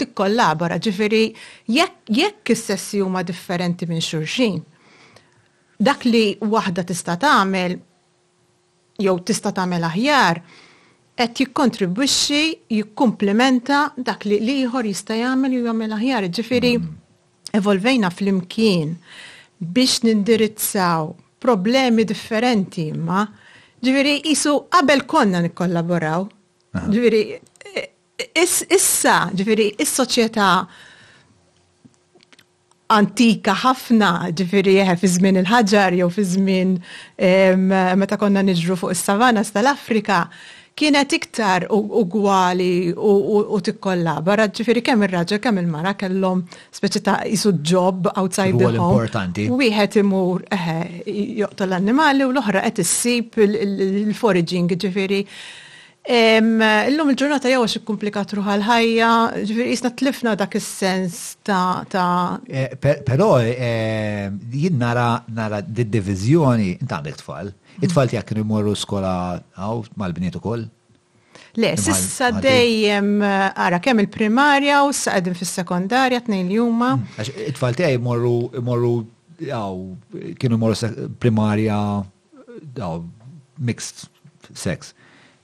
[0.00, 1.22] tikkollabora, ġifiri,
[1.70, 4.60] jekk is-sessi huma differenti minn xurxin,
[5.78, 7.78] dak li waħda tista' tagħmel
[9.06, 10.42] jew tista' tagħmel aħjar,
[11.16, 12.40] qed jikkontribwixxi
[12.76, 16.26] jikkumplementa dak li ieħor jista' jagħmel u jagħmel aħjar.
[16.38, 16.88] Ġifieri mm.
[17.60, 18.92] evolvejna flimkien
[19.58, 23.22] biex nindirizzaw problemi differenti ma
[23.84, 26.26] ġifieri isu qabel konna nikkollaboraw.
[26.84, 27.22] Ġifieri
[28.36, 30.50] issa, ġifieri is-soċjetà
[32.96, 37.56] antika ħafna, ġifiri jeħe fi żmien il-ħagġar jew fi żmien eh,
[37.98, 40.20] meta konna niġru fuq is-savana tal-Afrika,
[40.76, 46.42] kienet iktar ugwali u tikkollabora, ġifiri kemm ir-raġel kemm il-mara kellhom
[46.78, 48.92] speċi ta' isu job outside the home.
[48.92, 49.46] importanti.
[49.60, 50.44] Wieħed imur
[51.42, 55.22] joqtol l-annimali u l-oħra qed issib il-foraging ġifiri.
[56.06, 59.12] Illum il-ġurnata jew xi komplikat ruħal ħajja
[59.48, 62.68] ġifieri jisna tlifna dak is-sens ta' eh,
[63.08, 67.84] Però eh, jien nara nara d-diviżjoni, inta għandek tfal, Mm.
[67.84, 69.12] It-tfal tijak kienu jmorru skola
[69.60, 70.64] għaw mal-bniet u koll?
[71.60, 76.94] Le, sissa dejjem uh, ara kemm il-primarja u s-għadin fil-sekondarja t-nejn juma.
[76.96, 77.32] Mm.
[77.50, 78.96] It-tfal tijak jmorru
[79.38, 79.80] għaw
[80.40, 81.80] kienu jmorru primarja
[82.78, 83.02] għaw
[83.60, 84.06] mixed
[84.56, 84.94] sex.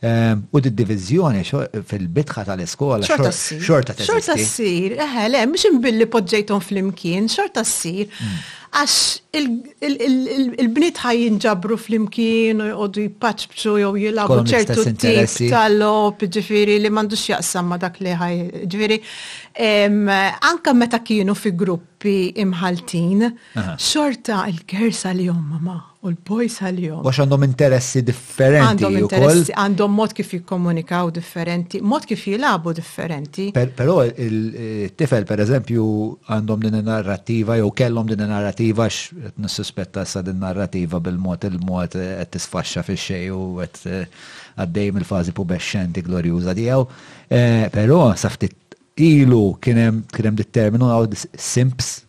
[0.02, 3.04] Ehm, u di divizjoni fil-bitħa tal-iskola.
[3.06, 3.60] Xorta s-sir.
[3.62, 4.96] Xorta s-sir.
[5.04, 8.08] Eħe, le, mux imbilli podġejton fl-imkien, xorta s-sir.
[8.10, 8.40] Mm
[8.72, 9.00] għax
[9.32, 17.26] il-bnit ħaj jinġabru fl-imkien u jgħodu jippaċbċu jew jilabu ċertu tip tal-lob, ġifiri li mandux
[17.34, 18.40] jaqsam ma dak li ħaj,
[18.72, 19.00] ġifiri.
[20.48, 23.28] Anka meta kienu fi gruppi imħaltin,
[23.76, 25.72] xorta il-kersa li jom
[26.02, 27.04] u l-boys għal-jom.
[27.06, 28.82] Għax għandhom interessi differenti.
[28.82, 33.44] Għandhom interessi, għandhom mod kif jikkomunikaw differenti, mod kif jilabu differenti.
[33.54, 35.84] Pero il-tifel, eh, per eżempju,
[36.26, 41.90] għandhom din narrativa jew kellhom din narrativa narrativa x nissuspetta sa din narrativa bil-mod il-mod
[41.90, 44.06] qed eh, tisfaxxa fix xej u qed eh,
[44.62, 46.84] għaddej mill-fażi pubesċenti glorjuża tiegħu.
[47.32, 48.54] Eh, però sa ftit
[49.00, 52.04] ilu kien hemm dit-terminu għaw simps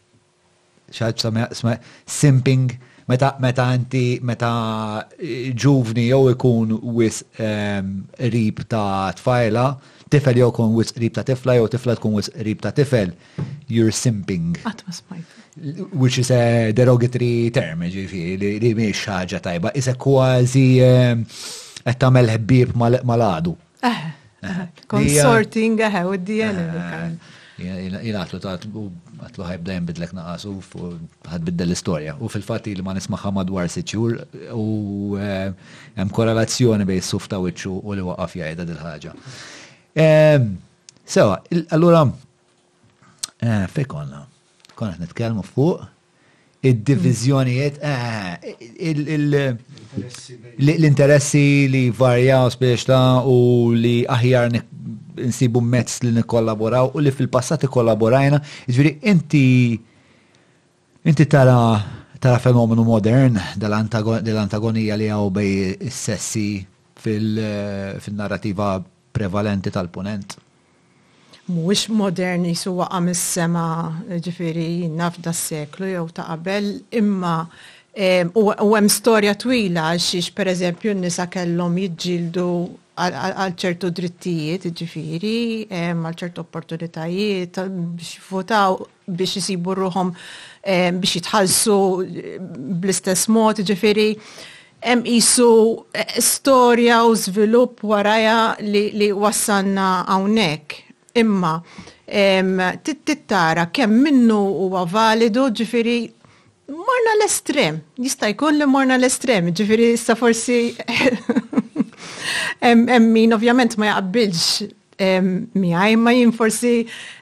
[0.94, 2.74] xaħġ simping
[3.10, 4.50] meta meta anti meta
[5.64, 7.98] ġuvni jew ikun wis ehm,
[8.34, 9.66] rib ta' tfajla,
[10.12, 13.12] tifel jew ikun wis rib ta' tifla jew tifla tkun wis rib ta' tifel,
[13.68, 14.54] you're simping.
[14.70, 15.40] Atma smajt
[15.94, 21.16] which is a derogatory term, ġifiri, li miex ħaġa tajba, isa kważi eh,
[21.86, 23.54] qed tagħmel ħbieb mal-għadu.
[23.84, 24.02] Eh,
[24.48, 24.60] eh,
[24.90, 27.06] consorting, eħe, u d-DNA.
[27.62, 28.86] Jinaħtlu ta' għatlu
[29.68, 30.56] dajem bidlek naqas u
[31.30, 32.16] ħadbidda l-istoria.
[32.18, 34.18] U fil-fatti li ma nismaħħa madwar siċur
[34.58, 39.16] u hemm korrelazzjoni bej sufta wiċċu u li waqaf jgħidha dil-ħaġa.
[41.06, 41.38] Sewa,
[41.78, 42.08] allura,
[43.78, 44.28] fejkonna
[44.76, 45.80] konna nitkellmu fuq
[46.64, 49.56] id-divizjonijiet, eh,
[50.78, 54.48] l-interessi li varjaw spiexta u li aħjar
[55.30, 58.40] nsibu mezz li nikollaboraw u li fil-passat kollaborajna.
[58.70, 59.76] Ġviri, inti
[61.06, 61.58] inti tara
[62.24, 65.54] tara fenomenu modern dell-antagonija li għaw bej
[65.92, 66.48] s-sessi
[67.04, 68.78] fil-narrativa
[69.14, 70.38] prevalenti tal-ponent
[71.48, 73.66] mhuwiex modern jisuwa għam is-sema
[74.96, 77.48] naf da s-seklu jew ta' qabel imma
[78.40, 82.48] u hemm storja twila xiex pereżempju n-nisa kellhom jiġġieldu
[82.96, 87.60] għal ċertu drittijiet, ġifiri, għal ċertu opportunitajiet
[87.98, 90.14] biex votaw, biex jisibu ruħom,
[91.02, 91.78] biex jitħalsu
[92.40, 94.12] bl-istess mod, ġifiri.
[94.86, 95.48] Hemm isu
[95.96, 100.80] eh, storja u żvilupp warajja li, li wassanna hawnhekk.
[101.16, 101.62] Imma
[103.06, 105.96] tittara kemm minnu huwa validu ġifiri
[106.74, 110.74] morna l-estrem, jista' jkun li morna l-estrem, ġifiri issa forsi
[112.98, 114.48] emmin ovvjament ma jaqbilx
[115.04, 116.74] miħaj ma jien forsi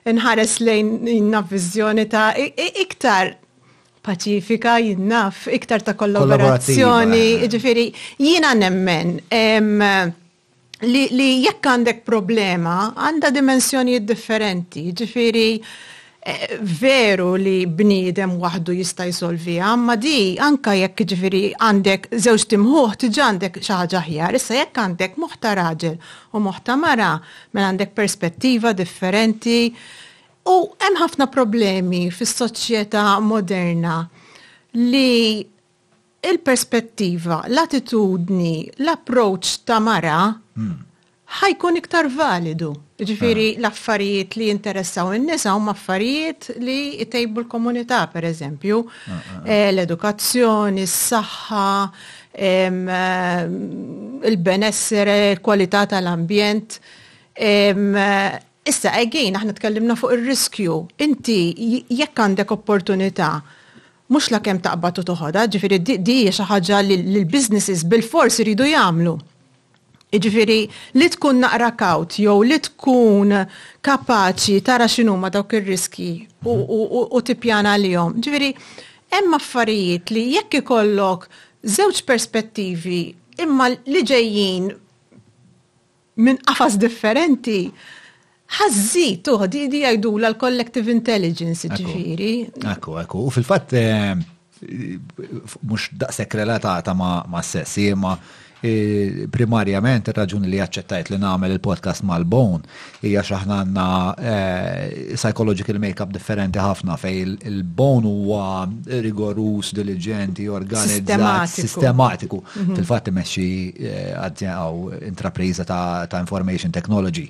[0.07, 3.35] nħares lejn inna vizjoni ta' iktar
[4.05, 7.89] paċifika jinnaf, iktar ta' kollaborazzjoni, ġifiri
[8.23, 9.17] jina nemmen
[10.85, 19.05] li, li jekk għandek problema għandha dimensjonijiet differenti, ġifiri eh, veru li bniedem waħdu jista'
[19.09, 24.57] jisolvija, ma di anka jekk ġifiri għandek żewġ timħuħ tiġi għandek xi ħaġa ħjar, issa
[24.61, 25.97] jekk għandek moħta raġel
[26.37, 29.59] u moħta mara, minn mela għandek perspettiva differenti.
[30.49, 33.99] U hemm ħafna problemi fis-soċjetà moderna
[34.73, 35.45] li
[36.21, 40.79] il-perspettiva, l-attitudni, l-approċ ta' mara hmm.
[41.41, 42.69] ħajkun iktar validu.
[43.01, 43.61] Ġifiri ah.
[43.63, 50.85] l-affarijiet li interessaw in-nisa huma affarijiet li jtejbu l-komunità, per eżempju, ah, ah, eh, l-edukazzjoni,
[50.85, 51.65] s-saħħa,
[52.35, 52.69] eh,
[54.29, 56.77] il-benessere, l-kwalità tal-ambjent.
[57.33, 57.73] Eh,
[58.69, 60.77] issa, għegħin, aħna tkellimna fuq il-riskju.
[61.07, 61.39] Inti,
[61.97, 63.33] jekk għandek opportunità,
[64.11, 69.13] mux la kem taqbad u toħodha, ġifiri di xi ħaġa li l-businesses bil-fors iridu jagħmlu.
[70.23, 70.57] Ġifiri
[70.99, 73.31] li tkun naqra kaut, jew li tkun
[73.87, 76.09] kapaċi tara x'inhuma dawk ir-riski
[76.51, 78.17] u tippjana jom.
[78.19, 78.51] Ġifiri,
[79.15, 81.29] hemm affarijiet li jekk ikollok
[81.77, 82.99] żewġ perspettivi
[83.39, 84.67] imma li ġejjin
[86.21, 87.61] minn qafas differenti,
[88.59, 92.31] ħazzit, tuħ, di di għajdu l-collective intelligence ġifiri.
[92.75, 94.11] Ekku, ekku, u fil-fat eh,
[95.63, 98.15] mux daqsek relatata ma sessi, ma
[98.61, 102.67] eh, primarjament il-raġuni li jaċċettajt li namel il-podcast mal-bone
[103.01, 103.85] hija xaħna għanna
[104.33, 108.67] eh, psychological makeup differenti ħafna fej il-bone huwa
[109.07, 112.43] rigorus, diligenti, organizzat, sistematiku.
[112.59, 112.75] Mhm.
[112.81, 113.47] Fil-fatt imexxi
[114.27, 117.29] għadja għaw intrapriza ta' information technology.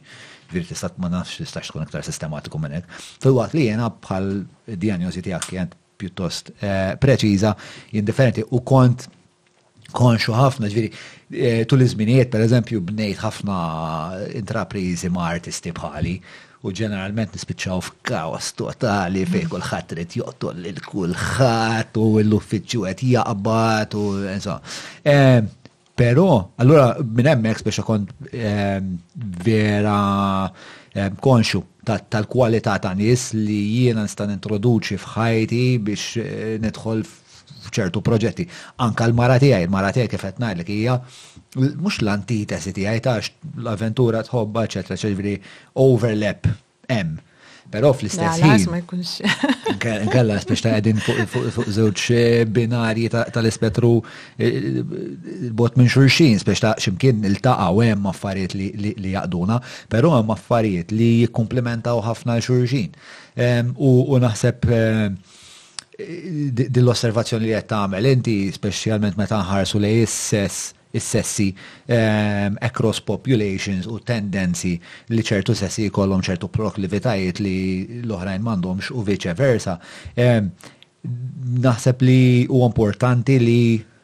[0.52, 0.66] Vir
[1.00, 2.84] ma nafx tistax tkun aktar sistematiku minnek.
[2.92, 4.28] fil Filwaqt li jiena bħal
[4.84, 7.56] diagnosi tiegħek kienet pjuttost eh, preċiża,
[7.96, 9.08] jindifferenti, u kont
[9.96, 10.90] konxu ħafna, ġviri,
[11.36, 13.58] eh, tul iż-żminijiet, per eżempju, bnejt ħafna
[14.40, 16.16] intraprizi ma' artisti bħali,
[16.62, 23.98] u ġeneralment nispiċċaw f'kawas totali fej kulħadd trid joqtol il kulħadd u l-uffiċċju qed jaqbad
[23.98, 24.74] u insomma.
[25.14, 25.50] Ehm,
[26.00, 28.94] Pero, allura minn hemmhekk biex kont ehm,
[29.44, 30.48] vera
[31.24, 38.48] konxu ehm, tal-kwalità ta' nis li jiena nista' nintroduċi f'ħajti biex eh, nidħol f'ċertu proġetti.
[38.86, 40.96] Anka l-mara tiegħi, l-mara tiegħi kif qed ngħidlek hija
[41.62, 45.36] mhux l-antitesi tijaj ta' l-avventura tħobba, eċetera, ċevri
[45.84, 46.48] overlap
[46.92, 47.20] hemm.
[47.70, 50.08] Però fl-istess ħin.
[50.12, 54.82] Kalla speċ ta' għedin fuq żewġ eh, binarji tal ispetru eh, eh,
[55.56, 60.92] bot minn xurxin, speċ ta' ximkien il u hemm affarijiet li jaqduna, però hemm affarijiet
[60.92, 62.92] li jikkumplementaw ħafna xurxin.
[63.36, 64.66] Ehm, u naħseb
[66.02, 71.56] din l osservazzjoni li qed tagħmel inti speċjalment meta nħarsu li jissess is-sessi
[71.88, 74.74] um, across populations u tendenzi
[75.12, 77.56] li ċertu sessi jkollhom ċertu proklivitajiet li
[78.04, 79.78] l-oħrajn m'għandhomx u vice versa.
[80.16, 80.52] Um,
[81.66, 83.60] naħseb li u importanti li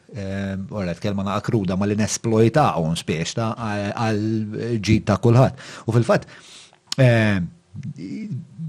[0.08, 3.50] Orra, ehm, kelma na akruda ma li nesploita u spiex ta'
[3.92, 4.20] għal
[4.80, 5.58] ġit ta' kullħat.
[5.84, 6.24] U fil-fat,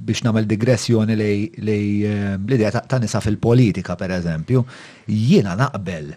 [0.03, 1.31] biex namel digressjoni li
[1.63, 4.65] l-idea ta' nisa fil-politika, per eżempju,
[5.07, 6.11] jiena naqbel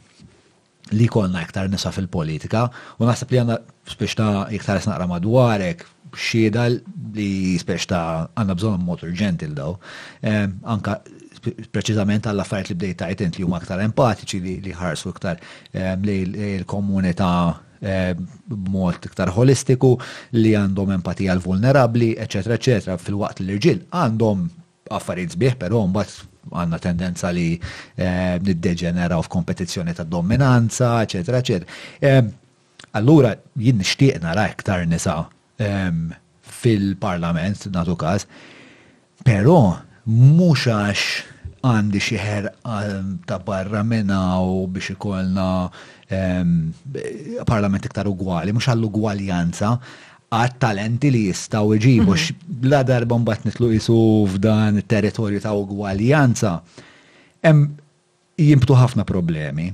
[0.93, 2.67] li konna iktar nisa fil-politika
[2.99, 3.57] u naħseb li għanna
[3.93, 4.27] spieċta
[4.59, 6.67] iktar iktar naqra madwarek xieda
[7.17, 8.03] li spieċta
[8.37, 9.79] għanna bżon mod urġenti l-daw.
[10.73, 10.99] Anka
[11.73, 15.41] preċizament għall affarijiet li bdejt tajt li huma aktar empatiċi li ħarsu iktar
[16.05, 16.19] li
[16.63, 17.33] l-komunità
[17.83, 19.97] b'mod iktar holistiku
[20.37, 24.45] li għandhom empatija l-vulnerabli, eċetera, eccetera, fil-waqt l-irġil għandhom
[24.93, 27.55] affarijiet sbieħ, però mbagħad għanna tendenza li
[27.95, 31.71] eh, niddeġenera u f'kompetizzjoni ta' dominanza, eccetera, eccetera.
[32.03, 32.33] Ehm,
[32.99, 35.19] allura jien nixtieq nara iktar nisa
[35.63, 36.11] ehm,
[36.63, 38.27] fil-parlament, natu kas,
[39.27, 39.77] però
[40.09, 41.09] mhux għax
[41.63, 42.47] għandi xieħer
[43.29, 45.45] ta' barra minna u biex ikollna
[46.11, 46.57] ehm,
[47.47, 49.77] parlament iktar ugwali, mhux għall-ugwaljanza,
[50.33, 52.59] għad talenti li jistaw iġibu, mhm.
[52.65, 53.99] bla darba mbagħad nitlu jisu
[54.35, 56.61] f'dan territorju ta' ugwaljanza.
[57.43, 57.65] em
[58.39, 59.65] jimtu ħafna problemi.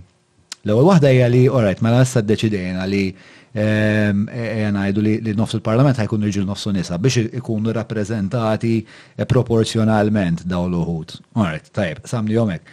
[0.64, 6.00] L-ewwel waħda hija li orajt mela issa ddeċidejna li e, e, ngħidu li nofs il-Parlament
[6.00, 8.72] ħajkun irġil nofsu nisa biex ikunu rappreżentati
[9.20, 11.18] e proporzjonalment dawn l-uħud.
[11.44, 12.64] Orajt, tajb, samni jomek.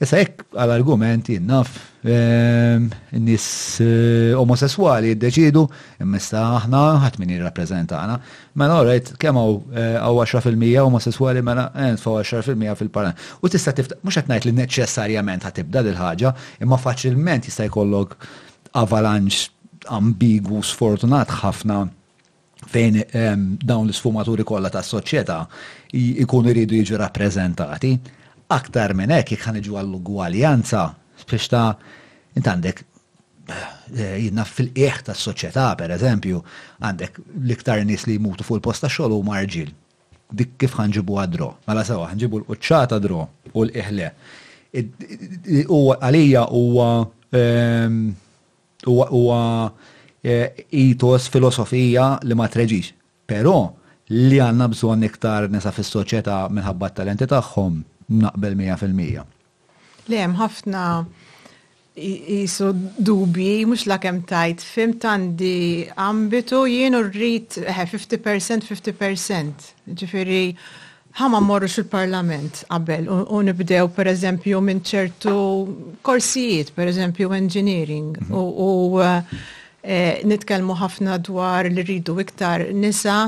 [0.00, 1.74] Issa jekk għal-argument jinnaf
[2.08, 2.86] ehm,
[3.20, 3.46] nis
[3.84, 5.66] eh, omosessuali jiddeċidu
[6.00, 8.14] immista aħna ħadd min jirrappreżentana.
[8.56, 11.66] Mela orajt kemm hawn 10% eh, omosessuali mela
[12.00, 13.20] fuq 10% fil-parlament.
[13.44, 16.32] U tista' tifta mhux qed ngħid li neċessarjament ħadd tibda dil ħaġa,
[16.64, 18.14] imma faċilment jista' jkollok
[18.80, 19.42] avalanċ
[20.00, 21.76] ambigu sfortunat ħafna
[22.72, 25.38] fejn ehm, dawn l-sfumaturi kollha tas-soċjetà
[26.24, 27.92] ikunu iridu jiġu rappreżentati.
[28.50, 30.82] Aktar minn hekk jekk ħaniġu għall-ugwaljanza,
[31.30, 31.66] biex ta'
[32.36, 32.80] int għandek
[33.46, 36.40] eh, jidna fil-qieħ tas soċjetà per eżempju,
[36.82, 39.68] għandek l-iktar nies li jmutu fuq il-posta xogħol huma marġil.
[40.34, 41.50] Dik kif ħanġibu għadro.
[41.70, 43.20] Mela sewa, ħanġibu l-qċata dro
[43.54, 44.10] u l-iħle.
[45.74, 46.88] U għalija huwa
[47.34, 48.02] ehm,
[48.90, 49.40] huwa
[50.24, 52.92] itos eh, filosofija li ma treġix.
[53.30, 53.56] Però
[54.10, 59.24] li għanna bżon iktar nisa fis-soċjetà minħabba t-talenti tagħhom naqbel 100%.
[60.10, 60.84] Le hemm ħafna
[62.00, 69.68] jisu dubji, mux la kem tajt, fim tandi ambitu jienu rrit 50%, 50%.
[70.00, 70.42] Ġifiri,
[71.20, 75.36] ħama morru xil-parlament qabel, u nibdew per eżempju minn ċertu
[76.06, 78.34] korsijiet, per eżempju engineering, mhm.
[78.34, 83.24] u eh, nitkelmu ħafna dwar li rridu iktar nisa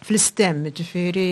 [0.00, 1.28] fl-istem, ġifiri,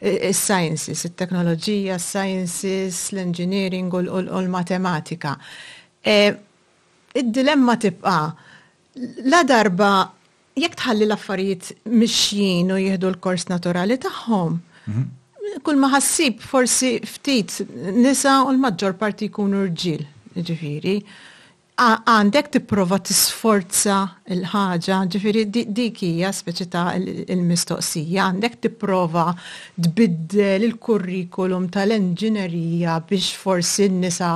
[0.00, 5.34] il-sciences, il-teknoloġija, il-sciences, l-engineering u l-matematika.
[6.00, 6.16] E,
[7.18, 8.18] id-dilemma tibqa,
[9.30, 9.90] la darba
[10.58, 14.60] jekk tħalli l-affarijiet mixjin u jihdu l-kors naturali tagħhom.
[14.86, 15.08] Mhm.
[15.66, 17.56] Kull maħassib, ħassib forsi ftit
[17.98, 20.04] nisa u l-maġġor parti jkunu rġil,
[20.36, 20.98] ġifiri
[21.78, 23.98] għandek tipprova tisforza
[24.34, 29.28] il-ħaġa, ġifiri dik hija speċi ta' il-mistoqsija, għandek tipprova
[29.86, 34.32] tbiddel il-kurrikulum tal-enġinerija biex forsi n-nisa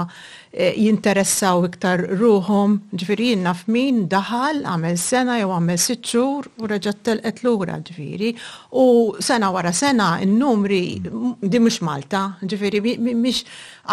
[0.54, 6.68] Eh, jinteressaw iktar ruhom, ġviri naf min daħal għamel sena jew għamel sitt xhur u
[6.68, 8.34] reġgħet telqet lura ġviri.
[8.76, 13.46] U sena wara sena il numri di mhux Malta, ġviri mhix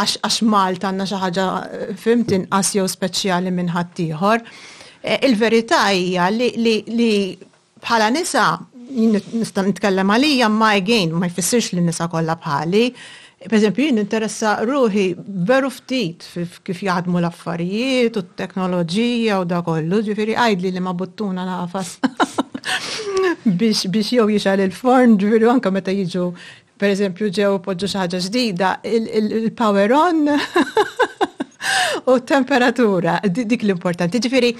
[0.04, 2.36] għax Malta għandna xi ħaġa eh, fimt
[2.76, 4.44] jew speċjali minn ħaddieħor.
[5.00, 7.08] Eh, il-verità hija li
[7.80, 8.50] bħala nisa
[8.90, 12.86] nista' nitkellem għalija ma għajgħin, ma jfissirx li nisa kollha bħali,
[13.40, 15.06] Per eżempju, jien interessa ruħi
[15.48, 16.26] veru ftit
[16.68, 21.94] kif jaħdmu l-affarijiet u t-teknoloġija u da kollu, ġifiri għajdli li ma buttuna nafas
[23.64, 26.26] biex jew jixal il-forn, ġifiri anka meta jiġu
[26.80, 30.20] per eżempju ġew podġu xaħġa ġdida, il-power on
[32.12, 34.20] u temperatura, dik l-importanti.
[34.28, 34.52] Ġifiri,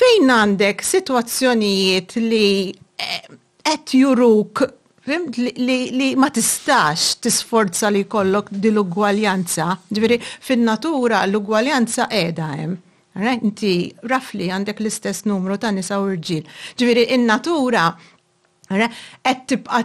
[0.00, 3.26] fejn għandek situazzjonijiet li eh,
[3.62, 4.64] qed juruk
[5.04, 9.72] Fimt li, ma tistax tisforza li kollok di l-ugwaljanza.
[9.90, 12.76] Ġveri, fin-natura l-ugwaljanza edha hemm.
[13.42, 13.72] Inti
[14.08, 16.44] rafli għandek l-istess numru ta' nisa u rġil.
[16.78, 17.88] Ġveri, in-natura
[18.70, 19.82] qed tibqa'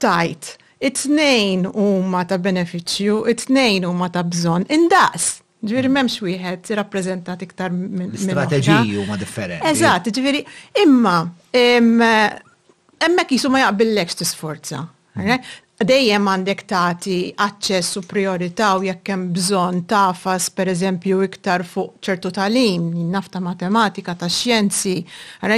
[0.00, 0.52] tajt.
[0.82, 6.24] It-tnejn huma ta' beneficju, it-tnejn huma ta' bżonn, Indas, Ġviri memx mm.
[6.26, 8.14] wieħed rappreżentat iktar minn.
[8.18, 9.62] Strateġiji huma differenti.
[9.70, 10.40] Eżatt, ġviri,
[10.82, 11.20] imma
[13.02, 13.66] Emmek jisu ma
[14.14, 14.86] t sforza.
[15.82, 22.30] Dejjem għandek tagħti aċċess u priorità u jekk hemm bżonn tafas pereżempju iktar fuq ċertu
[22.36, 24.94] talim, nafta matematika ta' xjenzi,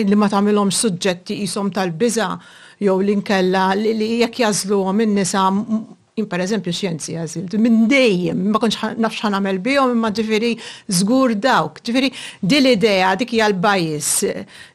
[0.08, 2.30] li ma tagħmilhom suġġetti qishom tal-biża'
[2.80, 5.44] jew l-inkella li jekk jażluhom in-nisa
[6.14, 10.52] jim per eżempju xienzi għazil, minn dejjem, ma konx nafx ħanamel bihom, imma ġifiri
[11.00, 11.80] zgur dawk.
[11.82, 14.10] Ġifiri, dil idea dik hija l-bajis,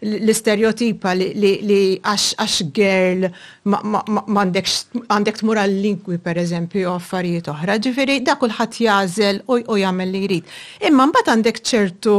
[0.03, 3.29] l-istereotipa li għax girl
[3.69, 7.79] għandek tmur l lingwi per eżempju, affarijiet oħra.
[7.87, 10.51] Ġifiri, dak kulħadd jażel u jagħmel li jrid.
[10.91, 12.17] Imma mbagħad għandek ċertu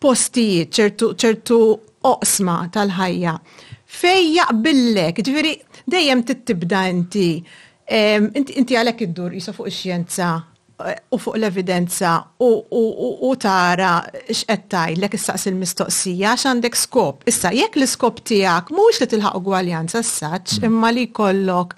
[0.00, 0.72] postijiet,
[1.18, 1.60] ċertu
[2.16, 3.36] oqsma tal-ħajja.
[3.84, 5.54] Fej jaqbillek, ġifiri,
[5.84, 7.28] dejjem tittibda inti
[7.88, 10.28] Inti għalek id-dur jisa fuq ix-xjenza
[10.84, 13.92] eh, u fuq l-evidenza u tara
[14.28, 17.24] x'qed tajlek issaqs il-mistoqsija għandek skop.
[17.30, 20.66] Issa jekk l-iskop tiegħek mux li tilħaq ugwaljanza s-saċ, mm.
[20.68, 21.74] imma li kollok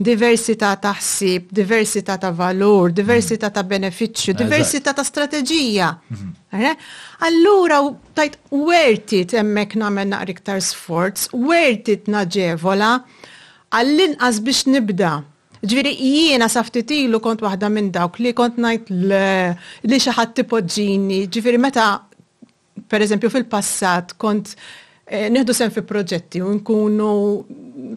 [0.00, 5.88] diversità ta' ħsieb, diversità ta' valur, diversità ta' benefiċċju, diversità ta' strateġija.
[6.14, 6.30] Mhm.
[6.56, 6.86] Eh?
[7.26, 7.82] Allura
[8.16, 12.94] tajt wertit hemmhekk nagħmel naqri iktar sforz, wertit naġevola
[13.76, 15.18] għall-inqas biex nibda'
[15.68, 16.46] Ġviri, jiena
[16.88, 21.26] ilu kont waħda minn dawk li kont najt li xaħat tipoġġini.
[21.28, 22.00] Ġviri, meta,
[22.88, 24.54] per eżempju, fil-passat kont
[25.04, 27.10] eh, nieħdu sen fi proġetti u nkunu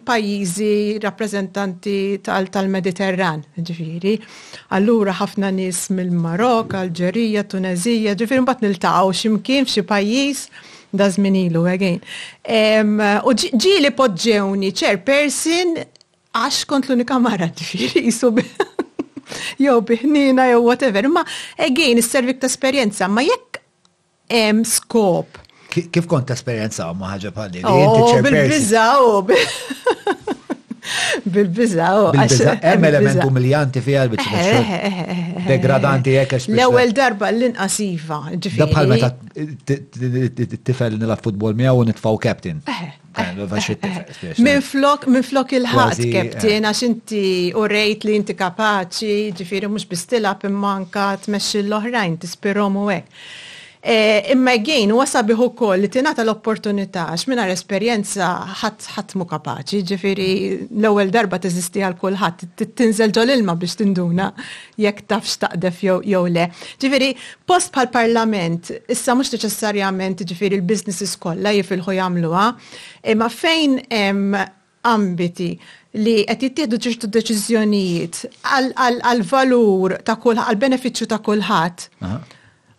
[0.04, 4.18] pajizi rappresentanti tal-Mediterran, ġifiri.
[4.76, 10.46] Allura ħafna nis mill-Marok, Alġerija, Tunezija, ġifiri nil niltaqgħu x'imkien f'xi pajjiż
[10.94, 12.00] da żminilu għagħin.
[13.24, 14.74] U ġieli poġġewni
[15.04, 15.78] persin
[16.34, 18.32] għax kont l-unika mara ġifiri jisu
[19.62, 21.06] jew biħnina jew whatever.
[21.10, 21.22] Ma
[21.62, 23.62] again, is-servik ta' esperjenza, ma jekk
[24.42, 25.38] em skop.
[25.74, 27.66] Kif kont esperjenza ma ħagġa bħalli?
[28.34, 29.24] bil bizaw
[31.24, 32.08] Bil-biża u.
[32.12, 34.80] Hemm element umiljanti fiha l-biċċa.
[35.46, 36.48] Degradanti jekk għax.
[36.52, 39.08] L-ewwel darba l inqasiva Da bħal meta
[40.60, 42.60] tifel nilab futbol miegħu u nitfgħu captain.
[44.46, 46.68] Min flok, min flok il-ħat keptin, eh.
[46.68, 47.20] għax inti
[47.56, 53.22] u rejt li inti kapaċi, ġifiri mux bistilab imman ka tmexxi l-oħrajn, tispirom u għek.
[53.84, 58.30] Eh, imma għin, u għasabiħ u koll li tinata l-opportunità, xminar esperienza
[58.62, 60.28] ħat mu kapaċi, ġifiri
[60.72, 62.46] l-ewel darba teżisti għal kullħat,
[62.80, 64.30] tinżel ġol ilma biex tinduna,
[64.80, 66.46] jekk taf xtaqdef jew le.
[66.80, 67.10] Ġifiri,
[67.44, 72.44] post bħal parlament, issa mux neċessarjament ġifiri l biznis iskolla jifilħu jamluwa,
[73.12, 73.76] imma fejn
[74.94, 75.50] ambiti
[76.00, 81.88] li qed jittieħdu ċertu deċiżjonijiet għal valur ta' kulħadd, għal benefiċċju ta' kulħadd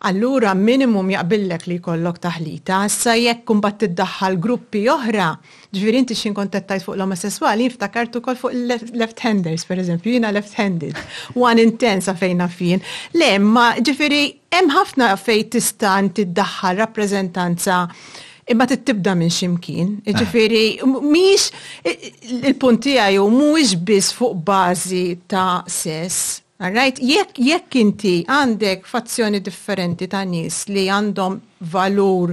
[0.04, 5.30] Allura minimum jaqbillek li kollok taħlita, sa jekk kumbat tiddaħħal gruppi oħra,
[5.74, 8.54] ġviri inti xin kontettajt fuq l-omosessuali, jinftakartu kol fuq
[9.00, 11.00] left-handers, per eżempju, jina left-handed,
[11.40, 12.84] one intensa fejna fin.
[13.16, 17.80] Le, ma ġviri, hemm ħafna fej tista' id-daħħal rappresentanza
[18.52, 19.96] imma tittibda minn ximkien.
[20.12, 20.20] Ah.
[20.20, 20.66] Ġifiri,
[21.08, 21.50] miex
[22.52, 30.07] il-puntija ju mux bis fuq bazi ta' sess, Alright, jekk jekk inti għandek fazzjoni differenti
[30.07, 31.34] ta' nies li għandhom
[31.73, 32.32] valur,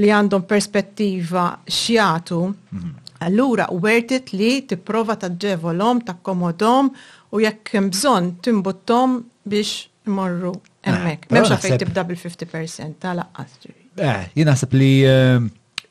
[0.00, 2.94] li għandhom perspettiva xjatu, mm -hmm.
[3.28, 6.88] allura u għertit li tipprova taġġevolhom, komodom
[7.36, 11.28] u jekk hemm bżonn timbuttom biex imorru eh, hemmhekk.
[11.30, 13.60] M'hemmx għalfejn tibda bil-50% tal-laqqas.
[13.98, 15.40] Eh, jina naħseb li eh,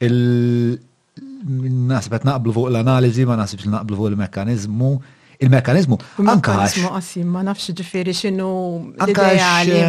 [0.01, 0.17] il
[1.93, 4.97] naħseb naqblu fuq l-analiżi ma naħsibx naqblu fuq il-mekkaniżmu
[5.40, 5.98] il-mekanizmu.
[6.32, 7.16] Anka għax.
[7.28, 8.49] ma nafx ġifiri xinu
[9.07, 9.80] l-ideali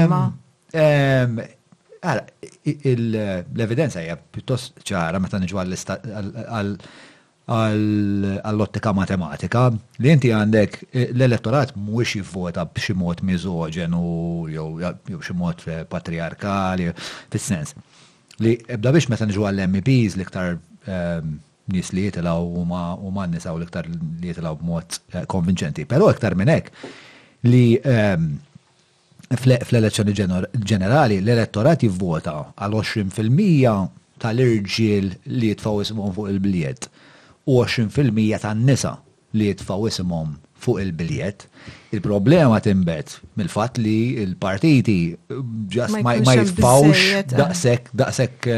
[3.01, 5.59] l-evidenza hija pjuttost ċara meta niġu
[7.57, 9.69] għall-ottika matematika
[10.03, 16.91] li inti għandek e, l-elettorat mhuwiex jivvota b'xi mod u jew xi mod eh, patriarkali
[17.31, 17.75] fis-sens
[18.43, 20.57] li ebda biex meta niġu għall-MPs l-iktar
[21.73, 25.85] nis li jitilaw u ma nisa u l-iktar li jitilaw b'mod eh, konvinċenti.
[25.91, 26.87] Pero iktar minn hekk
[27.51, 28.29] li ehm,
[29.37, 30.15] fl-elezzjoni
[30.67, 36.87] ġenerali l-elettorat jivvota għal 20% tal-irġiel li jitfaw ismhom fuq il-biljet
[37.51, 38.95] u 20% tan-nisa
[39.37, 41.49] li jitfaw ismhom fuq il-biljet.
[41.99, 45.01] Il-problema timbet mill-fat li il-partiti
[45.69, 48.49] just eh, ma jitfawx daqsek daqsek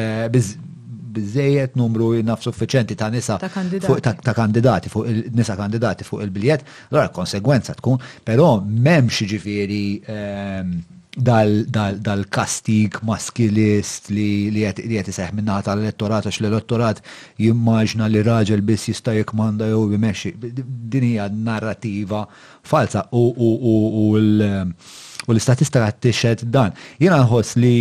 [1.19, 7.75] bizzejet numru naf suffiċenti ta' nisa ta' kandidati fuq il-nisa kandidati fuq il-biljet, allora konsegwenza
[7.79, 9.85] tkun, però memx ġifiri
[10.15, 10.71] ehm,
[11.19, 17.01] dal-kastig maskilist li qed iseħħ minnaħa tal-elettorat għax l-elettorat
[17.43, 20.33] jimmaġna li raġel biss jista' jikmanda jow jimexxi.
[20.39, 22.23] Din hija narrativa
[22.73, 23.25] falsa u
[24.21, 26.71] l-istatistika tixed dan.
[27.03, 27.75] Jiena nħoss li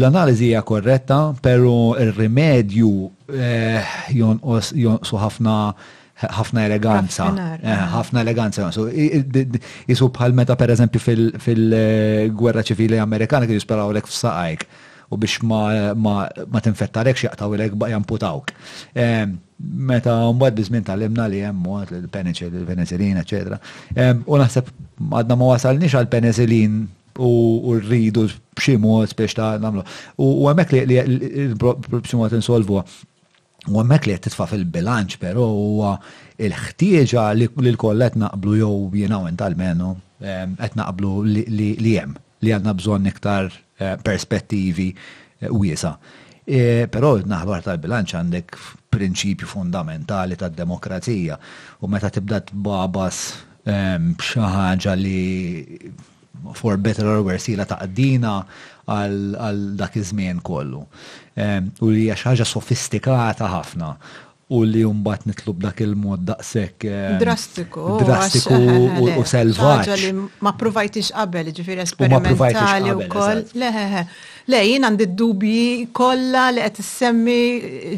[0.00, 2.90] l-analiżi hija korretta, pero il rimedju
[3.28, 5.54] eh, jonqsu ħafna
[6.18, 7.28] ħafna eleganza.
[7.92, 8.70] ħafna eh, eleganza.
[9.86, 11.02] Jisu bħal meta per eżempju
[11.42, 14.66] fil-gwerra eh, ċivili Amerikana kif jisperaw lek f'saqajk
[15.14, 18.50] u biex ma tinfettarek xieqtaw lek jamputawk.
[18.94, 23.60] Meta mbagħad biżmin tal imna li hemm il-penicillin, il-penicillin, eċetera.
[24.26, 24.68] U naħseb
[25.22, 26.84] għadna ma wasalniex għal-penicillin
[27.18, 28.28] u rridu
[28.78, 29.82] mod biex ta' namlu.
[30.18, 32.78] U għamek li l-bximot insolvu
[33.68, 35.86] u għamek li titfa fil-bilanċ, pero u
[36.38, 39.18] l ħtieġa li l-kollet naqblu jow jena
[39.56, 44.92] menu għet ehm, naqblu li jem, li għanna bżon iktar eh, perspettivi
[45.50, 45.94] u eh, jisa.
[46.48, 48.56] E, pero naħbar tal-bilanċ għandek
[48.94, 51.36] prinċipju fundamentali tad-demokrazija
[51.84, 53.18] u meta tibda t-babas
[53.68, 55.26] ehm, b'xaħġa li
[56.54, 58.38] for better or worse ila taqdina
[58.88, 60.82] għal dak iż-żmien kollu.
[61.84, 63.90] U li hija ħaġa sofistikata ħafna
[64.56, 66.86] u li jumbat nitlub dak il-mod daqsek.
[67.20, 67.82] Drastiku.
[68.00, 68.56] Drastiku
[69.18, 70.06] u selvaġġ.
[70.44, 73.42] Ma provajtix qabel, ġifir esperimentali u koll.
[73.60, 74.04] Leħeħe.
[74.48, 77.40] Le, jien għandi dubji kolla li għet semmi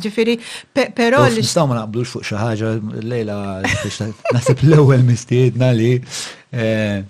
[0.02, 0.34] ġifiri,
[0.98, 1.38] pero li.
[1.44, 2.72] Nistaw ma naqblux fuq xaħġa,
[3.06, 3.36] lejla,
[4.34, 7.06] nasib l-ewel mistiedna li eh,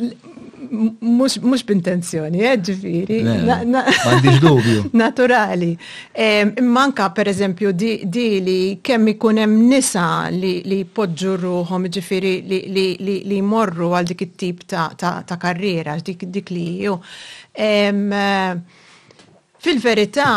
[0.00, 3.18] mux b'intenzjoni, eh, ġifiri.
[3.24, 4.84] Għandix dubju.
[4.98, 5.72] Naturali.
[6.62, 12.34] Manka, per eżempju, di li kemm ikunem nisa li podġu ruħom, ġifiri
[12.98, 16.98] li morru għal dik it-tip ta' karriera, dik li ju.
[19.58, 20.30] Fil-verità,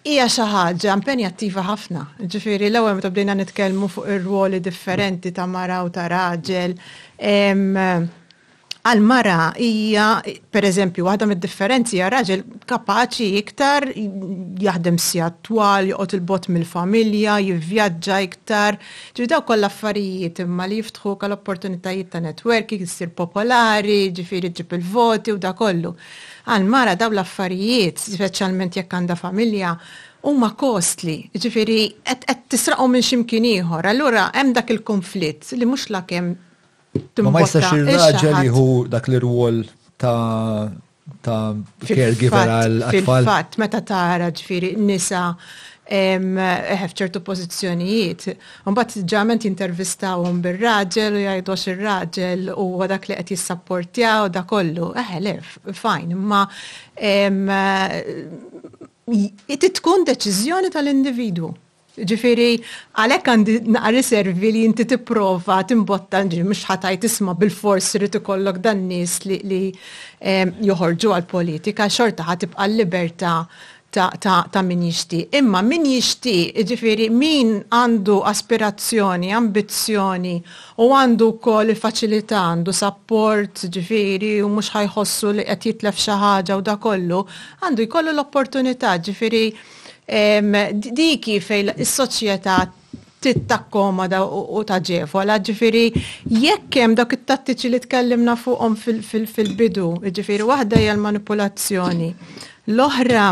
[0.00, 2.06] Ija xaħġa impenjattiva ħafna.
[2.24, 6.72] Ġifiri, l ewwel meta bdejna nitkellmu fuq ir-ruoli differenti ta' mara u ta' raġel
[8.80, 10.04] għal-mara hija,
[10.54, 18.20] per eżempju, waħda mid-differenzi hija raġel kapaċi iktar jaħdem si attwal, joqgħod il-bot mill-familja, jivvjaġġa
[18.24, 18.78] iktar.
[19.18, 24.76] Ġi daw koll affarijiet imma li jiftħu kal opportunitajiet ta' networking, issir popolari, ġifiri ġib
[24.80, 25.92] il-voti u da kollu.
[26.48, 29.74] Għal-mara daw l-affarijiet, speċjalment jekk għandha familja,
[30.24, 33.92] huma kostli, għed qed tisraqhom minn x'imkien ieħor.
[33.92, 36.34] Allura hemm dak il-konflitt li mhux kem
[37.20, 39.60] Ma ma jistax il-raġel jihu dak li rwol
[40.00, 40.66] ta'
[41.22, 41.54] ta'
[41.86, 43.28] caregiver għal-atfall.
[43.30, 43.82] Fat, meta
[44.24, 45.28] raġ firri nisa
[45.90, 48.26] ċertu pozizjonijiet.
[48.70, 54.90] Unbat ġament intervistawhom bir-raġel u jgħidux ir-raġel u dak li qed jissapportjaw da kollu.
[55.02, 55.34] Eħe,
[55.74, 56.42] fajn, ma
[59.06, 61.54] it' tkun deċiżjoni tal-individwu.
[62.00, 62.60] Ġifiri,
[62.96, 68.60] għalek għandi naqri riservi li inti tipprova timbotta ġi mux ħataj isma bil-fors rritu ikollok
[68.64, 69.62] dan nis li
[70.20, 73.32] joħorġu għal-politika, xorta ħatibqa l-liberta
[73.92, 75.24] ta', ta, ta min jixti.
[75.36, 76.36] Imma min jishti,
[76.68, 80.34] ġifiri, min għandu aspirazzjoni, ambizzjoni
[80.84, 86.64] u għandu kol il facilita għandu support, ġifiri, u mux ħajħossu li jitlef xaħġa u
[86.70, 87.20] da kollu,
[87.66, 89.44] għandu jkollu l-opportunità, ġifiri,
[90.10, 92.56] Di kif il-soċjetà
[93.22, 95.82] tittakkomoda u taġef, għala ġifiri
[96.46, 99.84] jekkem dak it-tattiċi li tkellimna fuqhom fil-bidu,
[100.18, 102.08] ġifiri waħda hija l-manipulazzjoni.
[102.74, 103.28] L-oħra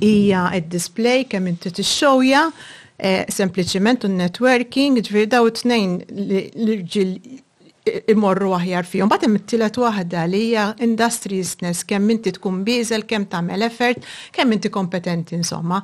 [0.00, 2.46] hija id-display kemm inti tixxowja,
[2.96, 5.94] eh, sempliciment u networking, ġifiri daw it-tnejn
[6.30, 6.78] li
[8.12, 9.10] imorru aħjar fihom.
[9.10, 14.04] Bat hemm it-tielet waħda li hija industriousness kemm inti tkun biżel, kemm tagħmel effort,
[14.36, 15.80] kemm inti kompetenti insomma.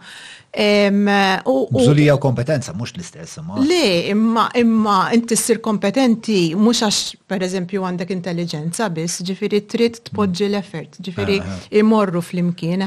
[0.56, 3.58] Bżulija u kompetenza mhux l-istess imma.
[3.60, 3.82] Le,
[4.14, 10.96] imma imma inti ssir kompetenti mhux għax pereżempju għandek intelligenza biss, ġifieri trid tpoġġi l-effort,
[11.04, 11.40] ġifieri
[11.82, 12.86] imorru fl-imkien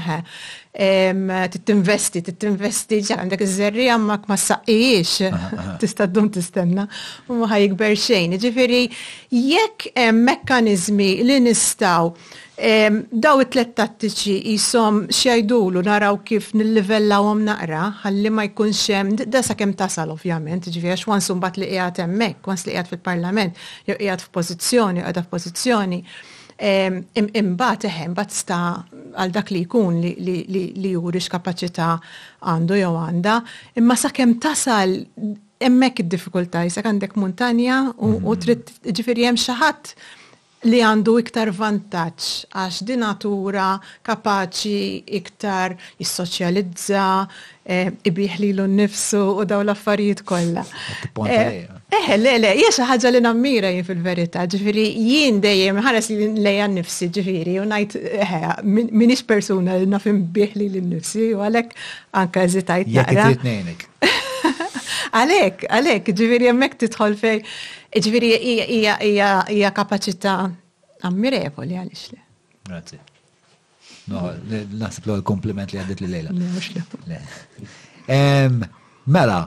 [0.70, 5.32] tittinvesti, tittinvesti ġan għandek iż-żerri għammak ma saqijiex,
[5.82, 6.86] tista' ddum tistenna,
[7.28, 8.38] u ħaj ħajkber xejn.
[8.38, 8.84] Ġifiri,
[9.32, 12.14] jekk mekkanizmi li nistaw
[12.60, 19.40] daw it-tlet tattiċi jisom xejdulu naraw kif nil-livella għom naqra, għalli ma jkun xem, da
[19.41, 23.64] sa kem tasal ovvjament, ġifiri, għax wan sumbat li qiegħed hemmhekk, wan li qiegħed fil-parlament,
[23.90, 26.04] jew qiegħed f'pożizzjoni, qiegħed f'pożizzjoni.
[26.60, 28.57] Imbagħad eħem bat sta
[29.23, 31.94] għal dak li jkun li jurix kapaċità
[32.44, 33.38] għandu jew għandha,
[33.80, 34.98] imma sakemm tasal
[35.60, 38.40] hemmhekk id difikulta jisek għandek muntanja u mhm.
[38.44, 39.94] tritt ġifiri hemm xi ħadd
[40.68, 47.07] li għandu iktar vantaġġ għax din natura kapaċi iktar jissoċjalizza,
[47.64, 50.68] eh, ibih li l-nifsu u daw l-affarijiet kollha.
[51.90, 56.28] Eħe, eh, le, le, jesa ħagġa li nammira jien fil-verita, ġifiri, jien dejjem ħares li
[56.45, 61.41] leja nifsi, ġifiri, unajt, najt, eħe, eh, minix persona li nafim biħli li nifsi, u
[61.48, 61.74] għalek
[62.22, 62.91] anka zitajt.
[62.94, 63.88] Jek trid nejnek.
[65.18, 67.40] Għalek, għalek, ġifiri, jemmek titħol fej,
[67.98, 68.34] ġifiri,
[68.86, 70.36] hija kapacita
[71.10, 72.22] ammirevoli għalix li.
[72.70, 73.02] Grazie.
[74.14, 74.30] No,
[74.78, 76.38] nasib l-kompliment li għadet li lejla.
[79.10, 79.40] Mela,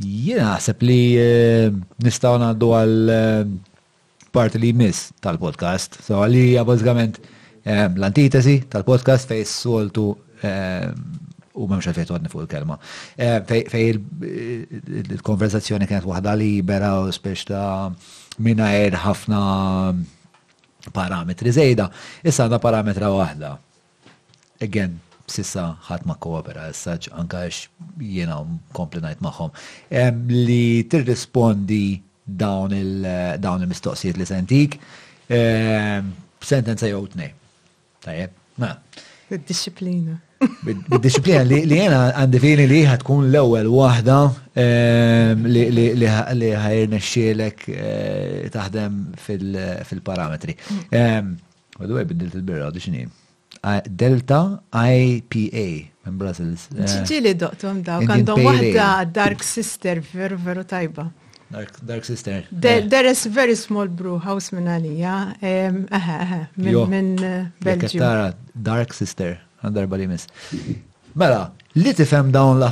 [0.00, 1.68] Jena għasab li eh,
[2.04, 3.40] nistaw għandu għal eh,
[4.32, 6.00] parti li jmiss tal-podcast.
[6.06, 7.18] So għalli għabazgament
[7.64, 10.08] eh, l-antitesi tal-podcast fej s-soltu
[11.60, 12.78] u memx għalfejt għadni fuq il-kelma.
[13.18, 17.90] Fej il-konverzazzjoni kienet wahda libera u spiex ta'
[18.40, 18.70] minna
[19.04, 19.42] ħafna
[20.96, 21.90] parametri zejda.
[22.24, 23.52] Issa għanda parametra wahda.
[24.64, 24.96] Again,
[25.30, 27.66] S'issa ħadd ma koopera saċ anka għax
[28.02, 28.38] jiena
[28.76, 29.52] komplinajt magħhom.
[30.30, 31.82] Li tirrispondi
[32.42, 34.76] dawn il-mistoqsijiet li sentik
[36.40, 37.30] sentenza jew tnej.
[38.04, 38.72] Tajjeb, ma.
[39.30, 40.16] Bid-disciplina.
[40.64, 44.18] Bid-disciplina li jena għandi fini li ħatkun l-ewwel waħda
[45.44, 50.56] li ħajrna xielek eh, taħdem fil-parametri.
[50.90, 53.16] Għadu għaj bidilt il-birra, għadu xinin.
[53.90, 55.68] Delta IPA
[56.04, 56.66] minn Brussels.
[56.72, 61.10] Ġiġili uh, doqtom daw, għandhom wahda Dark Sister, veru veru tajba.
[61.50, 62.46] Dark, dark Sister.
[62.52, 65.14] There, is very small brew house minn għalija,
[66.56, 68.32] minn eh, Belgium.
[68.54, 70.28] Dark Sister, għandar balimis.
[71.18, 72.64] Mela, li tifem dawn l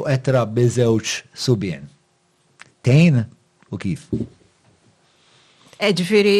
[0.00, 1.88] u etra bizewċ subien.
[2.86, 3.24] Tejn
[3.70, 4.08] u kif?
[5.78, 6.38] Eġviri,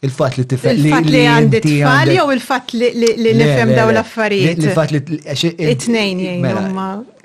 [0.00, 0.78] Il-fat li tifel.
[0.78, 2.90] Il-fat li għandi tfal jew il-fat li
[3.34, 4.60] nifhem daw l-affarijiet.
[4.62, 6.42] Il-fat li it-tnejn jgħin.
[6.44, 6.66] Mela,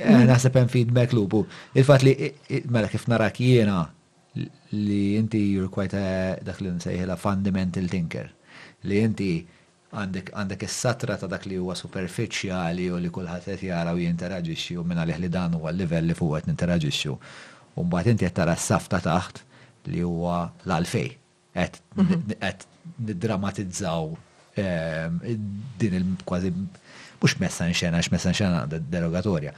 [0.02, 0.24] eh, mm.
[0.32, 1.44] Naħseb hemm feedback lupu.
[1.78, 2.16] Il-fat li
[2.74, 3.84] mela kif narak jiena
[4.74, 8.32] li inti you're quite a dak li nsejħilha fundamental thinker.
[8.90, 9.32] Li inti
[9.94, 14.80] għandek għandek is-satra ta' dak li huwa superfiċjali u li kulħadd qed jara u jinteraġixxi
[14.82, 17.14] u minn għalih li dan huwa l-livell li fuq qed ninteraġixxu.
[17.78, 19.46] U mbagħad inti qed tara s-safta taħt
[19.94, 21.20] li huwa l-għalfej
[21.54, 22.30] qed mhm.
[23.18, 24.12] dramatizzaw
[24.56, 25.20] ehm,
[25.80, 26.52] din il-kważi
[27.20, 28.60] mhux messa nxena x messa nxena
[28.92, 29.52] derogatorja.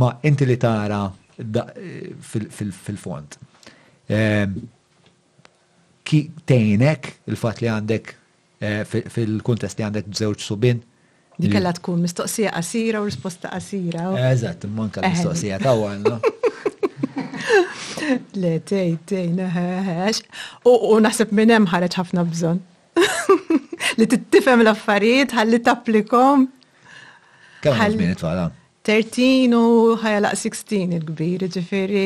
[0.00, 1.02] ma inti li tara
[1.40, 2.10] eh,
[2.84, 3.32] fil-font.
[4.18, 4.50] Ehm,
[6.06, 6.18] ki
[6.48, 8.12] tejnek il-fat li għandek
[8.60, 10.84] eh, fil-kuntest li għandek bżewġ subin.
[11.38, 14.08] dikella tkun mistoqsija qasira u risposta qasira.
[14.34, 16.04] Eżat, manka l-mistoqsija tawan,
[18.38, 20.20] Le, tej, tej, neħeħeħ.
[20.66, 22.62] U nasib minnem ħareċ ħafna bżonn.
[23.98, 26.48] Li tittifhem l-affarijiet, ħalli t-applikom.
[27.64, 28.48] Kemm ħażmin it f'ala.
[28.88, 32.04] 13 u ħajalaq 16 il-kbir, ġifiri,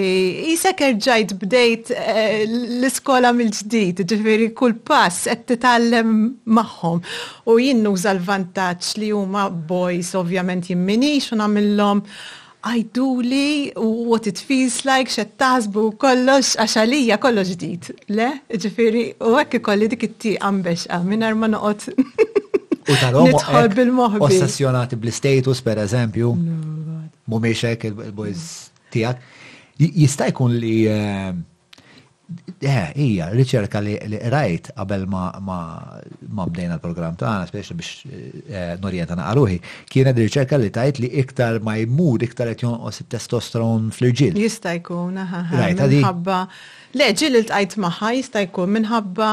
[0.50, 6.10] jisek erġajt bdejt eh, l-iskola mill-ġdijt, ġifiri, kull pass qed titallem
[6.58, 6.98] maħħom.
[7.52, 12.02] U jinnu l-vantaġġ li huma boys ovvjament jimminix u namillhom
[12.62, 15.34] għajduli u what it feels like, xed
[16.02, 17.88] kollox, għaxalija kollox ġdijt.
[18.14, 21.88] Le, ġifiri, u għekki kolli dik it-ti għambex għaminar ma noqot.
[22.82, 23.90] U tal-għom bil
[24.26, 26.32] Ossessjonati bl-status, per eżempju,
[27.30, 28.48] mumiexek il-boys
[28.90, 29.22] tijak.
[29.78, 31.30] Jista' jkun li eh,
[32.62, 33.96] Eh, ija, riċerka li
[34.30, 39.58] rajt qabel ma bdejna l-program ta' għana, speċa biex eh, norjenta naqaruħi,
[39.90, 44.38] kienet riċerka li tajt li iktar ma jmur, iktar qed jonqos testosteron fl-irġil.
[44.44, 45.18] Jista' jkun,
[45.82, 46.44] minħabba.
[46.98, 49.30] Le, ġil il-tajt maħħa jista' jkun minħabba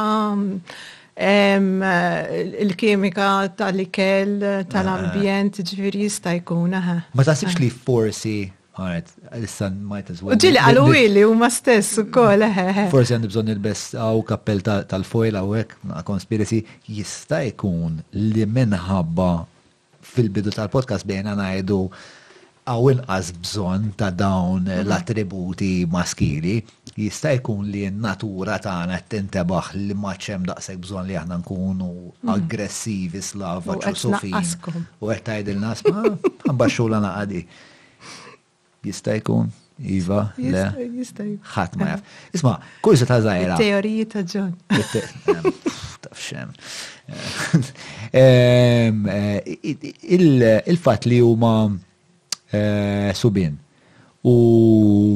[1.13, 8.37] eh, il kemika tal-ikel, tal-ambjent, ġviri jista' jkun, Ma tasibx li forsi
[8.79, 9.11] Alright,
[9.43, 10.39] issa might as well.
[10.39, 12.45] Ġili għalu illi u ma stess u kol.
[12.93, 15.73] Forse għandu bżon il-best għaw kappell tal-foil għawek,
[16.07, 19.27] konspiracy, jista' jkun li minħabba
[20.13, 21.81] fil-bidu tal-podcast bejna najdu
[22.71, 24.87] għaw inqas bżon ta' dawn mhm.
[24.87, 26.61] l-attributi maskili,
[27.01, 32.31] jista' jkun li n-natura tagħna tintebaħ li ma ċem daqshekk bżon li aħna nkunu mhm.
[32.31, 34.31] aggressivi slava ċusufi.
[35.03, 36.13] U qed tgħidilna sma'
[36.47, 37.43] ħambaxxula naqadi
[38.83, 40.63] jista' jkun, Iva, le.
[40.99, 41.23] Jista'
[41.53, 42.01] Ħadd ma jaf.
[42.35, 43.55] Isma', kull se ta' żgħira.
[43.59, 44.51] Teoriji ta' John.
[46.03, 46.49] Tafxem.
[48.11, 49.71] Eh, eh,
[50.11, 53.55] Il-fatt li huma eh, subin
[54.27, 54.35] u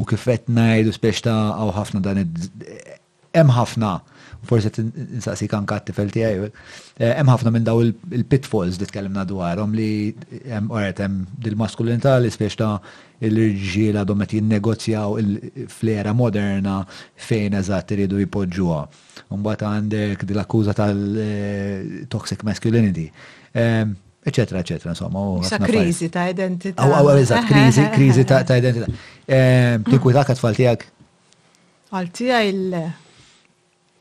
[0.07, 3.97] kifet najdu spiex ta' għaw ħafna dan hemm ħafna
[4.45, 6.35] forse t-insaqsi kan katti tifel tijaj.
[6.43, 9.89] Eh, hemm ħafna minn daw il-pitfalls li t-kellimna dwarhom li
[10.49, 12.59] hemm għaret hemm dil-maskulinità li spiex
[13.23, 16.81] l-irġiel għadhom qed jinnegozjaw il-flera moderna
[17.27, 18.79] fejn eżatt iridu jpoġġuha.
[19.33, 23.05] Mbagħad għandek dil-akkuża tal-toxic eh, masculinity.
[23.55, 23.85] Eh,
[24.27, 25.23] eċetra, eċetra, insomma.
[25.47, 26.83] Sa krizi ta' identità.
[26.83, 28.91] Għaw, għaw, eżatt, krizi, krizi ta' identità.
[29.23, 30.27] Tinkwita mm.
[30.27, 30.85] kat tfal tijak?
[31.93, 33.02] Għal tijaj il-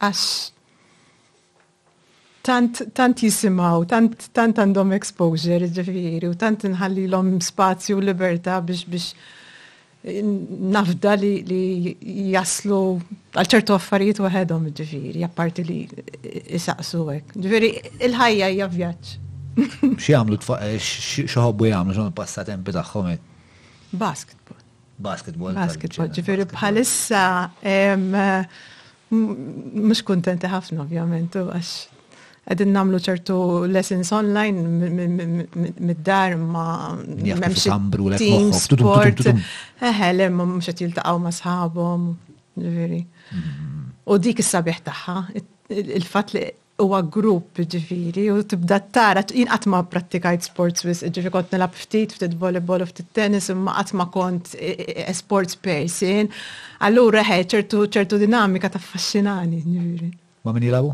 [0.02, 0.24] għax
[2.46, 8.58] tant, tant jisimaw, tant, tant għandhom exposure, ġifiri, u tant nħalli l-om spazju u libertà
[8.66, 9.12] biex biex
[10.22, 11.92] nafda li, li
[12.34, 12.78] jaslu
[13.38, 15.76] għalċertu affarijiet u għedhom ġifiri, apparti li
[16.56, 17.36] jisaqsu għek.
[17.44, 17.68] Ġifiri,
[18.08, 19.12] il-ħajja hija vjaġġ.
[20.02, 23.14] X'jagħmlu x'ħobbu jagħmlu eh, x'hom passatempi tagħhom
[23.92, 24.58] Basketball.
[25.06, 25.54] Basketball.
[25.60, 26.10] Basketball.
[26.16, 27.22] ġifiri bħalissa
[29.12, 31.72] mux kontenti ħafna ovvjament, għax
[32.52, 33.36] għedin namlu ċertu
[33.70, 35.44] lessons online
[35.76, 36.64] mid-dar ma
[37.04, 37.68] memx
[38.18, 39.22] team sport.
[39.82, 42.08] Eħe, le, ma mux għet jiltaqaw ma sħabom,
[42.56, 42.98] ġviri.
[42.98, 43.92] Mm-hmm.
[44.10, 45.16] U dik is-sabiħ taħħa,
[45.78, 46.46] il-fat li
[46.84, 51.74] huwa grupp ġifiri u tibda tara jien qatt ma prattikajt sports wis ġifi kont nilab
[51.78, 56.30] ftit ftit volleyball u ftit tennis imma qatt ma kont e, e, e, sports person.
[56.86, 60.10] Allura ħe ċertu ċertu dinamika ta' fascinani ġifiri.
[60.46, 60.92] Ma min jilabu?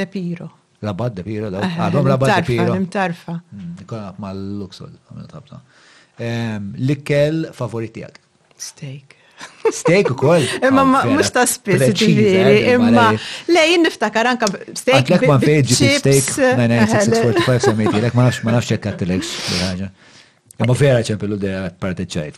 [0.00, 0.50] Depiro.
[0.82, 1.62] Labad Depiro, daw.
[1.62, 2.72] Eh, ah, Għadhom labad Piro.
[2.74, 3.36] Nimtarfa.
[3.54, 5.60] Nikon mm, mal-Luxol, għamil tabta.
[6.18, 8.18] Ehm, L-ikkel favoritijak?
[8.58, 9.18] Steak.
[9.70, 10.44] Steak u koll.
[10.68, 13.06] Imma oh, mux ta' spis, ġiviri, eh, imma
[13.48, 14.98] lejn niftakar anka steak.
[15.06, 19.90] Għatlek ma' veġi steak, 99645 semmiti, lek ma' nafx ma' nafx ċekkat t
[20.62, 22.36] Imma vera ċempillu d-għaj parti ċajt,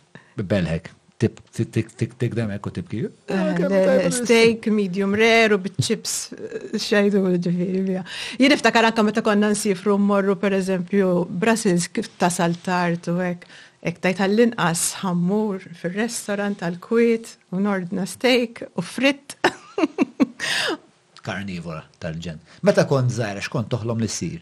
[0.48, 0.86] belħek.
[1.20, 3.10] Tip, tik, tik, tik, dem ekku tip kiju?
[3.28, 8.04] Eh, ah, steak medium rare u bit-chips eh, xajdu ġifiri bija.
[8.40, 13.18] Jien niftakar anka meta konna nsifru morru per eżempju Brussels kif tasal tart u
[13.86, 19.36] ektajt għall-inqas ħammur fil-restorant tal-kwit u nordna steak u fritt.
[21.24, 22.40] Karnivora tal-ġen.
[22.64, 24.40] Meta kont zaħra, xkont toħlom li sir?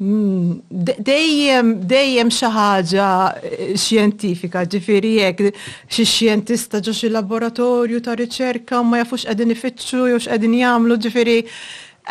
[0.00, 5.44] Mm, dejjem, dejjem xaħġa eh, xjentifika, ġifiri jek,
[5.88, 11.38] xie xjentista ġo xie laboratorju ta' riċerka, ma jafux għedin ifittxu, jux għedin jamlu, ġifiri,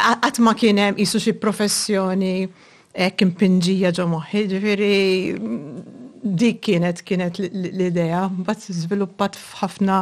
[0.06, 2.34] għatma kienem jisu xie professjoni
[2.96, 4.90] hekk impinġija ġo moħħi, ġifiri
[6.42, 10.00] dik kienet kienet l-idea, mbagħad żviluppat f'ħafna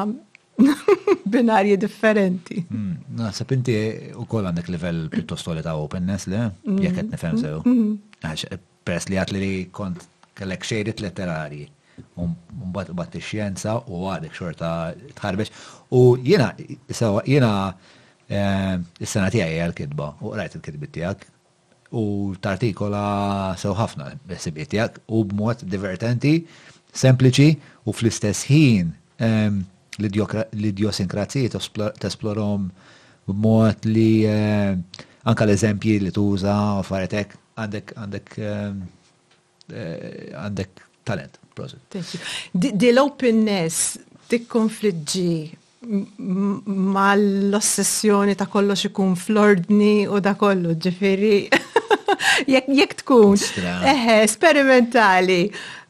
[1.34, 2.62] binarji differenti.
[2.70, 3.78] Hmm, naħseb inti
[4.30, 6.82] koll għandek level piuttosto li ta' openness le, hmm.
[6.86, 7.64] jekk qed nifhem sew.
[7.66, 7.98] Hmm.
[8.32, 10.02] Eh, Pers li għatli li kont
[10.38, 11.66] kellek xejrit letterari
[12.20, 12.34] un
[12.74, 14.72] bat xjenza u għadek xorta
[15.22, 15.52] tħarbex.
[15.96, 16.50] U jena,
[17.26, 17.52] jena,
[18.30, 21.24] eh, s-sena tijaj għal-kidba, u rajt il kidbi tijak,
[21.94, 26.32] u tartikola sew ħafna besibiet tiegħek u b'mod divertenti,
[26.94, 27.50] sempliċi
[27.86, 28.90] u fl-istess ħin
[29.22, 29.60] ehm,
[30.02, 31.54] l idiosinkrazija
[32.02, 32.66] tesplorom
[33.30, 34.82] b'mod li ehm,
[35.30, 38.82] anka l-eżempji li tuża u faretek għandek għandek ehm,
[39.70, 41.38] eh, għandek talent.
[42.58, 44.00] Di l-openness
[44.32, 45.30] tikkonfliġġi
[46.24, 51.38] ma l-ossessjoni ta' kollox ikun flordni u da kollu ġifiri.
[52.68, 53.36] Jek tkun.
[54.22, 55.42] esperimentali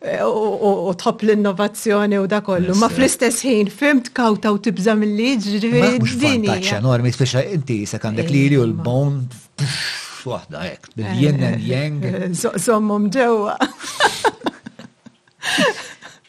[0.01, 2.75] eh, u tħobb l-innovazzjoni u da kollu.
[2.79, 6.79] Ma fl-istess ħin, fimt kawta u tibza l liġ ġviri.
[6.81, 7.11] normi,
[7.53, 9.19] inti sekandek li li u l-bone,
[10.25, 12.03] waħda ek, eh, bil-jen and jeng.
[12.03, 12.29] Eh,
[12.59, 13.55] zommum ġewa.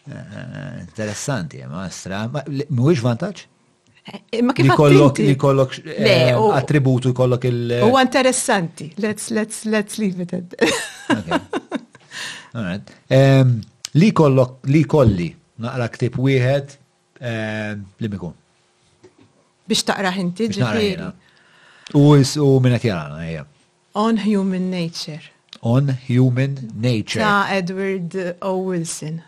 [0.85, 1.57] Interessanti,
[1.91, 2.21] stra,
[2.71, 3.37] Mux vantaċ?
[4.29, 8.93] Eh, ma kif kollok li kollok eh, attributu kollok il- U interessanti.
[8.99, 10.55] Let's let's let's leave it at.
[13.09, 13.61] Ehm,
[13.93, 16.77] li kollok li kolli naqra ktib wieħed
[17.25, 18.33] um, li mikun.
[19.65, 21.09] Biex taqra inti ġifieri.
[21.97, 22.21] U
[22.61, 23.47] minn qed jarana hija.
[23.95, 25.25] On Human Nature.
[25.63, 27.25] On Human Nature.
[27.25, 28.13] Ta' Edward
[28.45, 28.53] O.
[28.69, 29.23] Wilson.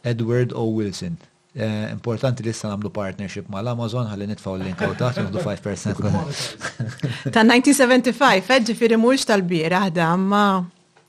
[0.00, 0.64] Edward O.
[0.78, 1.20] Wilson.
[1.56, 6.24] Eh, importanti li issa nagħmlu partnership mal amazon ħalli nitfaw l-link u taħt jieħdu 5%.
[7.36, 10.40] Ta' 1975, eh, firri mux tal-bira ħda, ma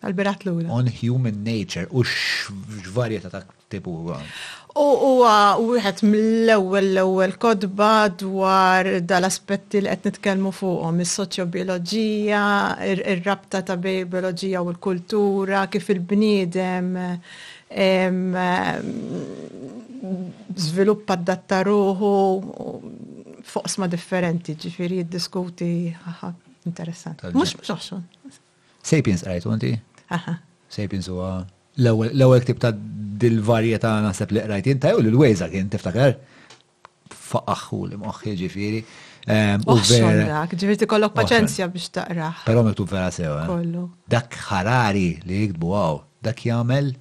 [0.06, 2.54] tal-birat l On human nature u x
[2.84, 3.42] x-varieta ta'
[3.74, 3.96] tibu.
[4.78, 12.44] U wieħed mill-ewwel l ewel kodba dwar dal-aspetti li qed nitkellmu fuqhom is-soċjobioloġija,
[12.94, 16.94] ir-rabta ta' bej u l-kultura, kif il-bniedem
[20.56, 22.12] sviluppa adatta ruħu
[23.46, 25.68] fuqsma differenti, ġifiri jiddiskuti,
[26.66, 27.22] interessant.
[27.34, 28.06] Mux mux oħxon.
[28.86, 29.74] Sapiens għajtu għanti?
[30.70, 31.30] Sapiens huwa
[31.82, 36.16] l-ewwel ktib ta' dil varieta nasab li qrajt jinta u l-wejza kien tiftakar
[37.26, 38.82] faqħu li moħħi ġifiri.
[39.66, 40.44] U vera.
[40.52, 42.44] Ġifiri kollok paċenzja biex taqraħ.
[42.46, 43.46] Però mektub vera sewa.
[43.56, 43.86] Eh?
[44.14, 46.94] Dak ħarari li jikdbu għaw, dak jagħmel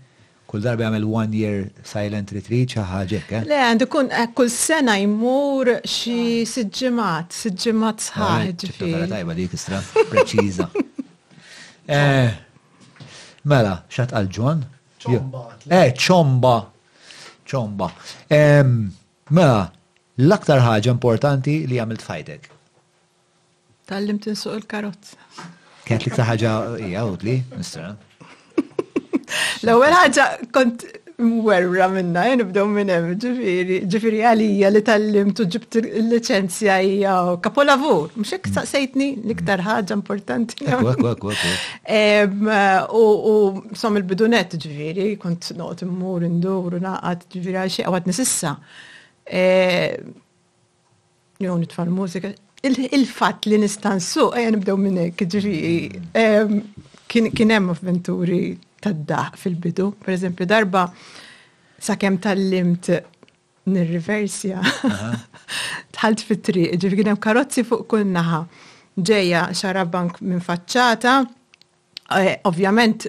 [0.55, 3.31] kull darba jagħmel one year silent retreat xi ħaġek.
[3.41, 3.47] Eh?
[3.51, 6.53] Le, għandu kun eh, kull sena jmur xi ah.
[6.53, 9.09] siġġimat, siġġimat eh, sħaħ ġifieri.
[9.11, 9.81] Tajba dik istra
[10.13, 10.69] preċiża.
[13.51, 15.43] Mela, xat għal ċomba.
[15.67, 16.55] Eh, ċomba.
[17.51, 17.91] ċomba.
[19.35, 19.59] Mela,
[20.23, 22.49] l-aktar ħaġa importanti li għamilt fajtek.
[23.91, 25.19] Tallim tinsuq il-karozza.
[25.85, 26.55] Kent li ta' ħaġa,
[26.87, 27.91] jgħawt li, mistra.
[29.65, 30.85] L-ewwel ħaġa kont
[31.45, 37.13] werra minna, nibdew minn hemm ġifieri, ġifieri għalija li tallimtu ġibt il-liċenzja hija
[37.45, 38.07] kapolavur.
[38.19, 38.55] Mhux hekk mm.
[38.57, 39.69] saqsejtni l-iktar mm.
[39.71, 40.55] ħaġa importanti.
[43.03, 43.05] U
[43.79, 48.51] som il-bidunet ġifieri, kont noqgħod immur indur u naqgħad ġifieri għal xejn qawad nisissa.
[49.25, 49.27] E,
[51.41, 52.29] jew nitfal mużika.
[52.65, 55.79] Il-fatt li nistansu, ejja nibdew minn hekk ġifieri.
[56.27, 56.53] Mm.
[57.15, 58.43] Kien hemm avventuri
[58.85, 59.85] tad-daħ fil-bidu.
[60.05, 60.83] Per eżempju, darba
[61.85, 62.91] sakemm tal-limt
[63.73, 64.61] nir-reversja,
[65.97, 68.43] tħalt fit-triq, ġifi kien hemm karozzi fuq kull naħa.
[68.95, 71.15] Ġejja xarabank minn faċċata,
[72.15, 73.09] eh, ovvjament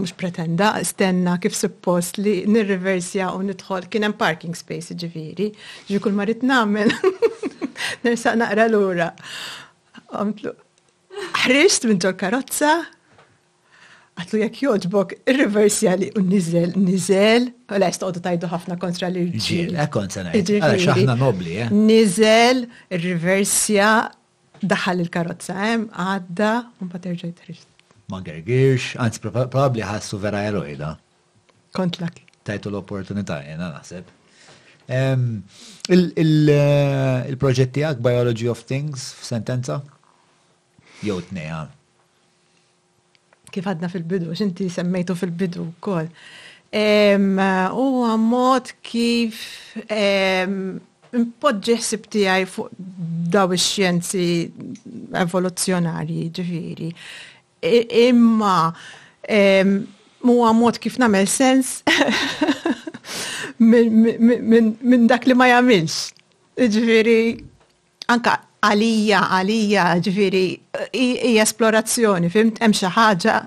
[0.00, 5.50] mux pretenda, stenna kif suppost li nirriversja u nidħol kien hemm parking space ġifiri,
[5.90, 6.94] ġi kull marit namel,
[8.06, 9.10] nersa' naqra l-ura.
[11.42, 12.78] Ħriġt minn ġol karozza,
[14.20, 19.76] Għatlu jek joġbok, il-reversi irreversjali un nizel, nizel, għala jistoqdu tajdu ħafna kontra l-irġil.
[19.94, 20.84] Kontra l-irġil.
[20.84, 21.68] xaħna nobli, eh?
[21.72, 23.92] Nizel, il irreversja,
[24.60, 26.50] daħal il-karotza, għem, għadda,
[26.84, 27.64] un paterġaj trist.
[28.12, 30.92] Ma gergirx, għanz probabli ħassu vera eroida.
[31.72, 32.26] Kont laki.
[32.44, 34.14] Tajtu l-opportunità, jena naħseb.
[35.96, 39.80] Il-proġetti eh, għak, Biology of Things, f-sentenza?
[41.08, 41.64] Jow t-nejja,
[43.54, 46.06] kif għadna fil-bidu, xinti semmejtu fil-bidu kol.
[46.06, 49.40] U għammot kif
[51.10, 52.82] impoġġi ħsib tiegħi fuq
[53.34, 54.26] daw ix-xjenzi
[55.24, 56.92] evoluzzjonarji ġifieri.
[57.66, 58.56] Imma
[60.28, 61.80] mu mod kif nagħmel sens
[63.58, 66.06] minn dak li ma jamilx.
[66.60, 67.18] Ġifieri
[68.12, 68.36] anka
[68.66, 70.44] għalija, għalija, ġviri,
[71.02, 73.38] i esplorazzjoni, fimt, hemm xi ħaġa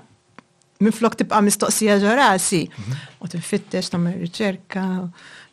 [0.92, 2.64] flok tibqa' mistoqsija ġorasi.
[2.68, 2.96] Mhm.
[3.24, 4.82] U tifittex tagħmel riċerka,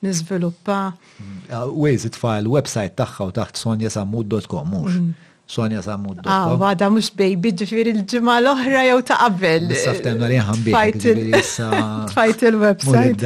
[0.04, 0.80] niżviluppa.
[1.22, 1.38] Mm.
[1.50, 5.00] Ah, Waze it-tfal website tagħha u taħt Sammud.com mhux.
[5.00, 5.14] Mhm.
[5.52, 6.20] Sonja Sammud.
[6.32, 9.70] Ah, għada mux baby ġifir il-ġimma l-oħra jew ta' qabel.
[9.76, 10.72] Saftemna li ħambi.
[10.76, 12.12] Fajt il-website.
[12.18, 13.24] Fajt il-website.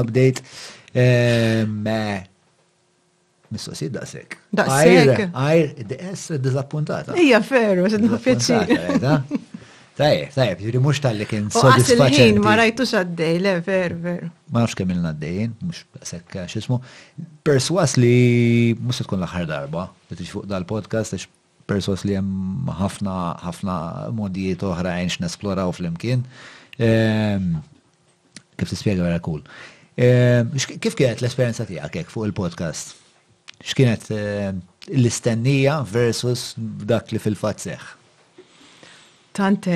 [0.00, 0.40] update.
[0.94, 1.88] Ehm,
[3.52, 4.34] Mistoqsi daqsek.
[4.56, 5.22] Daqsek.
[5.36, 7.14] Għajr, DS dizappuntata.
[7.18, 8.50] Ija veru, s
[10.38, 11.48] eh, jiri mux tal-li kien
[12.44, 13.54] ma rajtu xaddej, le,
[14.54, 16.76] Ma nafx kemm il mux sekk xismu.
[17.42, 21.16] Perswas li mux tkun l-axar darba, li fuq dal-podcast,
[21.66, 22.28] perswas li jem
[22.78, 23.16] ħafna,
[23.48, 23.78] ħafna
[24.14, 26.22] modijiet oħrajn x'nesploraw fl-imkien.
[26.78, 27.56] Ehm,
[28.60, 29.42] kif tispjega vera cool.
[29.98, 32.94] Ehm, kif kienet l-esperienza tijak fuq il-podcast?
[33.62, 34.50] x'kienet eh,
[34.98, 36.54] l-istennija versus
[36.88, 37.96] dak li fil-fatt seħħ.
[39.38, 39.66] Tant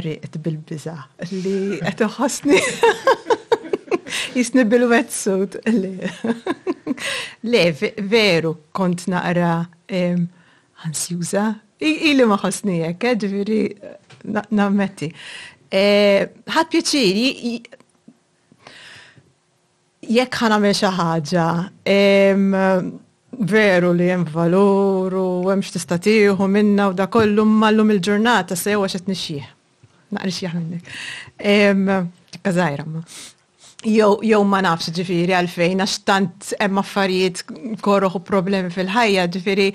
[0.44, 0.94] bil biza
[1.30, 2.58] li qed iħossni
[4.38, 5.92] jisni bil wetsut li.
[7.46, 7.62] Le,
[8.14, 9.50] veru kont naqra
[10.82, 11.46] għansjuża,
[11.82, 13.60] ili maħosni jek, eh, ġviri
[14.54, 15.12] nammetti.
[15.72, 17.54] Eh, Ħad pieċiri,
[20.06, 21.46] jekk ħana meċa ħagġa,
[23.32, 28.74] veru li hemm valur u hemm x'tista' tieħu minna u da kollu mallum il-ġurnata se
[28.74, 29.46] jew għax qed nixxih.
[30.12, 32.08] Naqri xieħ minnek.
[32.42, 33.02] Kazajra ma.
[33.82, 37.40] Jow ma nafx ġifiri għalfejn, għax tant hemm affarijiet
[37.82, 39.70] korroħu problemi fil-ħajja, ġifiri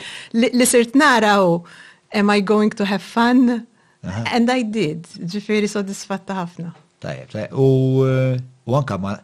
[0.45, 1.57] li sirt naraw,
[2.15, 3.65] am I going to have fun?
[4.31, 6.75] And I did, ġifiri soddisfatta ħafna.
[7.01, 7.34] tajab.
[7.41, 7.51] Eh,
[8.67, 9.17] u anka ma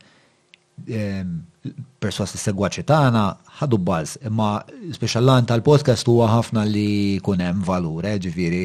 [2.04, 3.22] perswas li segwaċi tagħna
[3.62, 4.50] ħadu bals, imma
[4.96, 8.64] speċjallan tal-podcast huwa ħafna li kunem hemm valur, eh, ġifiri,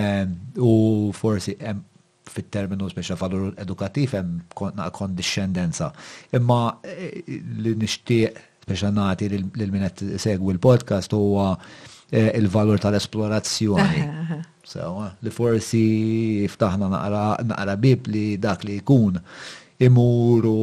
[0.00, 0.22] eh,
[0.58, 0.72] u
[1.16, 1.54] forsi
[2.32, 4.42] fit-terminu speċa valur edukattiv hemm
[4.98, 5.92] kondiscendenza.
[6.38, 7.22] Imma eh,
[7.62, 11.52] li nixtieq speċa nagħti lil min qed segwi l-podcast huwa
[12.12, 14.02] il-valur tal-esplorazzjoni.
[14.68, 15.84] Sewa, li forsi
[16.52, 19.16] ftaħna naqra bib li dak li jkun
[19.84, 20.62] imur u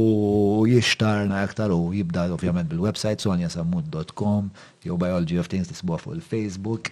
[0.68, 4.50] jishtarna aktar u jibda ovvjament bil-website sonjasammud.com
[4.84, 6.86] jew Biology of Things tisbuha fuq il-Facebook.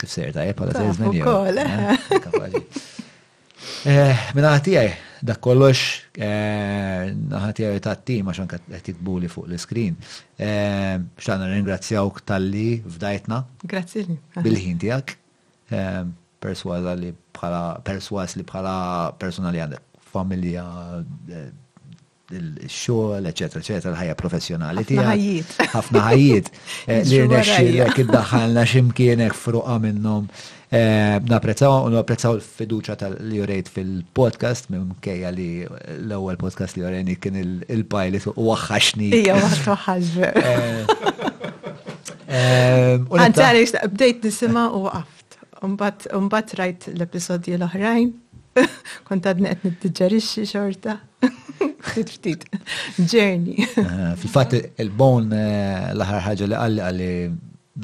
[0.00, 2.24] Kif sejr tajjeb bħala sejżmen jew.
[2.50, 4.90] Eh, eh, Minnaħti għaj,
[5.28, 5.82] dak kollox,
[6.18, 9.94] eh, naħati għaj ta' tim għaxan għet jitbuli fuq l-screen.
[10.40, 13.42] Xana ringrazzjawk tal-li f'dajtna.
[13.64, 14.06] Grazzi.
[14.42, 15.14] Bil-ħin tijak.
[15.70, 20.68] Perswaz li bħala, li bħala personali għandek familja,
[21.30, 21.50] eh,
[22.30, 25.54] il-xogħol, eċetera, eċetera, l-ħajja professjonali ħajjiet.
[25.74, 26.50] Ħafna ħajjiet.
[26.90, 30.28] Eh, li jekk iddaħħalna x'imkienek fruqa minnhom.
[30.70, 35.48] Eh, Naprezzaw, u napprezzaw l-fiduċa tal-li jurejt fil-podcast minn kejja li
[35.96, 39.10] l-ewwel podcast li jurejni kien il-pilot u għaxni.
[39.18, 39.34] Ija,
[39.74, 40.30] għaxni.
[43.26, 45.40] Anzi, bdejt nisima u għaft.
[45.66, 48.08] Umbat rajt l-episodji l-oħrajn
[49.06, 50.96] Kont għadni qed nittiġġerixxi xorta.
[51.90, 52.44] Ftit ftit.
[52.98, 53.64] Journey.
[53.64, 57.12] Eh, fil fat il bon eh, laħar ħagġa li għalli għalli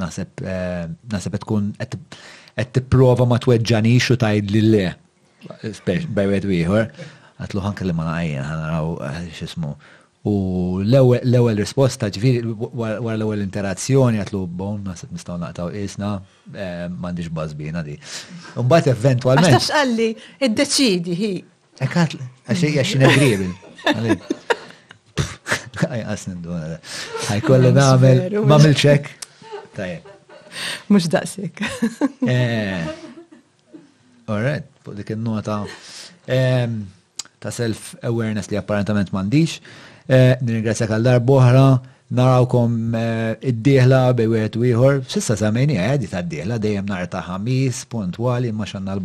[0.03, 4.87] nasib eh, tkun tkun t-prova ma t tweġġanix u tgħid li le.
[5.87, 6.91] Bejwed wieħor.
[7.37, 9.75] Għatluħan ħanka ma għajjen, għan għaw x'ismu.
[10.27, 10.33] U
[10.83, 12.41] l-ewel risposta ġviri,
[12.75, 16.09] wara l-ewel interazzjoni, għatlu bon, nasib nistaw naqtaw isna,
[16.51, 17.95] eh, mandiġ bazbina di.
[18.59, 19.47] Umbat eventualment.
[19.47, 20.09] Għax għalli,
[20.49, 21.31] id-deċidi hi.
[21.87, 23.53] Ekkat, eh, għaxi għaxi negribil.
[25.77, 26.65] Għaj, għasnin duna.
[27.31, 28.17] Għaj, kolli namel,
[28.51, 29.05] mamil ċek.
[29.79, 30.03] Tajab.
[30.91, 31.55] Mux daqsik.
[32.27, 32.83] Eh,
[34.27, 34.67] Alright,
[34.99, 35.65] dik il-nota
[37.39, 39.51] ta' self-awareness li apparentament mandiġ.
[40.07, 41.65] Eh, nirringrazzjak għal-dar boħra,
[42.15, 46.87] narawkom eh, id dihla bej wieħed u ieħor, sissa semmejni għedi eh, ta' d-dieħla dejjem
[46.91, 49.01] nar ta' ħamis, puntwali, ma xanna l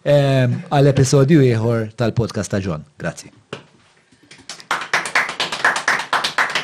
[0.00, 2.80] Għal-episodju ieħor tal-podcast ta' John.
[2.96, 3.28] Grazzi.